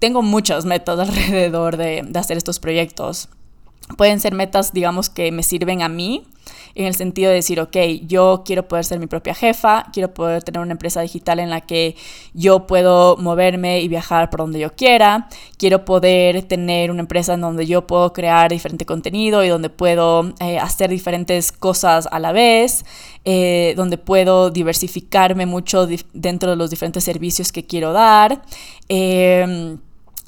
tengo 0.00 0.22
muchas 0.22 0.64
metas 0.64 0.98
alrededor 1.08 1.76
de, 1.76 2.02
de 2.04 2.18
hacer 2.18 2.36
estos 2.36 2.58
proyectos. 2.58 3.28
Pueden 3.96 4.18
ser 4.18 4.34
metas, 4.34 4.72
digamos, 4.72 5.08
que 5.08 5.30
me 5.30 5.44
sirven 5.44 5.82
a 5.82 5.88
mí 5.88 6.26
en 6.74 6.86
el 6.86 6.94
sentido 6.94 7.30
de 7.30 7.36
decir, 7.36 7.60
ok, 7.60 7.76
yo 8.06 8.42
quiero 8.44 8.66
poder 8.66 8.84
ser 8.84 8.98
mi 8.98 9.06
propia 9.06 9.34
jefa, 9.34 9.86
quiero 9.92 10.12
poder 10.12 10.42
tener 10.42 10.60
una 10.60 10.72
empresa 10.72 11.00
digital 11.00 11.38
en 11.38 11.50
la 11.50 11.60
que 11.60 11.96
yo 12.32 12.66
puedo 12.66 13.16
moverme 13.16 13.80
y 13.80 13.88
viajar 13.88 14.30
por 14.30 14.40
donde 14.40 14.58
yo 14.58 14.74
quiera, 14.74 15.28
quiero 15.56 15.84
poder 15.84 16.42
tener 16.42 16.90
una 16.90 17.00
empresa 17.00 17.34
en 17.34 17.40
donde 17.42 17.66
yo 17.66 17.86
puedo 17.86 18.12
crear 18.12 18.50
diferente 18.50 18.86
contenido 18.86 19.44
y 19.44 19.48
donde 19.48 19.70
puedo 19.70 20.34
eh, 20.40 20.58
hacer 20.58 20.90
diferentes 20.90 21.52
cosas 21.52 22.08
a 22.10 22.18
la 22.18 22.32
vez, 22.32 22.84
eh, 23.24 23.74
donde 23.76 23.98
puedo 23.98 24.50
diversificarme 24.50 25.46
mucho 25.46 25.86
dentro 26.12 26.50
de 26.50 26.56
los 26.56 26.70
diferentes 26.70 27.04
servicios 27.04 27.52
que 27.52 27.64
quiero 27.64 27.92
dar. 27.92 28.42
Em, 28.88 29.78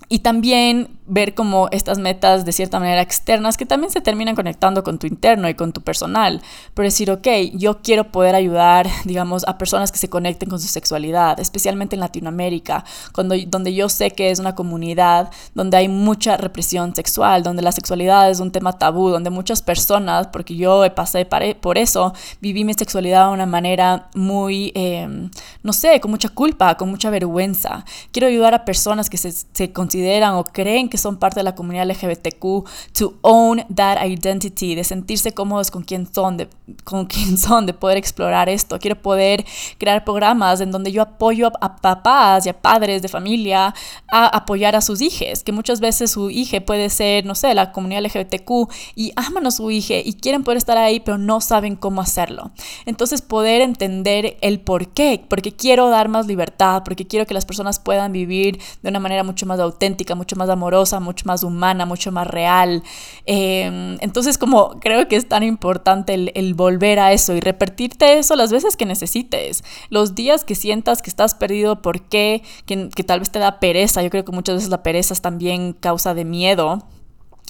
y 0.08 0.20
también 0.20 0.95
ver 1.06 1.34
como 1.34 1.68
estas 1.70 1.98
metas 1.98 2.44
de 2.44 2.52
cierta 2.52 2.80
manera 2.80 3.00
externas 3.00 3.56
que 3.56 3.66
también 3.66 3.92
se 3.92 4.00
terminan 4.00 4.34
conectando 4.34 4.82
con 4.82 4.98
tu 4.98 5.06
interno 5.06 5.48
y 5.48 5.54
con 5.54 5.72
tu 5.72 5.80
personal. 5.80 6.42
Pero 6.74 6.86
decir, 6.86 7.10
ok, 7.10 7.26
yo 7.54 7.80
quiero 7.82 8.10
poder 8.10 8.34
ayudar, 8.34 8.88
digamos, 9.04 9.44
a 9.46 9.58
personas 9.58 9.92
que 9.92 9.98
se 9.98 10.08
conecten 10.08 10.48
con 10.48 10.60
su 10.60 10.68
sexualidad, 10.68 11.38
especialmente 11.40 11.96
en 11.96 12.00
Latinoamérica, 12.00 12.84
cuando, 13.12 13.36
donde 13.46 13.74
yo 13.74 13.88
sé 13.88 14.10
que 14.10 14.30
es 14.30 14.38
una 14.38 14.54
comunidad 14.54 15.30
donde 15.54 15.76
hay 15.76 15.88
mucha 15.88 16.36
represión 16.36 16.94
sexual, 16.94 17.42
donde 17.42 17.62
la 17.62 17.72
sexualidad 17.72 18.30
es 18.30 18.40
un 18.40 18.50
tema 18.50 18.78
tabú, 18.78 19.10
donde 19.10 19.30
muchas 19.30 19.62
personas, 19.62 20.28
porque 20.28 20.56
yo 20.56 20.82
pasé 20.94 21.26
por 21.60 21.78
eso, 21.78 22.14
viví 22.40 22.64
mi 22.64 22.74
sexualidad 22.74 23.28
de 23.28 23.34
una 23.34 23.46
manera 23.46 24.08
muy, 24.14 24.72
em, 24.74 25.30
no 25.62 25.72
sé, 25.72 26.00
con 26.00 26.10
mucha 26.10 26.28
culpa, 26.28 26.76
con 26.76 26.90
mucha 26.90 27.10
vergüenza. 27.10 27.84
Quiero 28.12 28.28
ayudar 28.28 28.54
a 28.54 28.64
personas 28.64 29.08
que 29.10 29.16
se, 29.16 29.32
se 29.32 29.72
consideran 29.72 30.34
o 30.34 30.44
creen 30.44 30.88
que 30.88 30.95
son 30.96 31.18
parte 31.18 31.40
de 31.40 31.44
la 31.44 31.54
comunidad 31.54 31.86
LGBTQ, 31.86 32.64
to 32.92 33.14
own 33.22 33.64
that 33.74 34.04
identity, 34.04 34.74
de 34.74 34.84
sentirse 34.84 35.32
cómodos 35.32 35.70
con 35.70 35.82
quién 35.82 36.12
son, 36.12 36.36
de, 36.36 36.48
con 36.84 37.06
quién 37.06 37.38
son, 37.38 37.66
de 37.66 37.74
poder 37.74 37.96
explorar 37.96 38.48
esto. 38.48 38.78
Quiero 38.78 39.00
poder 39.00 39.44
crear 39.78 40.04
programas 40.04 40.60
en 40.60 40.70
donde 40.70 40.92
yo 40.92 41.02
apoyo 41.02 41.50
a, 41.60 41.76
papás 41.76 42.46
y 42.46 42.48
a 42.48 42.60
padres 42.60 43.02
de 43.02 43.08
familia 43.08 43.74
a 44.10 44.26
apoyar 44.26 44.76
a 44.76 44.80
sus 44.80 45.00
hijos, 45.00 45.42
que 45.42 45.52
muchas 45.52 45.80
veces 45.80 46.10
su 46.10 46.30
hija 46.30 46.60
puede 46.60 46.88
ser, 46.90 47.24
no 47.26 47.34
sé, 47.34 47.54
la 47.54 47.72
comunidad 47.72 48.02
LGBTQ 48.04 48.50
y 48.94 49.12
aman 49.16 49.46
a 49.46 49.50
su 49.50 49.70
hija 49.70 49.94
y 50.04 50.14
quieren 50.14 50.44
poder 50.44 50.58
estar 50.58 50.78
ahí, 50.78 51.00
pero 51.00 51.18
no 51.18 51.40
saben 51.40 51.76
cómo 51.76 52.00
hacerlo. 52.00 52.50
Entonces 52.86 53.22
poder 53.22 53.60
entender 53.60 54.36
el 54.40 54.60
por 54.60 54.88
qué, 54.88 55.24
porque 55.28 55.52
quiero 55.52 55.88
dar 55.88 56.08
más 56.08 56.26
libertad, 56.26 56.82
porque 56.84 57.06
quiero 57.06 57.26
que 57.26 57.34
las 57.34 57.44
personas 57.44 57.78
puedan 57.78 58.12
vivir 58.12 58.58
de 58.82 58.88
una 58.88 59.00
manera 59.00 59.22
mucho 59.24 59.46
más 59.46 59.60
auténtica, 59.60 60.14
mucho 60.14 60.36
más 60.36 60.48
amorosa 60.48 60.85
mucho 61.00 61.24
más 61.26 61.42
humana, 61.42 61.86
mucho 61.86 62.12
más 62.12 62.26
real. 62.26 62.82
Em, 63.26 63.98
entonces 64.00 64.38
como 64.38 64.78
creo 64.80 65.08
que 65.08 65.16
es 65.16 65.28
tan 65.28 65.42
importante 65.42 66.14
el, 66.14 66.54
volver 66.54 66.98
a 66.98 67.12
eso 67.12 67.34
y 67.34 67.40
repetirte 67.40 68.18
eso 68.18 68.36
las 68.36 68.52
veces 68.52 68.76
que 68.76 68.86
necesites. 68.86 69.64
Los 69.90 70.14
días 70.14 70.44
que 70.44 70.54
sientas 70.54 71.02
que 71.02 71.10
estás 71.10 71.34
perdido, 71.34 71.82
¿por 71.82 72.02
qué? 72.02 72.42
Que, 72.66 72.88
que 72.88 73.04
tal 73.04 73.20
vez 73.20 73.30
te 73.30 73.38
da 73.38 73.60
pereza. 73.60 74.02
Yo 74.02 74.10
creo 74.10 74.24
que 74.24 74.32
muchas 74.32 74.56
veces 74.56 74.70
la 74.70 74.82
pereza 74.82 75.14
es 75.14 75.20
también 75.20 75.72
causa 75.72 76.14
de 76.14 76.24
miedo 76.24 76.82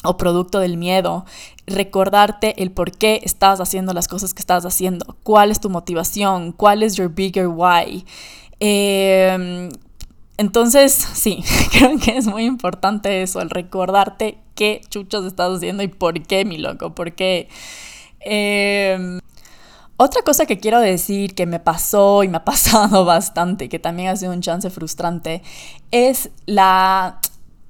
o 0.05 0.17
producto 0.17 0.61
del 0.61 0.77
miedo, 0.77 1.25
recordarte 1.67 2.63
el 2.63 2.71
por 2.71 2.93
qué 2.93 3.21
estás 3.25 3.61
haciendo 3.61 3.93
las 3.93 4.09
cosas 4.09 4.35
que 4.35 4.41
estás 4.41 4.65
haciendo, 4.65 5.17
cuál 5.23 5.51
es 5.51 5.61
tu 5.61 5.71
motivación, 5.71 6.53
cuál 6.53 6.83
es 6.83 6.97
your 6.97 7.09
bigger 7.09 7.49
why. 7.49 8.05
Eh, 8.61 9.69
entonces, 10.39 10.93
sí, 10.93 11.43
creo 11.73 11.99
que 11.99 12.17
es 12.17 12.27
muy 12.27 12.45
importante 12.45 13.23
eso, 13.23 13.41
el 13.41 13.51
recordarte 13.51 14.39
qué 14.55 14.81
chuchos 14.89 15.25
estás 15.25 15.57
haciendo 15.57 15.83
y 15.83 15.89
por 15.89 16.23
qué, 16.23 16.45
mi 16.45 16.59
loco, 16.59 16.95
por 16.95 17.13
qué. 17.15 17.49
Em, 18.21 19.21
otra 19.97 20.23
cosa 20.23 20.45
que 20.45 20.59
quiero 20.59 20.81
decir 20.81 21.35
que 21.35 21.47
me 21.47 21.61
pasó 21.61 22.23
y 22.23 22.29
me 22.29 22.39
ha 22.39 22.45
pasado 22.45 23.05
bastante, 23.05 23.69
que 23.69 23.79
también 23.79 24.09
ha 24.09 24.17
sido 24.17 24.33
un 24.33 24.43
chance 24.43 24.69
frustrante, 24.71 25.43
es 25.91 26.31
la 26.47 27.21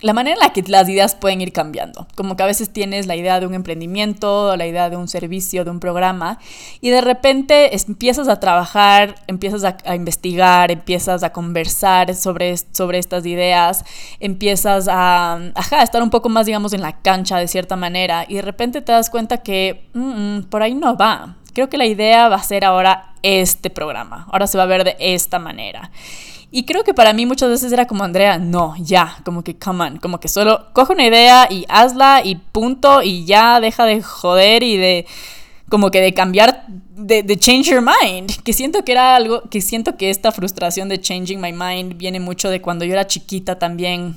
la 0.00 0.12
manera 0.12 0.34
en 0.34 0.40
la 0.40 0.52
que 0.52 0.62
las 0.68 0.88
ideas 0.88 1.14
pueden 1.14 1.40
ir 1.40 1.52
cambiando. 1.52 2.06
Como 2.16 2.36
que 2.36 2.42
a 2.42 2.46
veces 2.46 2.70
tienes 2.70 3.06
la 3.06 3.16
idea 3.16 3.40
de 3.40 3.46
un 3.46 3.54
emprendimiento, 3.54 4.54
la 4.56 4.66
idea 4.66 4.90
de 4.90 4.96
un 4.96 5.08
servicio, 5.08 5.64
de 5.64 5.70
un 5.70 5.80
programa, 5.80 6.38
y 6.82 6.90
de 6.90 7.00
repente 7.00 7.74
empiezas 7.74 8.28
a 8.28 8.38
trabajar, 8.38 9.14
empiezas 9.26 9.64
a, 9.64 9.94
investigar, 9.94 10.70
empiezas 10.70 11.22
a 11.22 11.32
conversar 11.32 12.14
sobre, 12.14 12.56
sobre 12.56 12.98
estas 12.98 13.24
ideas, 13.24 13.84
empiezas 14.20 14.86
a, 14.90 15.38
estar 15.82 16.02
un 16.02 16.10
poco 16.10 16.28
más, 16.28 16.44
digamos, 16.44 16.74
en 16.74 16.82
la 16.82 17.00
cancha 17.00 17.38
de 17.38 17.48
cierta 17.48 17.76
manera, 17.76 18.26
y 18.28 18.34
de 18.34 18.42
repente 18.42 18.82
te 18.82 18.92
das 18.92 19.08
cuenta 19.08 19.38
que 19.38 19.88
mm, 19.94 20.42
por 20.50 20.62
ahí 20.62 20.74
no 20.74 20.96
va. 20.96 21.36
Creo 21.54 21.70
que 21.70 21.78
la 21.78 21.86
idea 21.86 22.28
va 22.28 22.36
a 22.36 22.42
ser 22.42 22.66
ahora 22.66 23.14
este 23.22 23.70
programa, 23.70 24.26
ahora 24.30 24.46
se 24.46 24.58
va 24.58 24.64
a 24.64 24.66
ver 24.66 24.84
de 24.84 24.96
esta 25.00 25.38
manera. 25.38 25.90
Y 26.56 26.64
creo 26.64 26.84
que 26.84 26.94
para 26.94 27.12
mí 27.12 27.26
muchas 27.26 27.50
veces 27.50 27.70
era 27.70 27.86
como, 27.86 28.02
Andrea, 28.02 28.38
no, 28.38 28.76
ya, 28.80 29.18
como 29.26 29.44
que, 29.44 29.58
come 29.58 29.84
on, 29.84 29.96
como 29.98 30.20
que 30.20 30.28
solo 30.28 30.68
coge 30.72 30.94
una 30.94 31.06
idea 31.06 31.46
y 31.50 31.66
hazla 31.68 32.22
y 32.24 32.36
punto 32.36 33.02
y 33.02 33.26
ya 33.26 33.60
deja 33.60 33.84
de 33.84 34.00
joder 34.00 34.62
y 34.62 34.78
de, 34.78 35.06
como 35.68 35.90
que 35.90 36.00
de 36.00 36.14
cambiar, 36.14 36.64
de, 36.96 37.22
de 37.22 37.36
change 37.36 37.64
your 37.64 37.82
mind, 37.82 38.42
que 38.42 38.54
siento 38.54 38.86
que 38.86 38.92
era 38.92 39.16
algo, 39.16 39.42
que 39.50 39.60
siento 39.60 39.98
que 39.98 40.08
esta 40.08 40.32
frustración 40.32 40.88
de 40.88 40.98
changing 40.98 41.42
my 41.42 41.52
mind 41.52 41.98
viene 41.98 42.20
mucho 42.20 42.48
de 42.48 42.62
cuando 42.62 42.86
yo 42.86 42.94
era 42.94 43.06
chiquita 43.06 43.58
también 43.58 44.16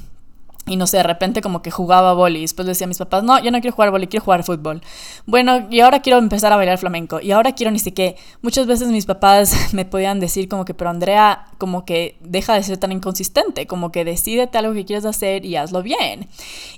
y 0.70 0.76
no 0.76 0.88
sé, 0.88 0.98
de 0.98 1.04
repente 1.04 1.42
como 1.42 1.62
que 1.62 1.72
jugaba 1.72 2.14
boli. 2.14 2.42
Después 2.42 2.66
le 2.66 2.72
decía 2.72 2.86
a 2.86 2.88
mis 2.88 3.00
papás, 3.00 3.24
no, 3.24 3.42
yo 3.44 3.52
no 3.52 3.60
quiero 3.60 3.76
jugar 3.76 3.92
boli, 3.92 4.08
quiero 4.08 4.24
jugar 4.24 4.44
fútbol. 4.44 4.82
Bueno, 5.26 5.68
y 5.70 5.80
ahora 5.80 6.02
quiero 6.02 6.20
empezar 6.20 6.54
a 6.54 6.56
bailar 6.56 6.78
flamenco. 6.78 7.20
Y 7.20 7.32
ahora 7.32 7.54
quiero 7.54 7.72
ni 7.72 7.80
siquiera. 7.80 8.16
Muchas 8.42 8.68
veces 8.68 8.90
mis 8.90 9.06
papás 9.06 9.54
me 9.74 9.86
podían 9.86 10.20
decir 10.20 10.48
como 10.48 10.66
que, 10.66 10.74
pero 10.76 10.92
Andrea, 10.92 11.48
como 11.58 11.86
que 11.86 12.18
deja 12.22 12.54
de 12.54 12.64
ser 12.64 12.78
tan 12.78 12.92
inconsistente, 12.92 13.66
como 13.66 13.92
que 13.92 14.06
decídete 14.06 14.58
algo 14.58 14.74
que 14.74 14.86
quieres 14.86 15.06
hacer 15.06 15.44
y 15.44 15.56
hazlo 15.56 15.82
bien. 15.82 16.30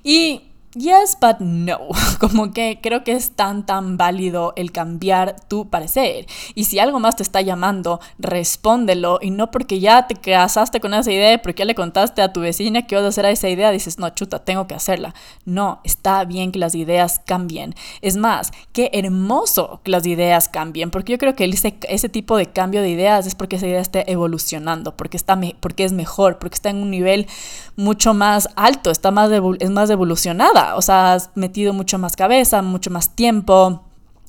Y 0.03 0.50
Yes, 0.73 1.17
but 1.19 1.39
no. 1.41 1.79
Como 2.19 2.53
que 2.53 2.79
creo 2.81 3.03
que 3.03 3.11
es 3.11 3.31
tan, 3.31 3.65
tan 3.65 3.97
válido 3.97 4.53
el 4.55 4.71
cambiar 4.71 5.35
tu 5.49 5.69
parecer. 5.69 6.27
Y 6.55 6.63
si 6.63 6.79
algo 6.79 6.97
más 7.01 7.17
te 7.17 7.23
está 7.23 7.41
llamando, 7.41 7.99
respóndelo. 8.17 9.19
Y 9.21 9.31
no 9.31 9.51
porque 9.51 9.81
ya 9.81 10.07
te 10.07 10.15
casaste 10.15 10.79
con 10.79 10.93
esa 10.93 11.11
idea, 11.11 11.41
porque 11.41 11.59
ya 11.59 11.65
le 11.65 11.75
contaste 11.75 12.21
a 12.21 12.31
tu 12.31 12.39
vecina 12.39 12.83
que 12.83 12.95
vas 12.95 13.03
a 13.03 13.09
hacer 13.09 13.25
esa 13.25 13.49
idea, 13.49 13.69
dices, 13.71 13.99
no, 13.99 14.09
chuta, 14.11 14.39
tengo 14.39 14.65
que 14.65 14.73
hacerla. 14.73 15.13
No, 15.43 15.81
está 15.83 16.23
bien 16.23 16.53
que 16.53 16.59
las 16.59 16.73
ideas 16.73 17.19
cambien. 17.25 17.75
Es 18.01 18.15
más, 18.15 18.51
qué 18.71 18.91
hermoso 18.93 19.81
que 19.83 19.91
las 19.91 20.05
ideas 20.05 20.47
cambien. 20.47 20.89
Porque 20.89 21.11
yo 21.11 21.17
creo 21.17 21.35
que 21.35 21.43
ese, 21.43 21.75
ese 21.89 22.07
tipo 22.07 22.37
de 22.37 22.45
cambio 22.45 22.81
de 22.81 22.91
ideas 22.91 23.27
es 23.27 23.35
porque 23.35 23.57
esa 23.57 23.67
idea 23.67 23.81
está 23.81 24.03
evolucionando, 24.07 24.95
porque, 24.95 25.17
está 25.17 25.37
porque 25.59 25.83
es 25.83 25.91
mejor, 25.91 26.39
porque 26.39 26.55
está 26.55 26.69
en 26.69 26.77
un 26.77 26.91
nivel 26.91 27.27
mucho 27.75 28.13
más 28.13 28.47
alto, 28.55 28.89
está 28.89 29.11
más 29.11 29.29
es 29.59 29.69
más 29.69 29.89
evolucionada 29.89 30.60
o 30.75 30.81
sea, 30.81 31.13
has 31.13 31.31
metido 31.35 31.73
mucho 31.73 31.97
más 31.97 32.15
cabeza, 32.15 32.61
mucho 32.61 32.89
más 32.89 33.15
tiempo, 33.15 33.83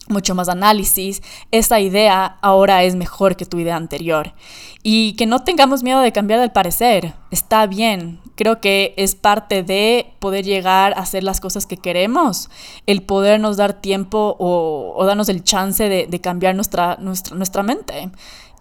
mucho 0.09 0.35
más 0.35 0.49
análisis, 0.49 1.23
esa 1.51 1.81
idea 1.81 2.39
ahora 2.43 2.83
es 2.85 2.95
mejor 2.95 3.37
que 3.37 3.47
tu 3.47 3.59
idea 3.59 3.77
anterior. 3.77 4.35
Y 4.83 5.15
que 5.15 5.27
no 5.27 5.45
tengamos 5.45 5.83
miedo 5.83 6.01
de 6.01 6.13
cambiar 6.13 6.41
de 6.41 6.49
parecer, 6.49 7.15
está 7.31 7.67
bien. 7.67 8.21
Creo 8.35 8.61
que 8.61 8.95
es 8.97 9.15
parte 9.15 9.63
de 9.63 10.13
poder 10.19 10.45
llegar 10.45 10.95
a 10.95 11.01
hacer 11.01 11.23
las 11.23 11.41
cosas 11.41 11.67
que 11.67 11.77
queremos, 11.77 12.51
el 12.87 13.03
podernos 13.03 13.57
dar 13.57 13.75
tiempo 13.75 14.37
o, 14.39 15.05
darnos 15.05 15.29
el 15.29 15.45
chance 15.45 15.89
de, 15.89 16.07
de 16.07 16.21
cambiar 16.21 16.55
nuestra, 16.55 16.97
nuestra, 17.01 17.37
nuestra 17.37 17.63
mente. 17.63 18.11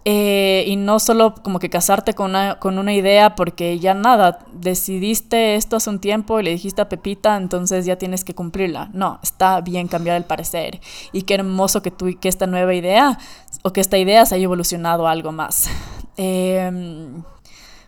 Eh, 0.03 0.63
y 0.65 0.77
no 0.77 0.99
solo 0.99 1.35
como 1.35 1.59
que 1.59 1.69
casarte 1.69 2.15
con 2.15 2.31
una, 2.31 2.57
con 2.57 2.79
una 2.79 2.91
idea 2.91 3.35
porque 3.35 3.77
ya 3.77 3.93
nada, 3.93 4.39
decidiste 4.51 5.55
esto 5.55 5.75
hace 5.75 5.91
un 5.91 5.99
tiempo 5.99 6.39
y 6.39 6.43
le 6.43 6.49
dijiste 6.49 6.81
a 6.81 6.89
Pepita, 6.89 7.37
entonces 7.37 7.85
ya 7.85 7.97
tienes 7.97 8.23
que 8.23 8.33
cumplirla. 8.33 8.89
No, 8.93 9.19
está 9.21 9.61
bien 9.61 9.87
cambiar 9.87 10.17
el 10.17 10.23
parecer. 10.23 10.81
Y 11.11 11.23
qué 11.23 11.35
hermoso 11.35 11.83
que, 11.83 11.91
tú, 11.91 12.17
que 12.19 12.29
esta 12.29 12.47
nueva 12.47 12.73
idea 12.73 13.19
o 13.63 13.73
que 13.73 13.81
esta 13.81 13.99
idea 13.99 14.25
se 14.25 14.35
haya 14.35 14.45
evolucionado 14.45 15.07
algo 15.07 15.31
más. 15.31 15.69
Em, 16.17 17.23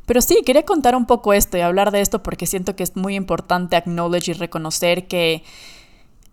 pero 0.06 0.21
sí, 0.21 0.41
quería 0.45 0.63
contar 0.63 0.95
un 0.95 1.06
poco 1.06 1.34
esto 1.34 1.58
y 1.58 1.62
hablar 1.62 1.91
de 1.91 2.02
esto 2.02 2.21
porque 2.23 2.45
siento 2.45 2.76
que 2.76 2.84
es 2.84 2.95
muy 2.95 3.15
importante 3.15 3.76
acknowledge 3.76 4.32
y 4.32 4.34
reconocer 4.34 5.08
que 5.08 5.43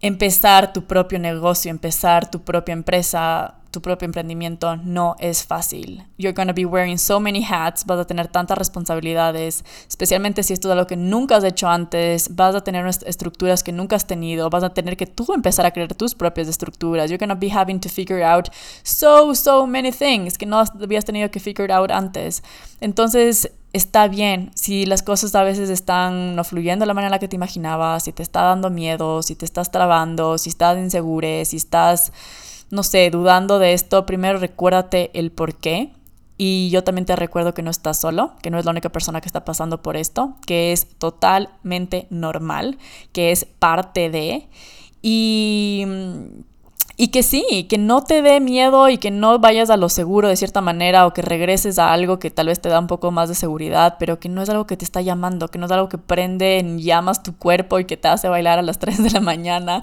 empezar 0.00 0.72
tu 0.72 0.84
propio 0.84 1.18
negocio, 1.18 1.70
empezar 1.70 2.30
tu 2.30 2.42
propia 2.42 2.72
empresa, 2.72 3.59
tu 3.70 3.80
propio 3.80 4.06
emprendimiento 4.06 4.76
no 4.76 5.16
es 5.18 5.44
fácil. 5.44 6.04
You're 6.18 6.34
gonna 6.34 6.52
be 6.52 6.64
wearing 6.64 6.98
so 6.98 7.20
many 7.20 7.44
hats, 7.44 7.84
vas 7.86 8.00
a 8.00 8.04
tener 8.04 8.28
tantas 8.28 8.58
responsabilidades, 8.58 9.64
especialmente 9.88 10.42
si 10.42 10.52
esto 10.52 10.68
es 10.68 10.72
algo 10.72 10.86
que 10.86 10.96
nunca 10.96 11.36
has 11.36 11.44
hecho 11.44 11.68
antes, 11.68 12.34
vas 12.34 12.54
a 12.54 12.62
tener 12.62 12.86
estructuras 12.86 13.62
que 13.62 13.72
nunca 13.72 13.96
has 13.96 14.06
tenido, 14.06 14.50
vas 14.50 14.64
a 14.64 14.70
tener 14.70 14.96
que 14.96 15.06
tú 15.06 15.26
empezar 15.32 15.66
a 15.66 15.70
crear 15.70 15.94
tus 15.94 16.14
propias 16.14 16.48
estructuras. 16.48 17.10
You're 17.10 17.18
gonna 17.18 17.34
be 17.34 17.50
having 17.50 17.80
to 17.80 17.88
figure 17.88 18.24
out 18.24 18.48
so, 18.82 19.34
so 19.34 19.66
many 19.66 19.92
things 19.92 20.36
que 20.36 20.46
no 20.46 20.58
habías 20.58 21.04
tenido 21.04 21.30
que 21.30 21.40
figure 21.40 21.72
out 21.72 21.90
antes. 21.90 22.42
Entonces, 22.80 23.52
está 23.72 24.08
bien 24.08 24.50
si 24.54 24.86
las 24.86 25.02
cosas 25.02 25.34
a 25.34 25.42
veces 25.42 25.70
están 25.70 26.34
no 26.34 26.44
fluyendo 26.44 26.82
de 26.82 26.86
la 26.86 26.94
manera 26.94 27.08
en 27.08 27.12
la 27.12 27.18
que 27.18 27.28
te 27.28 27.36
imaginabas, 27.36 28.04
si 28.04 28.12
te 28.12 28.22
está 28.22 28.42
dando 28.42 28.70
miedo, 28.70 29.22
si 29.22 29.36
te 29.36 29.44
estás 29.44 29.70
trabando, 29.70 30.38
si 30.38 30.48
estás 30.48 30.78
insegure, 30.78 31.44
si 31.44 31.56
estás 31.56 32.12
no 32.70 32.82
sé, 32.82 33.10
dudando 33.10 33.58
de 33.58 33.72
esto, 33.72 34.06
primero 34.06 34.38
recuérdate 34.38 35.10
el 35.14 35.30
por 35.30 35.54
qué. 35.54 35.92
Y 36.36 36.70
yo 36.70 36.82
también 36.82 37.04
te 37.04 37.16
recuerdo 37.16 37.52
que 37.52 37.62
no 37.62 37.70
estás 37.70 38.00
solo, 38.00 38.32
que 38.42 38.50
no 38.50 38.58
es 38.58 38.64
la 38.64 38.70
única 38.70 38.88
persona 38.88 39.20
que 39.20 39.28
está 39.28 39.44
pasando 39.44 39.82
por 39.82 39.96
esto, 39.96 40.36
que 40.46 40.72
es 40.72 40.86
totalmente 40.98 42.06
normal, 42.08 42.78
que 43.12 43.30
es 43.30 43.44
parte 43.44 44.08
de. 44.08 44.48
Y 45.02 45.84
y 47.00 47.08
que 47.08 47.22
sí, 47.22 47.66
que 47.70 47.78
no 47.78 48.04
te 48.04 48.20
dé 48.20 48.40
miedo 48.40 48.90
y 48.90 48.98
que 48.98 49.10
no 49.10 49.38
vayas 49.38 49.70
a 49.70 49.78
lo 49.78 49.88
seguro 49.88 50.28
de 50.28 50.36
cierta 50.36 50.60
manera 50.60 51.06
o 51.06 51.14
que 51.14 51.22
regreses 51.22 51.78
a 51.78 51.94
algo 51.94 52.18
que 52.18 52.30
tal 52.30 52.48
vez 52.48 52.60
te 52.60 52.68
da 52.68 52.78
un 52.78 52.88
poco 52.88 53.10
más 53.10 53.30
de 53.30 53.34
seguridad, 53.34 53.96
pero 53.98 54.20
que 54.20 54.28
no 54.28 54.42
es 54.42 54.50
algo 54.50 54.66
que 54.66 54.76
te 54.76 54.84
está 54.84 55.00
llamando, 55.00 55.48
que 55.48 55.58
no 55.58 55.64
es 55.64 55.72
algo 55.72 55.88
que 55.88 55.96
prende 55.96 56.58
en 56.58 56.78
llamas 56.78 57.22
tu 57.22 57.34
cuerpo 57.34 57.78
y 57.78 57.86
que 57.86 57.96
te 57.96 58.08
hace 58.08 58.28
bailar 58.28 58.58
a 58.58 58.62
las 58.62 58.78
3 58.80 59.02
de 59.02 59.10
la 59.12 59.20
mañana, 59.22 59.82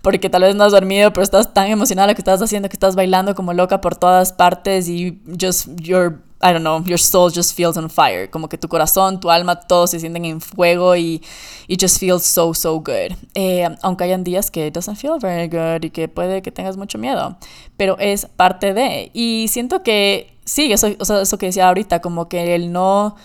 porque 0.00 0.30
tal 0.30 0.40
vez 0.40 0.54
no 0.54 0.64
has 0.64 0.72
dormido, 0.72 1.12
pero 1.12 1.22
estás 1.22 1.52
tan 1.52 1.66
emocionada 1.66 2.08
lo 2.08 2.14
que 2.14 2.22
estás 2.22 2.40
haciendo 2.40 2.70
que 2.70 2.76
estás 2.76 2.96
bailando 2.96 3.34
como 3.34 3.52
loca 3.52 3.82
por 3.82 3.94
todas 3.94 4.32
partes 4.32 4.88
y 4.88 5.20
just 5.38 5.68
you're 5.82 6.16
I 6.44 6.52
don't 6.52 6.62
know, 6.62 6.82
your 6.84 6.98
soul 6.98 7.30
just 7.30 7.56
feels 7.56 7.78
on 7.78 7.88
fire. 7.88 8.28
Como 8.28 8.48
que 8.48 8.58
tu 8.58 8.68
corazón, 8.68 9.18
tu 9.18 9.30
alma, 9.30 9.60
todos 9.60 9.92
se 9.92 9.98
sienten 9.98 10.26
en 10.26 10.42
fuego 10.42 10.94
y 10.94 11.22
it 11.68 11.80
just 11.80 11.98
feels 11.98 12.22
so, 12.22 12.52
so 12.52 12.74
good. 12.80 13.16
Eh, 13.34 13.66
aunque 13.80 14.04
hayan 14.04 14.24
días 14.24 14.50
que 14.50 14.66
it 14.66 14.74
doesn't 14.74 14.98
feel 14.98 15.18
very 15.18 15.48
good 15.48 15.82
y 15.82 15.88
que 15.88 16.06
puede 16.06 16.42
que 16.42 16.52
tengas 16.52 16.76
mucho 16.76 16.98
miedo, 16.98 17.38
pero 17.78 17.96
es 17.98 18.26
parte 18.26 18.74
de. 18.74 19.10
Y 19.14 19.46
siento 19.48 19.82
que 19.82 20.36
sí, 20.44 20.70
eso, 20.70 20.88
o 20.98 21.04
sea, 21.06 21.22
eso 21.22 21.38
que 21.38 21.46
decía 21.46 21.66
ahorita, 21.68 22.02
como 22.02 22.28
que 22.28 22.54
el 22.54 22.72
no 22.72 23.16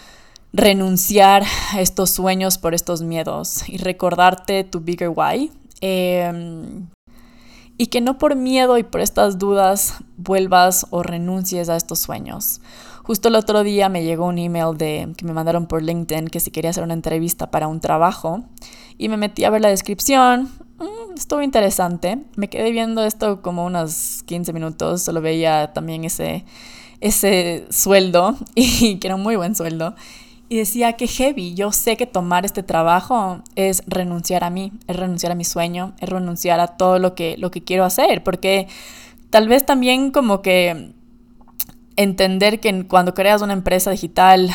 renunciar 0.54 1.44
a 1.74 1.82
estos 1.82 2.12
sueños 2.12 2.58
por 2.58 2.74
estos 2.74 3.02
miedos 3.02 3.68
y 3.68 3.80
recordarte 3.80 4.64
tu 4.64 4.80
bigger 4.80 5.10
why. 5.14 5.52
Eh, 5.82 6.32
y 7.80 7.88
que 7.88 8.02
no 8.02 8.18
por 8.18 8.36
miedo 8.36 8.78
y 8.78 8.84
por 8.84 9.00
estas 9.00 9.40
dudas 9.40 9.96
vuelvas 10.18 10.86
o 10.90 11.02
renuncies 11.02 11.70
a 11.70 11.78
estos 11.78 12.00
sueños. 12.00 12.60
Justo 13.10 13.30
el 13.30 13.34
otro 13.34 13.64
día 13.64 13.90
me 13.90 14.04
llegó 14.04 14.28
un 14.28 14.38
email 14.38 14.78
de, 14.78 15.12
que 15.18 15.26
me 15.26 15.34
mandaron 15.34 15.66
por 15.66 15.82
LinkedIn 15.82 16.28
que 16.28 16.40
si 16.40 16.52
quería 16.52 16.70
hacer 16.70 16.84
una 16.84 16.94
entrevista 16.94 17.50
para 17.50 17.68
un 17.68 17.80
trabajo 17.80 18.44
y 19.00 19.10
me 19.10 19.18
metí 19.18 19.46
a 19.46 19.50
ver 19.50 19.62
la 19.62 19.70
descripción. 19.70 20.44
Mm, 20.78 21.16
estuvo 21.16 21.42
interesante. 21.42 22.20
Me 22.36 22.50
quedé 22.52 22.70
viendo 22.70 23.04
esto 23.04 23.42
como 23.42 23.66
unos 23.66 24.22
15 24.28 24.54
minutos. 24.54 25.02
Solo 25.02 25.22
veía 25.22 25.74
también 25.74 26.04
ese, 26.04 26.46
ese 27.02 27.66
sueldo 27.72 28.38
y 28.54 29.00
que 29.00 29.08
era 29.08 29.16
un 29.16 29.24
muy 29.24 29.38
buen 29.38 29.56
sueldo. 29.56 29.96
Y 30.48 30.58
decía 30.58 30.94
que 30.94 31.08
heavy, 31.08 31.56
yo 31.56 31.72
sé 31.72 31.98
que 31.98 32.06
tomar 32.06 32.46
este 32.46 32.62
trabajo 32.62 33.42
es 33.56 33.82
renunciar 33.88 34.44
a 34.44 34.52
mí, 34.52 34.72
es 34.86 34.96
renunciar 34.96 35.32
a 35.32 35.36
mi 35.36 35.46
sueño, 35.46 35.96
es 36.00 36.10
renunciar 36.10 36.60
a 36.60 36.78
todo 36.78 37.00
lo 37.00 37.16
que, 37.16 37.38
lo 37.40 37.50
que 37.50 37.64
quiero 37.64 37.86
hacer, 37.86 38.24
porque 38.24 38.68
tal 39.32 39.48
vez 39.48 39.66
también 39.66 40.12
como 40.12 40.44
que 40.44 40.94
entender 42.00 42.62
que 42.62 42.88
cuando 42.88 43.14
creas 43.14 43.42
una 43.42 43.52
empresa 43.52 43.92
digital 43.92 44.50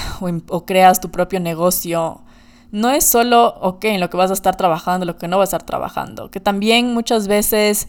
o, 0.48 0.64
creas 0.64 1.00
tu 1.00 1.10
propio 1.10 1.40
negocio, 1.40 2.22
no 2.70 2.90
es 2.90 3.04
solo, 3.04 3.54
ok, 3.60 3.84
en 3.84 4.00
lo 4.00 4.08
que 4.08 4.16
vas 4.16 4.30
a 4.30 4.34
estar 4.34 4.56
trabajando, 4.56 5.04
lo 5.04 5.18
que 5.18 5.28
no 5.28 5.36
vas 5.36 5.52
a 5.52 5.56
estar 5.56 5.62
trabajando, 5.66 6.30
que 6.30 6.40
también 6.40 6.94
muchas 6.94 7.28
veces 7.28 7.88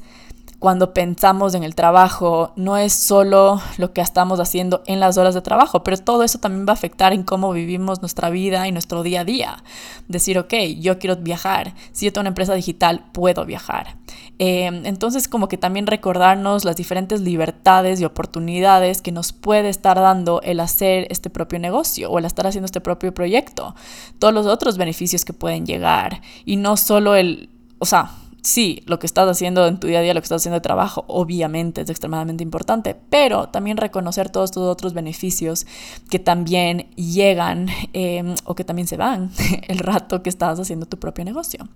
cuando 0.65 0.95
pensamos 0.95 1.53
en 1.53 1.63
el 1.63 1.75
trabajo 1.75 2.51
no 2.55 2.75
es 2.75 2.91
solo 2.91 3.61
lo 3.77 3.93
que 3.93 4.01
estamos 4.01 4.39
haciendo 4.39 4.81
en 4.87 4.99
las 4.99 5.15
horas 5.15 5.35
de 5.35 5.41
trabajo, 5.41 5.83
pero 5.83 5.95
todo 5.97 6.23
eso 6.23 6.39
también 6.39 6.65
va 6.65 6.71
a 6.71 6.73
afectar 6.73 7.13
en 7.13 7.21
cómo 7.21 7.51
vivimos 7.51 8.01
nuestra 8.01 8.31
vida 8.31 8.67
y 8.67 8.71
nuestro 8.71 9.03
día 9.03 9.21
a 9.21 9.25
día. 9.25 9.63
Decir, 10.07 10.39
ok, 10.39 10.55
yo 10.79 10.97
quiero 10.97 11.17
viajar, 11.17 11.75
si 11.91 12.05
yo 12.05 12.11
tengo 12.11 12.23
una 12.23 12.29
empresa 12.29 12.55
digital, 12.55 13.05
puedo 13.11 13.45
viajar. 13.45 13.97
Eh, 14.39 14.65
entonces, 14.85 15.27
como 15.27 15.47
que 15.47 15.59
también 15.59 15.85
recordarnos 15.85 16.65
las 16.65 16.75
diferentes 16.75 17.21
libertades 17.21 18.01
y 18.01 18.05
oportunidades 18.05 19.03
que 19.03 19.11
nos 19.11 19.33
puede 19.33 19.69
estar 19.69 19.97
dando 19.97 20.41
el 20.41 20.59
hacer 20.59 21.05
este 21.11 21.29
propio 21.29 21.59
negocio 21.59 22.09
o 22.09 22.17
el 22.17 22.25
estar 22.25 22.47
haciendo 22.47 22.65
este 22.65 22.81
propio 22.81 23.13
proyecto, 23.13 23.75
todos 24.17 24.33
los 24.33 24.47
otros 24.47 24.79
beneficios 24.79 25.25
que 25.25 25.33
pueden 25.33 25.67
llegar 25.67 26.21
y 26.43 26.55
no 26.55 26.75
solo 26.75 27.13
el, 27.13 27.49
o 27.77 27.85
sea, 27.85 28.09
sí, 28.45 28.83
lo 28.85 28.99
que 28.99 29.07
estás 29.07 29.27
haciendo 29.27 29.65
en 29.67 29.79
tu 29.79 29.87
día 29.87 29.99
a 29.99 30.01
día, 30.01 30.13
lo 30.13 30.21
que 30.21 30.25
estás 30.25 30.41
haciendo 30.41 30.55
de 30.55 30.61
trabajo, 30.61 31.03
obviamente 31.07 31.81
es 31.81 31.89
extremadamente 31.89 32.43
importante, 32.43 32.95
pero 33.09 33.49
también 33.49 33.77
reconocer 33.77 34.29
todos 34.29 34.51
estos 34.51 34.63
otros 34.63 34.93
beneficios 34.93 35.65
que 36.09 36.19
también 36.19 36.89
llegan 36.95 37.67
em, 37.93 38.35
o 38.45 38.55
que 38.55 38.63
también 38.63 38.87
se 38.87 38.97
van 38.97 39.31
el 39.67 39.79
rato 39.79 40.21
que 40.21 40.29
estás 40.29 40.59
haciendo 40.59 40.85
tu 40.85 40.97
propio 40.97 41.25
negocio. 41.25 41.67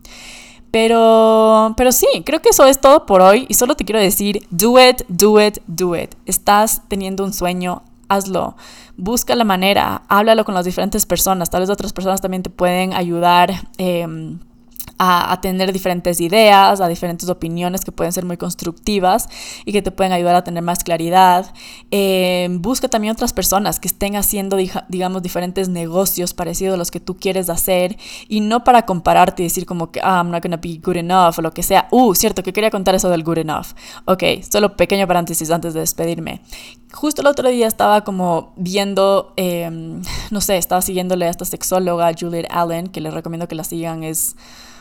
Pero, 0.71 1.73
pero 1.75 1.91
sí, 1.91 2.07
creo 2.23 2.41
que 2.41 2.49
eso 2.49 2.67
es 2.67 2.79
todo 2.79 3.07
por 3.07 3.21
hoy 3.21 3.47
y 3.49 3.55
solo 3.55 3.75
te 3.75 3.85
quiero 3.85 3.99
decir, 3.99 4.45
do 4.51 4.79
it, 4.79 5.01
do 5.07 5.41
it, 5.41 5.57
do 5.65 5.95
it. 5.95 6.13
Estás 6.27 6.83
teniendo 6.87 7.23
un 7.23 7.33
sueño, 7.33 7.81
hazlo. 8.07 8.55
Busca 8.95 9.35
la 9.35 9.45
manera, 9.45 10.03
háblalo 10.09 10.45
con 10.45 10.53
las 10.53 10.65
diferentes 10.65 11.07
personas. 11.07 11.49
Tal 11.49 11.61
vez 11.61 11.71
otras 11.71 11.91
personas 11.91 12.21
también 12.21 12.43
te 12.43 12.51
pueden 12.51 12.93
ayudar. 12.93 13.51
Eh, 13.79 14.37
a, 14.99 15.39
tener 15.41 15.71
diferentes 15.71 16.19
ideas, 16.19 16.81
a 16.81 16.87
diferentes 16.89 17.29
opiniones 17.29 17.85
que 17.85 17.91
pueden 17.93 18.11
ser 18.11 18.25
muy 18.25 18.35
constructivas 18.35 19.29
y 19.63 19.71
que 19.71 19.81
te 19.81 19.91
pueden 19.91 20.11
ayudar 20.11 20.35
a 20.35 20.43
tener 20.43 20.61
más 20.61 20.83
claridad. 20.83 21.53
Eh, 21.89 22.49
busca 22.51 22.89
también 22.89 23.13
otras 23.13 23.31
personas 23.31 23.79
que 23.79 23.87
estén 23.87 24.17
haciendo, 24.17 24.57
digamos, 24.89 25.23
diferentes 25.23 25.69
negocios 25.69 26.33
parecidos 26.33 26.73
a 26.73 26.77
los 26.77 26.91
que 26.91 26.99
tú 26.99 27.17
quieres 27.17 27.49
hacer 27.49 27.97
y 28.27 28.41
no 28.41 28.65
para 28.65 28.85
compararte 28.85 29.41
y 29.41 29.45
decir 29.45 29.65
como 29.65 29.89
que, 29.89 30.01
ah, 30.03 30.17
I'm 30.17 30.31
not 30.31 30.43
gonna 30.43 30.57
be 30.57 30.81
good 30.83 30.97
enough 30.97 31.35
o 31.37 31.41
lo 31.41 31.51
que 31.51 31.63
sea. 31.63 31.87
Uh, 31.91 32.13
cierto, 32.13 32.43
que 32.43 32.51
quería 32.51 32.69
contar 32.69 32.93
eso 32.93 33.09
del 33.09 33.23
good 33.23 33.37
enough. 33.37 33.67
Ok, 34.03 34.23
solo 34.51 34.75
pequeño 34.75 35.07
paréntesis 35.07 35.49
antes 35.49 35.73
de 35.73 35.79
despedirme. 35.79 36.41
Justo 36.91 37.21
el 37.21 37.27
otro 37.27 37.47
día 37.47 37.67
estaba 37.67 38.03
como 38.03 38.51
viendo, 38.57 39.31
em, 39.37 40.01
no 40.31 40.41
sé, 40.41 40.57
estaba 40.57 40.81
siguiéndole 40.81 41.25
a 41.25 41.29
esta 41.29 41.45
sexóloga 41.45 42.11
Juliet 42.19 42.47
Allen, 42.49 42.87
que 42.87 42.99
les 42.99 43.13
recomiendo 43.13 43.47
que 43.47 43.55
la 43.55 43.63
sigan, 43.63 44.03
es 44.03 44.35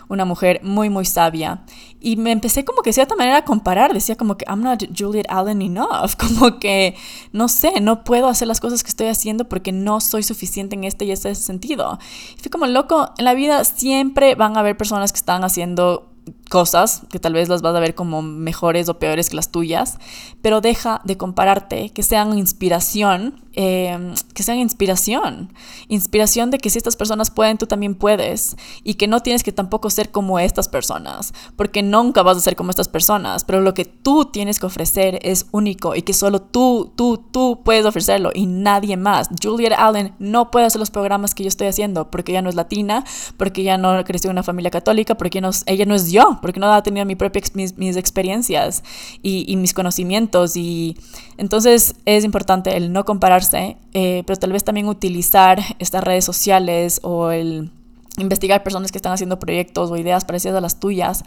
una 0.09 0.25
mujer 0.25 0.61
muy, 0.63 0.91
muy 0.91 1.05
sabia. 1.05 1.63
Y 2.01 2.17
me 2.17 2.33
empecé 2.33 2.65
como 2.65 2.83
que 2.83 2.91
de 2.91 2.95
cierta 2.95 3.17
manera 3.17 3.39
a 3.39 3.45
comparar, 3.45 3.93
decía 3.93 4.17
como 4.17 4.37
que 4.37 4.45
I'm 4.49 4.63
not 4.63 4.85
Juliet 4.97 5.27
Allen 5.29 5.63
enough, 5.63 6.15
como 6.19 6.59
que 6.59 6.97
no 7.33 7.49
sé, 7.49 7.81
no 7.81 8.05
puedo 8.05 8.29
hacer 8.29 8.49
las 8.49 8.61
cosas 8.61 8.83
que 8.83 8.91
estoy 8.91 9.09
haciendo 9.09 9.49
porque 9.49 9.73
no 9.73 10.01
soy 10.01 10.23
suficiente 10.23 10.77
en 10.77 10.85
este 10.85 11.05
y 11.05 11.13
ese 11.13 11.35
sentido. 11.35 11.99
Y 12.37 12.41
fui 12.41 12.51
como 12.51 12.67
loco, 12.67 13.11
en 13.19 13.25
la 13.25 13.35
vida 13.35 13.65
siempre 13.65 14.35
van 14.35 14.57
a 14.57 14.61
haber 14.61 14.77
personas 14.77 15.13
que 15.13 15.19
están 15.19 15.45
haciendo 15.45 16.09
cosas 16.49 17.03
que 17.11 17.19
tal 17.19 17.35
vez 17.35 17.49
las 17.49 17.63
vas 17.63 17.75
a 17.75 17.81
ver 17.81 17.95
como 17.95 18.23
mejores 18.23 18.89
o 18.89 18.99
peores 18.99 19.31
que 19.31 19.37
las 19.37 19.51
tuyas, 19.51 19.99
pero 20.43 20.61
deja 20.61 21.01
de 21.05 21.17
compararte, 21.17 21.91
que 21.91 22.03
sean 22.03 22.37
inspiración, 22.39 23.43
em, 23.53 24.15
que 24.35 24.43
sean 24.43 24.59
inspiración, 24.59 25.53
inspiración 25.89 26.51
de 26.51 26.59
que 26.59 26.71
si 26.71 26.79
estas 26.79 26.97
personas 26.97 27.31
pueden, 27.31 27.59
tú 27.59 27.67
también 27.67 27.95
puedes, 27.95 28.57
y 28.85 28.95
que 28.95 29.07
no 29.07 29.21
tienes 29.21 29.43
que 29.43 29.53
tampoco 29.53 29.91
ser 29.91 30.11
como 30.11 30.39
estas 30.39 30.69
personas, 30.69 31.33
porque 31.57 31.83
nunca 31.83 32.23
vas 32.23 32.37
a 32.37 32.41
ser 32.41 32.57
como 32.57 32.71
estas 32.71 32.89
personas, 32.89 33.45
pero 33.45 33.61
lo 33.61 33.75
que 33.75 33.85
tú 33.85 34.27
tienes 34.27 34.59
que 34.59 34.67
ofrecer 34.67 35.19
es 35.23 35.47
único 35.53 35.95
y 35.95 36.03
que 36.03 36.15
solo 36.15 36.41
tú, 36.41 36.93
tú, 36.97 37.19
tú 37.31 37.61
puedes 37.65 37.85
ofrecerlo 37.85 38.31
y 38.35 38.47
nadie 38.47 38.97
más. 38.97 39.29
Juliet 39.43 39.73
Allen 39.77 40.15
no 40.19 40.51
puede 40.51 40.67
hacer 40.67 40.79
los 40.79 40.91
programas 40.91 41.35
que 41.35 41.43
yo 41.43 41.49
estoy 41.49 41.67
haciendo 41.67 42.11
porque 42.11 42.33
ella 42.33 42.43
no 42.43 42.49
es 42.49 42.55
latina, 42.55 43.05
porque 43.37 43.63
ella 43.63 43.77
no 43.77 44.03
creció 44.05 44.31
en 44.31 44.35
una 44.35 44.43
familia 44.43 44.71
católica, 44.71 45.17
porque 45.17 45.41
no, 45.41 45.51
ella 45.67 45.85
no 45.85 45.95
es 45.95 46.11
yo 46.11 46.38
porque 46.41 46.61
no 46.61 46.73
ha 46.73 46.83
tenido 46.83 47.05
mi 47.07 47.15
propia, 47.15 47.43
mis, 47.55 47.97
experiencias 47.97 48.83
y, 49.23 49.57
mis 49.57 49.75
conocimientos. 49.75 50.57
Y 50.57 50.97
entonces 51.37 51.95
es 52.05 52.25
importante 52.25 52.77
el 52.77 52.93
no 52.93 53.05
compararse, 53.05 53.77
eh, 53.95 54.23
pero 54.27 54.39
tal 54.39 54.53
vez 54.53 54.65
también 54.65 54.87
utilizar 54.89 55.61
estas 55.79 56.05
redes 56.05 56.25
sociales 56.25 57.01
o 57.03 57.31
el 57.31 57.71
investigar 58.19 58.63
personas 58.63 58.91
que 58.93 58.99
están 58.99 59.13
haciendo 59.13 59.39
proyectos 59.39 59.91
o 59.91 59.97
ideas 59.97 60.25
parecidas 60.25 60.57
a 60.57 60.61
las 60.61 60.81
tuyas 60.81 61.25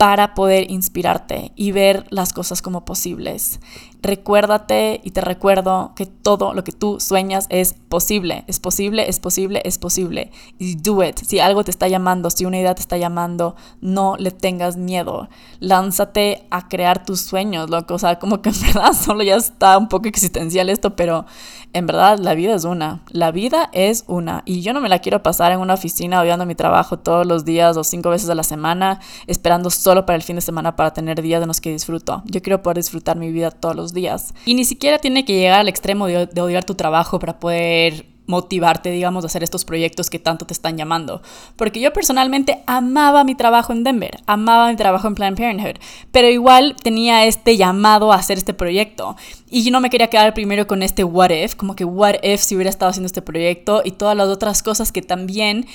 para 0.00 0.34
poder 0.34 0.70
inspirarte 0.70 1.52
y 1.56 1.72
ver 1.72 2.06
las 2.08 2.32
cosas 2.32 2.62
como 2.62 2.86
posibles. 2.86 3.60
Recuérdate 4.02 5.00
y 5.04 5.10
te 5.10 5.20
recuerdo 5.20 5.92
que 5.94 6.06
todo 6.06 6.54
lo 6.54 6.64
que 6.64 6.72
tú 6.72 7.00
sueñas 7.00 7.46
es 7.50 7.74
posible, 7.74 8.44
es 8.46 8.58
posible, 8.58 9.08
es 9.08 9.20
posible, 9.20 9.60
es 9.64 9.78
posible. 9.78 10.30
Y 10.58 10.76
do 10.76 11.04
it. 11.04 11.18
Si 11.18 11.38
algo 11.38 11.64
te 11.64 11.70
está 11.70 11.86
llamando, 11.86 12.30
si 12.30 12.46
una 12.46 12.58
idea 12.58 12.74
te 12.74 12.80
está 12.80 12.96
llamando, 12.96 13.56
no 13.80 14.16
le 14.16 14.30
tengas 14.30 14.76
miedo. 14.76 15.28
Lánzate 15.58 16.46
a 16.50 16.68
crear 16.68 17.04
tus 17.04 17.20
sueños, 17.20 17.68
loco. 17.68 17.94
O 17.94 17.98
sea, 17.98 18.18
como 18.18 18.40
que 18.40 18.50
en 18.50 18.60
verdad 18.74 18.92
solo 18.94 19.22
ya 19.22 19.36
está 19.36 19.76
un 19.76 19.88
poco 19.88 20.08
existencial 20.08 20.70
esto, 20.70 20.96
pero 20.96 21.26
en 21.72 21.86
verdad 21.86 22.18
la 22.18 22.34
vida 22.34 22.54
es 22.54 22.64
una. 22.64 23.02
La 23.10 23.30
vida 23.30 23.68
es 23.72 24.04
una. 24.06 24.42
Y 24.46 24.62
yo 24.62 24.72
no 24.72 24.80
me 24.80 24.88
la 24.88 25.00
quiero 25.00 25.22
pasar 25.22 25.52
en 25.52 25.60
una 25.60 25.74
oficina 25.74 26.20
odiando 26.20 26.46
mi 26.46 26.54
trabajo 26.54 26.98
todos 26.98 27.26
los 27.26 27.44
días 27.44 27.76
o 27.76 27.84
cinco 27.84 28.10
veces 28.10 28.30
a 28.30 28.34
la 28.34 28.42
semana, 28.42 29.00
esperando 29.26 29.70
solo 29.70 30.06
para 30.06 30.16
el 30.16 30.22
fin 30.22 30.36
de 30.36 30.42
semana 30.42 30.74
para 30.74 30.92
tener 30.92 31.20
días 31.20 31.42
en 31.42 31.48
los 31.48 31.60
que 31.60 31.70
disfruto. 31.70 32.22
Yo 32.24 32.40
quiero 32.42 32.62
poder 32.62 32.78
disfrutar 32.78 33.16
mi 33.16 33.30
vida 33.30 33.50
todos 33.50 33.76
los 33.76 33.89
días. 33.92 34.34
Y 34.46 34.54
ni 34.54 34.64
siquiera 34.64 34.98
tiene 34.98 35.24
que 35.24 35.34
llegar 35.34 35.60
al 35.60 35.68
extremo 35.68 36.06
de, 36.06 36.28
odiar 36.40 36.64
tu 36.64 36.74
trabajo 36.74 37.18
para 37.18 37.38
poder 37.38 38.06
motivarte, 38.26 38.90
digamos, 38.90 39.24
a 39.24 39.26
hacer 39.26 39.42
estos 39.42 39.64
proyectos 39.64 40.08
que 40.08 40.18
tanto 40.18 40.46
te 40.46 40.52
están 40.52 40.76
llamando. 40.76 41.20
Porque 41.56 41.80
yo 41.80 41.92
personalmente 41.92 42.62
amaba 42.66 43.24
mi 43.24 43.34
trabajo 43.34 43.72
en 43.72 43.82
Denver, 43.82 44.22
amaba 44.26 44.70
mi 44.70 44.76
trabajo 44.76 45.08
en 45.08 45.16
Planned 45.16 45.36
Parenthood, 45.36 45.82
pero 46.12 46.28
igual 46.28 46.76
tenía 46.80 47.26
este 47.26 47.56
llamado 47.56 48.12
a 48.12 48.16
hacer 48.16 48.38
este 48.38 48.54
proyecto. 48.54 49.16
Y 49.50 49.64
yo 49.64 49.72
no 49.72 49.80
me 49.80 49.90
quería 49.90 50.08
quedar 50.08 50.32
primero 50.32 50.66
con 50.68 50.82
este 50.82 51.02
what 51.02 51.30
if, 51.30 51.56
como 51.56 51.74
que 51.74 51.84
what 51.84 52.14
if 52.22 52.40
si 52.40 52.54
hubiera 52.54 52.70
estado 52.70 52.90
haciendo 52.90 53.06
este 53.06 53.20
proyecto 53.20 53.82
y 53.84 53.90
todas 53.90 54.16
las 54.16 54.28
otras 54.28 54.62
cosas 54.62 54.92
que 54.92 55.02
también 55.02 55.66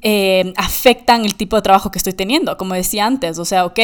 eh, 0.00 0.54
afectan 0.56 1.26
el 1.26 1.34
tipo 1.34 1.56
de 1.56 1.62
trabajo 1.62 1.90
que 1.90 1.98
estoy 1.98 2.14
teniendo. 2.14 2.56
Como 2.56 2.72
decía 2.74 3.04
antes, 3.04 3.38
o 3.38 3.44
sea, 3.44 3.66
ok 3.66 3.78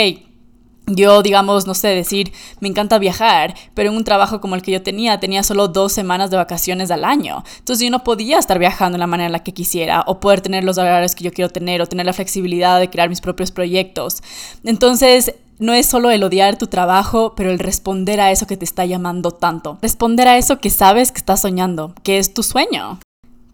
yo, 0.87 1.23
digamos, 1.23 1.67
no 1.67 1.75
sé, 1.75 1.89
decir, 1.89 2.33
me 2.61 2.69
encanta 2.69 2.99
viajar, 2.99 3.55
pero 3.73 3.91
en 3.91 3.97
un 3.97 4.05
trabajo 4.05 4.41
como 4.41 4.55
el 4.55 4.63
que 4.63 4.73
yo 4.73 4.83
tenía, 4.83 5.19
tenía 5.19 5.43
solo 5.43 5.69
dos 5.69 5.93
semanas 5.93 6.31
de 6.31 6.37
vacaciones 6.37 6.91
al 6.91 7.05
año. 7.05 7.43
Entonces 7.59 7.85
yo 7.85 7.91
no 7.91 8.05
podía 8.05 8.39
estar 8.39 8.59
viajando 8.59 8.97
de 8.97 9.01
la 9.01 9.07
manera 9.07 9.27
en 9.27 9.33
la 9.33 9.43
que 9.43 9.55
quisiera, 9.55 10.05
o 10.07 10.21
poder 10.21 10.41
tener 10.43 10.63
los 10.65 10.77
horarios 10.77 11.15
que 11.15 11.25
yo 11.25 11.33
quiero 11.33 11.51
tener, 11.51 11.81
o 11.81 11.87
tener 11.87 12.05
la 12.05 12.13
flexibilidad 12.13 12.79
de 12.79 12.91
crear 12.91 13.09
mis 13.09 13.21
propios 13.21 13.51
proyectos. 13.51 14.23
Entonces, 14.63 15.35
no 15.59 15.73
es 15.73 15.87
solo 15.87 16.11
el 16.11 16.23
odiar 16.23 16.59
tu 16.59 16.67
trabajo, 16.67 17.35
pero 17.35 17.51
el 17.51 17.59
responder 17.59 18.21
a 18.21 18.31
eso 18.31 18.47
que 18.47 18.57
te 18.57 18.65
está 18.65 18.85
llamando 18.85 19.31
tanto. 19.31 19.79
Responder 19.81 20.29
a 20.29 20.37
eso 20.37 20.59
que 20.59 20.71
sabes 20.71 21.13
que 21.13 21.19
estás 21.19 21.41
soñando, 21.41 21.95
que 22.03 22.19
es 22.19 22.35
tu 22.35 22.43
sueño. 22.43 22.99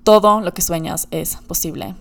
Todo 0.03 0.41
lo 0.41 0.53
que 0.55 0.63
sueñas 0.63 1.09
es 1.11 1.37
posible. 1.47 1.95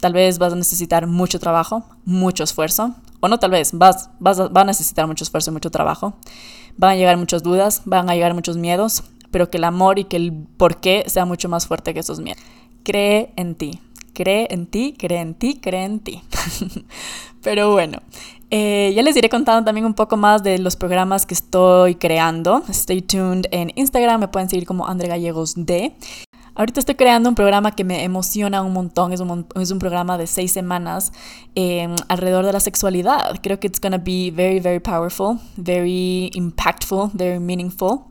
Tal 0.00 0.12
vez 0.12 0.38
vas 0.38 0.52
a 0.52 0.56
necesitar 0.56 1.06
mucho 1.06 1.40
trabajo, 1.40 1.84
mucho 2.04 2.44
esfuerzo, 2.44 2.94
o 3.20 3.28
no 3.28 3.38
tal 3.38 3.50
vez, 3.50 3.70
vas, 3.72 4.10
vas 4.20 4.40
a, 4.40 4.64
necesitar 4.64 5.06
mucho 5.06 5.24
esfuerzo 5.24 5.50
y 5.50 5.54
mucho 5.54 5.70
trabajo. 5.70 6.14
Van 6.76 6.92
a 6.92 6.96
llegar 6.96 7.16
muchas 7.16 7.42
dudas, 7.42 7.82
van 7.84 8.10
a 8.10 8.14
llegar 8.14 8.34
muchos 8.34 8.56
miedos, 8.56 9.04
pero 9.30 9.50
que 9.50 9.58
el 9.58 9.64
amor 9.64 9.98
y 9.98 10.04
que 10.04 10.16
el 10.16 10.32
por 10.32 10.80
qué 10.80 11.04
sea 11.06 11.24
mucho 11.24 11.48
más 11.48 11.66
fuerte 11.66 11.94
que 11.94 12.00
esos 12.00 12.20
miedos. 12.20 12.42
Cree 12.82 13.32
en 13.36 13.54
ti, 13.54 13.80
cree 14.12 14.48
en 14.50 14.66
ti, 14.66 14.94
cree 14.96 15.20
en 15.20 15.34
ti, 15.34 15.58
cree 15.60 15.84
en 15.84 16.00
ti. 16.00 16.22
pero 17.42 17.72
bueno, 17.72 17.98
eh, 18.50 18.92
ya 18.94 19.02
les 19.02 19.16
iré 19.16 19.28
contando 19.28 19.64
también 19.64 19.86
un 19.86 19.94
poco 19.94 20.16
más 20.16 20.42
de 20.42 20.58
los 20.58 20.76
programas 20.76 21.26
que 21.26 21.34
estoy 21.34 21.96
creando. 21.96 22.62
Stay 22.68 23.02
tuned 23.02 23.46
en 23.50 23.72
Instagram, 23.74 24.20
me 24.20 24.28
pueden 24.28 24.48
seguir 24.48 24.66
como 24.66 24.86
Andre 24.86 25.08
Gallegos 25.08 25.54
D. 25.56 25.96
Ahorita 26.56 26.80
estoy 26.80 26.94
creando 26.94 27.28
un 27.28 27.34
programa 27.34 27.72
que 27.72 27.84
me 27.84 28.02
emociona 28.02 28.62
un 28.62 28.72
montón. 28.72 29.12
Es 29.12 29.20
un, 29.20 29.78
programa 29.78 30.16
de 30.16 30.26
seis 30.26 30.52
semanas 30.52 31.12
em, 31.54 31.94
alrededor 32.08 32.46
de 32.46 32.52
la 32.52 32.60
sexualidad. 32.60 33.38
Creo 33.42 33.60
que 33.60 33.66
it's 33.66 33.78
gonna 33.78 33.98
be 33.98 34.32
very, 34.34 34.58
very 34.58 34.80
powerful, 34.80 35.38
very 35.58 36.30
impactful, 36.34 37.10
very 37.12 37.38
meaningful. 37.38 38.06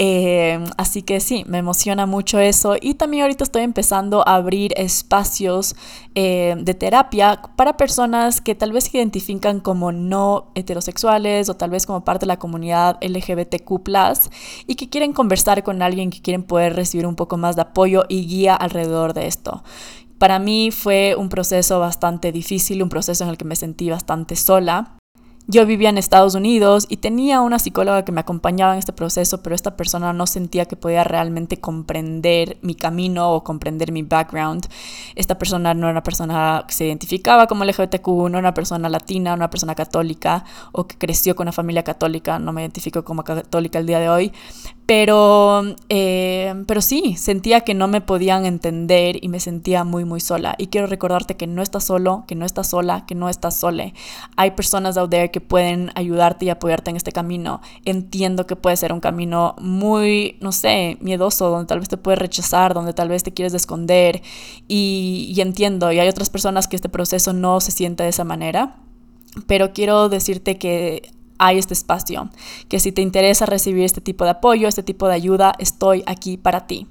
Em, 0.00 0.64
así 0.76 1.02
que 1.02 1.18
sí, 1.18 1.44
me 1.48 1.58
emociona 1.58 2.06
mucho 2.06 2.38
eso. 2.38 2.76
Y 2.80 2.94
también 2.94 3.24
ahorita 3.24 3.42
estoy 3.42 3.62
empezando 3.62 4.26
a 4.26 4.36
abrir 4.36 4.72
espacios 4.76 5.74
em, 6.14 6.64
de 6.64 6.74
terapia 6.74 7.42
para 7.56 7.76
personas 7.76 8.40
que 8.40 8.54
tal 8.54 8.72
vez 8.72 8.84
se 8.84 8.96
identifican 8.98 9.58
como 9.58 9.90
no 9.90 10.52
heterosexuales 10.54 11.48
o 11.48 11.54
tal 11.54 11.70
vez 11.70 11.84
como 11.84 12.04
parte 12.04 12.26
de 12.26 12.28
la 12.28 12.38
comunidad 12.38 12.96
LGBTQ 13.00 13.68
y 14.68 14.76
que 14.76 14.88
quieren 14.88 15.12
conversar 15.12 15.64
con 15.64 15.82
alguien, 15.82 16.10
que 16.10 16.22
quieren 16.22 16.44
poder 16.44 16.76
recibir 16.76 17.06
un 17.06 17.16
poco 17.16 17.36
más 17.36 17.56
de 17.56 17.62
apoyo 17.62 18.04
y 18.08 18.26
guía 18.26 18.54
alrededor 18.54 19.14
de 19.14 19.26
esto. 19.26 19.64
Para 20.18 20.38
mí 20.38 20.70
fue 20.70 21.16
un 21.16 21.28
proceso 21.28 21.80
bastante 21.80 22.30
difícil, 22.30 22.82
un 22.82 22.88
proceso 22.88 23.24
en 23.24 23.30
el 23.30 23.36
que 23.36 23.44
me 23.44 23.56
sentí 23.56 23.90
bastante 23.90 24.36
sola 24.36 24.97
yo 25.50 25.64
vivía 25.64 25.88
en 25.88 25.96
Estados 25.96 26.34
Unidos 26.34 26.84
y 26.90 26.98
tenía 26.98 27.40
una 27.40 27.58
psicóloga 27.58 28.04
que 28.04 28.12
me 28.12 28.20
acompañaba 28.20 28.74
en 28.74 28.78
este 28.78 28.92
proceso, 28.92 29.42
pero 29.42 29.54
esta 29.54 29.78
persona 29.78 30.12
no 30.12 30.26
sentía 30.26 30.66
que 30.66 30.76
podía 30.76 31.04
realmente 31.04 31.58
comprender 31.58 32.58
mi 32.60 32.74
camino 32.74 33.32
o 33.32 33.42
comprender 33.42 33.90
mi 33.90 34.02
background. 34.02 34.66
Esta 35.14 35.38
persona 35.38 35.72
no 35.72 35.86
era 35.86 35.92
una 35.92 36.02
persona 36.02 36.64
que 36.68 36.74
se 36.74 36.84
identificaba 36.84 37.46
como 37.46 37.64
LGBTQ, 37.64 38.06
no 38.06 38.26
era 38.28 38.38
una 38.40 38.54
persona 38.54 38.90
latina, 38.90 39.32
una 39.32 39.48
persona 39.48 39.74
católica 39.74 40.44
o 40.72 40.86
que 40.86 40.98
creció 40.98 41.34
con 41.34 41.44
una 41.44 41.52
familia 41.52 41.82
católica, 41.82 42.38
no 42.38 42.52
me 42.52 42.60
identifico 42.60 43.02
como 43.02 43.24
católica 43.24 43.78
el 43.78 43.86
día 43.86 44.00
de 44.00 44.10
hoy, 44.10 44.32
pero, 44.88 45.64
eh, 45.90 46.64
pero 46.66 46.80
sí, 46.80 47.14
sentía 47.18 47.60
que 47.60 47.74
no 47.74 47.88
me 47.88 48.00
podían 48.00 48.46
entender 48.46 49.22
y 49.22 49.28
me 49.28 49.38
sentía 49.38 49.84
muy, 49.84 50.06
muy 50.06 50.18
sola. 50.18 50.54
Y 50.56 50.68
quiero 50.68 50.86
recordarte 50.86 51.36
que 51.36 51.46
no 51.46 51.60
estás 51.60 51.84
solo, 51.84 52.24
que 52.26 52.34
no 52.34 52.46
estás 52.46 52.68
sola, 52.68 53.04
que 53.04 53.14
no 53.14 53.28
estás 53.28 53.54
sole. 53.54 53.92
Hay 54.36 54.52
personas 54.52 54.96
out 54.96 55.10
there 55.10 55.30
que 55.30 55.42
pueden 55.42 55.90
ayudarte 55.94 56.46
y 56.46 56.48
apoyarte 56.48 56.88
en 56.88 56.96
este 56.96 57.12
camino. 57.12 57.60
Entiendo 57.84 58.46
que 58.46 58.56
puede 58.56 58.78
ser 58.78 58.94
un 58.94 59.00
camino 59.00 59.56
muy, 59.58 60.38
no 60.40 60.52
sé, 60.52 60.96
miedoso, 61.02 61.50
donde 61.50 61.66
tal 61.66 61.80
vez 61.80 61.90
te 61.90 61.98
puedes 61.98 62.18
rechazar, 62.18 62.72
donde 62.72 62.94
tal 62.94 63.10
vez 63.10 63.22
te 63.22 63.34
quieres 63.34 63.52
esconder. 63.52 64.22
Y, 64.68 65.30
y 65.36 65.38
entiendo, 65.42 65.92
y 65.92 65.98
hay 65.98 66.08
otras 66.08 66.30
personas 66.30 66.66
que 66.66 66.76
este 66.76 66.88
proceso 66.88 67.34
no 67.34 67.60
se 67.60 67.72
siente 67.72 68.04
de 68.04 68.08
esa 68.08 68.24
manera. 68.24 68.76
Pero 69.46 69.74
quiero 69.74 70.08
decirte 70.08 70.56
que 70.56 71.10
hay 71.38 71.58
este 71.58 71.74
espacio, 71.74 72.30
que 72.68 72.80
si 72.80 72.92
te 72.92 73.02
interesa 73.02 73.46
recibir 73.46 73.84
este 73.84 74.00
tipo 74.00 74.24
de 74.24 74.30
apoyo, 74.30 74.68
este 74.68 74.82
tipo 74.82 75.08
de 75.08 75.14
ayuda, 75.14 75.54
estoy 75.58 76.02
aquí 76.06 76.36
para 76.36 76.66
ti. 76.66 76.86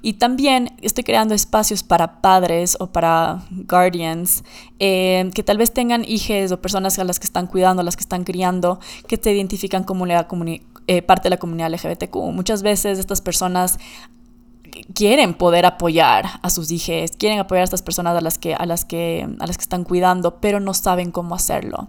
Y 0.00 0.14
también 0.14 0.76
estoy 0.80 1.04
creando 1.04 1.34
espacios 1.34 1.82
para 1.82 2.20
padres 2.20 2.76
o 2.78 2.86
para 2.88 3.42
guardians 3.50 4.44
eh, 4.78 5.28
que 5.34 5.42
tal 5.42 5.58
vez 5.58 5.72
tengan 5.72 6.04
hijos 6.04 6.52
o 6.52 6.60
personas 6.60 6.98
a 6.98 7.04
las 7.04 7.18
que 7.18 7.26
están 7.26 7.46
cuidando, 7.46 7.80
a 7.80 7.84
las 7.84 7.96
que 7.96 8.02
están 8.02 8.24
criando, 8.24 8.78
que 9.08 9.18
te 9.18 9.32
identifican 9.32 9.82
como 9.82 10.06
eh, 10.06 11.02
parte 11.02 11.24
de 11.24 11.30
la 11.30 11.36
comunidad 11.38 11.70
LGBTQ. 11.72 12.16
Muchas 12.32 12.62
veces 12.62 12.98
estas 12.98 13.20
personas 13.20 13.78
quieren 14.94 15.34
poder 15.34 15.66
apoyar 15.66 16.26
a 16.42 16.50
sus 16.50 16.70
hijos, 16.70 17.12
quieren 17.18 17.38
apoyar 17.38 17.62
a 17.62 17.64
estas 17.64 17.82
personas 17.82 18.16
a 18.16 18.20
las 18.20 18.38
que, 18.38 18.54
a 18.54 18.66
las 18.66 18.84
que, 18.84 19.28
a 19.40 19.46
las 19.46 19.56
que 19.56 19.62
están 19.62 19.84
cuidando, 19.84 20.40
pero 20.40 20.60
no 20.60 20.74
saben 20.74 21.10
cómo 21.10 21.34
hacerlo. 21.34 21.88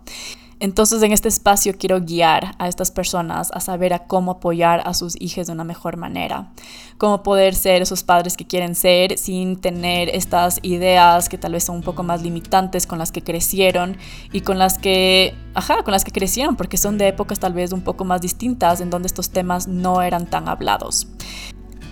Entonces 0.59 1.03
en 1.03 1.11
este 1.11 1.27
espacio 1.27 1.73
quiero 1.77 2.01
guiar 2.01 2.55
a 2.57 2.67
estas 2.67 2.89
personas 2.91 3.51
a 3.53 3.59
saber 3.59 3.93
a 3.93 4.07
cómo 4.07 4.31
apoyar 4.31 4.81
a 4.85 4.93
sus 4.93 5.19
hijos 5.21 5.47
de 5.47 5.53
una 5.53 5.63
mejor 5.63 5.97
manera, 5.97 6.51
cómo 6.97 7.21
poder 7.21 7.53
ser 7.53 7.83
esos 7.83 8.03
padres 8.03 8.35
que 8.35 8.47
quieren 8.47 8.73
ser 8.73 9.17
sin 9.19 9.57
tener 9.57 10.09
estas 10.09 10.59
ideas 10.63 11.29
que 11.29 11.37
tal 11.37 11.51
vez 11.51 11.63
son 11.63 11.77
un 11.77 11.83
poco 11.83 12.01
más 12.01 12.23
limitantes 12.23 12.87
con 12.87 12.97
las 12.97 13.11
que 13.11 13.21
crecieron 13.21 13.97
y 14.31 14.41
con 14.41 14.57
las 14.57 14.79
que, 14.79 15.35
ajá, 15.53 15.83
con 15.83 15.91
las 15.91 16.03
que 16.03 16.11
crecieron 16.11 16.55
porque 16.55 16.77
son 16.77 16.97
de 16.97 17.09
épocas 17.09 17.39
tal 17.39 17.53
vez 17.53 17.71
un 17.71 17.81
poco 17.81 18.03
más 18.03 18.21
distintas 18.21 18.81
en 18.81 18.89
donde 18.89 19.07
estos 19.07 19.29
temas 19.29 19.67
no 19.67 20.01
eran 20.01 20.25
tan 20.25 20.49
hablados. 20.49 21.07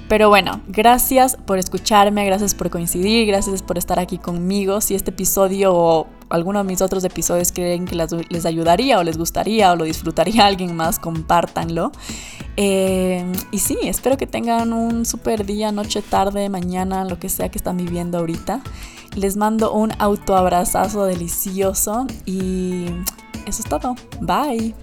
Pero 0.08 0.30
bueno, 0.30 0.62
gracias 0.68 1.36
por 1.36 1.58
escucharme, 1.58 2.26
gracias 2.26 2.54
por 2.54 2.70
coincidir, 2.70 3.26
gracias 3.26 3.64
por 3.64 3.80
estar 3.80 4.00
aquí 4.00 4.20
conmigo. 4.20 4.80
Si 4.80 4.94
este 4.94 5.10
episodio 5.10 6.06
alguno 6.30 6.60
de 6.60 6.66
mis 6.66 6.82
otros 6.82 7.04
episodios 7.04 7.52
creen 7.52 7.86
que 7.86 7.96
les 8.30 8.46
ayudaría 8.46 9.00
o 9.00 9.04
les 9.04 9.18
gustaría 9.18 9.72
o 9.72 9.76
lo 9.76 9.84
disfrutaría 9.84 10.46
alguien 10.46 10.76
más, 10.76 11.00
compártanlo. 11.00 11.92
Eh, 12.58 13.26
y 13.52 13.60
sí, 13.60 13.78
espero 13.84 14.18
que 14.18 14.28
tengan 14.28 14.74
un 14.74 15.06
super 15.06 15.46
día, 15.46 15.72
noche, 15.72 16.02
tarde, 16.02 16.50
mañana, 16.50 17.06
lo 17.06 17.20
que 17.20 17.30
sea 17.30 17.50
que 17.50 17.58
están 17.58 17.78
viviendo 17.78 18.20
ahorita. 18.20 18.62
Les 19.16 19.38
mando 19.38 19.72
un 19.74 19.92
autoabrazazo 20.00 21.06
delicioso 21.06 22.06
y 22.26 22.86
eso 23.46 23.62
es 23.62 23.70
todo. 23.70 23.96
Bye. 24.22 24.76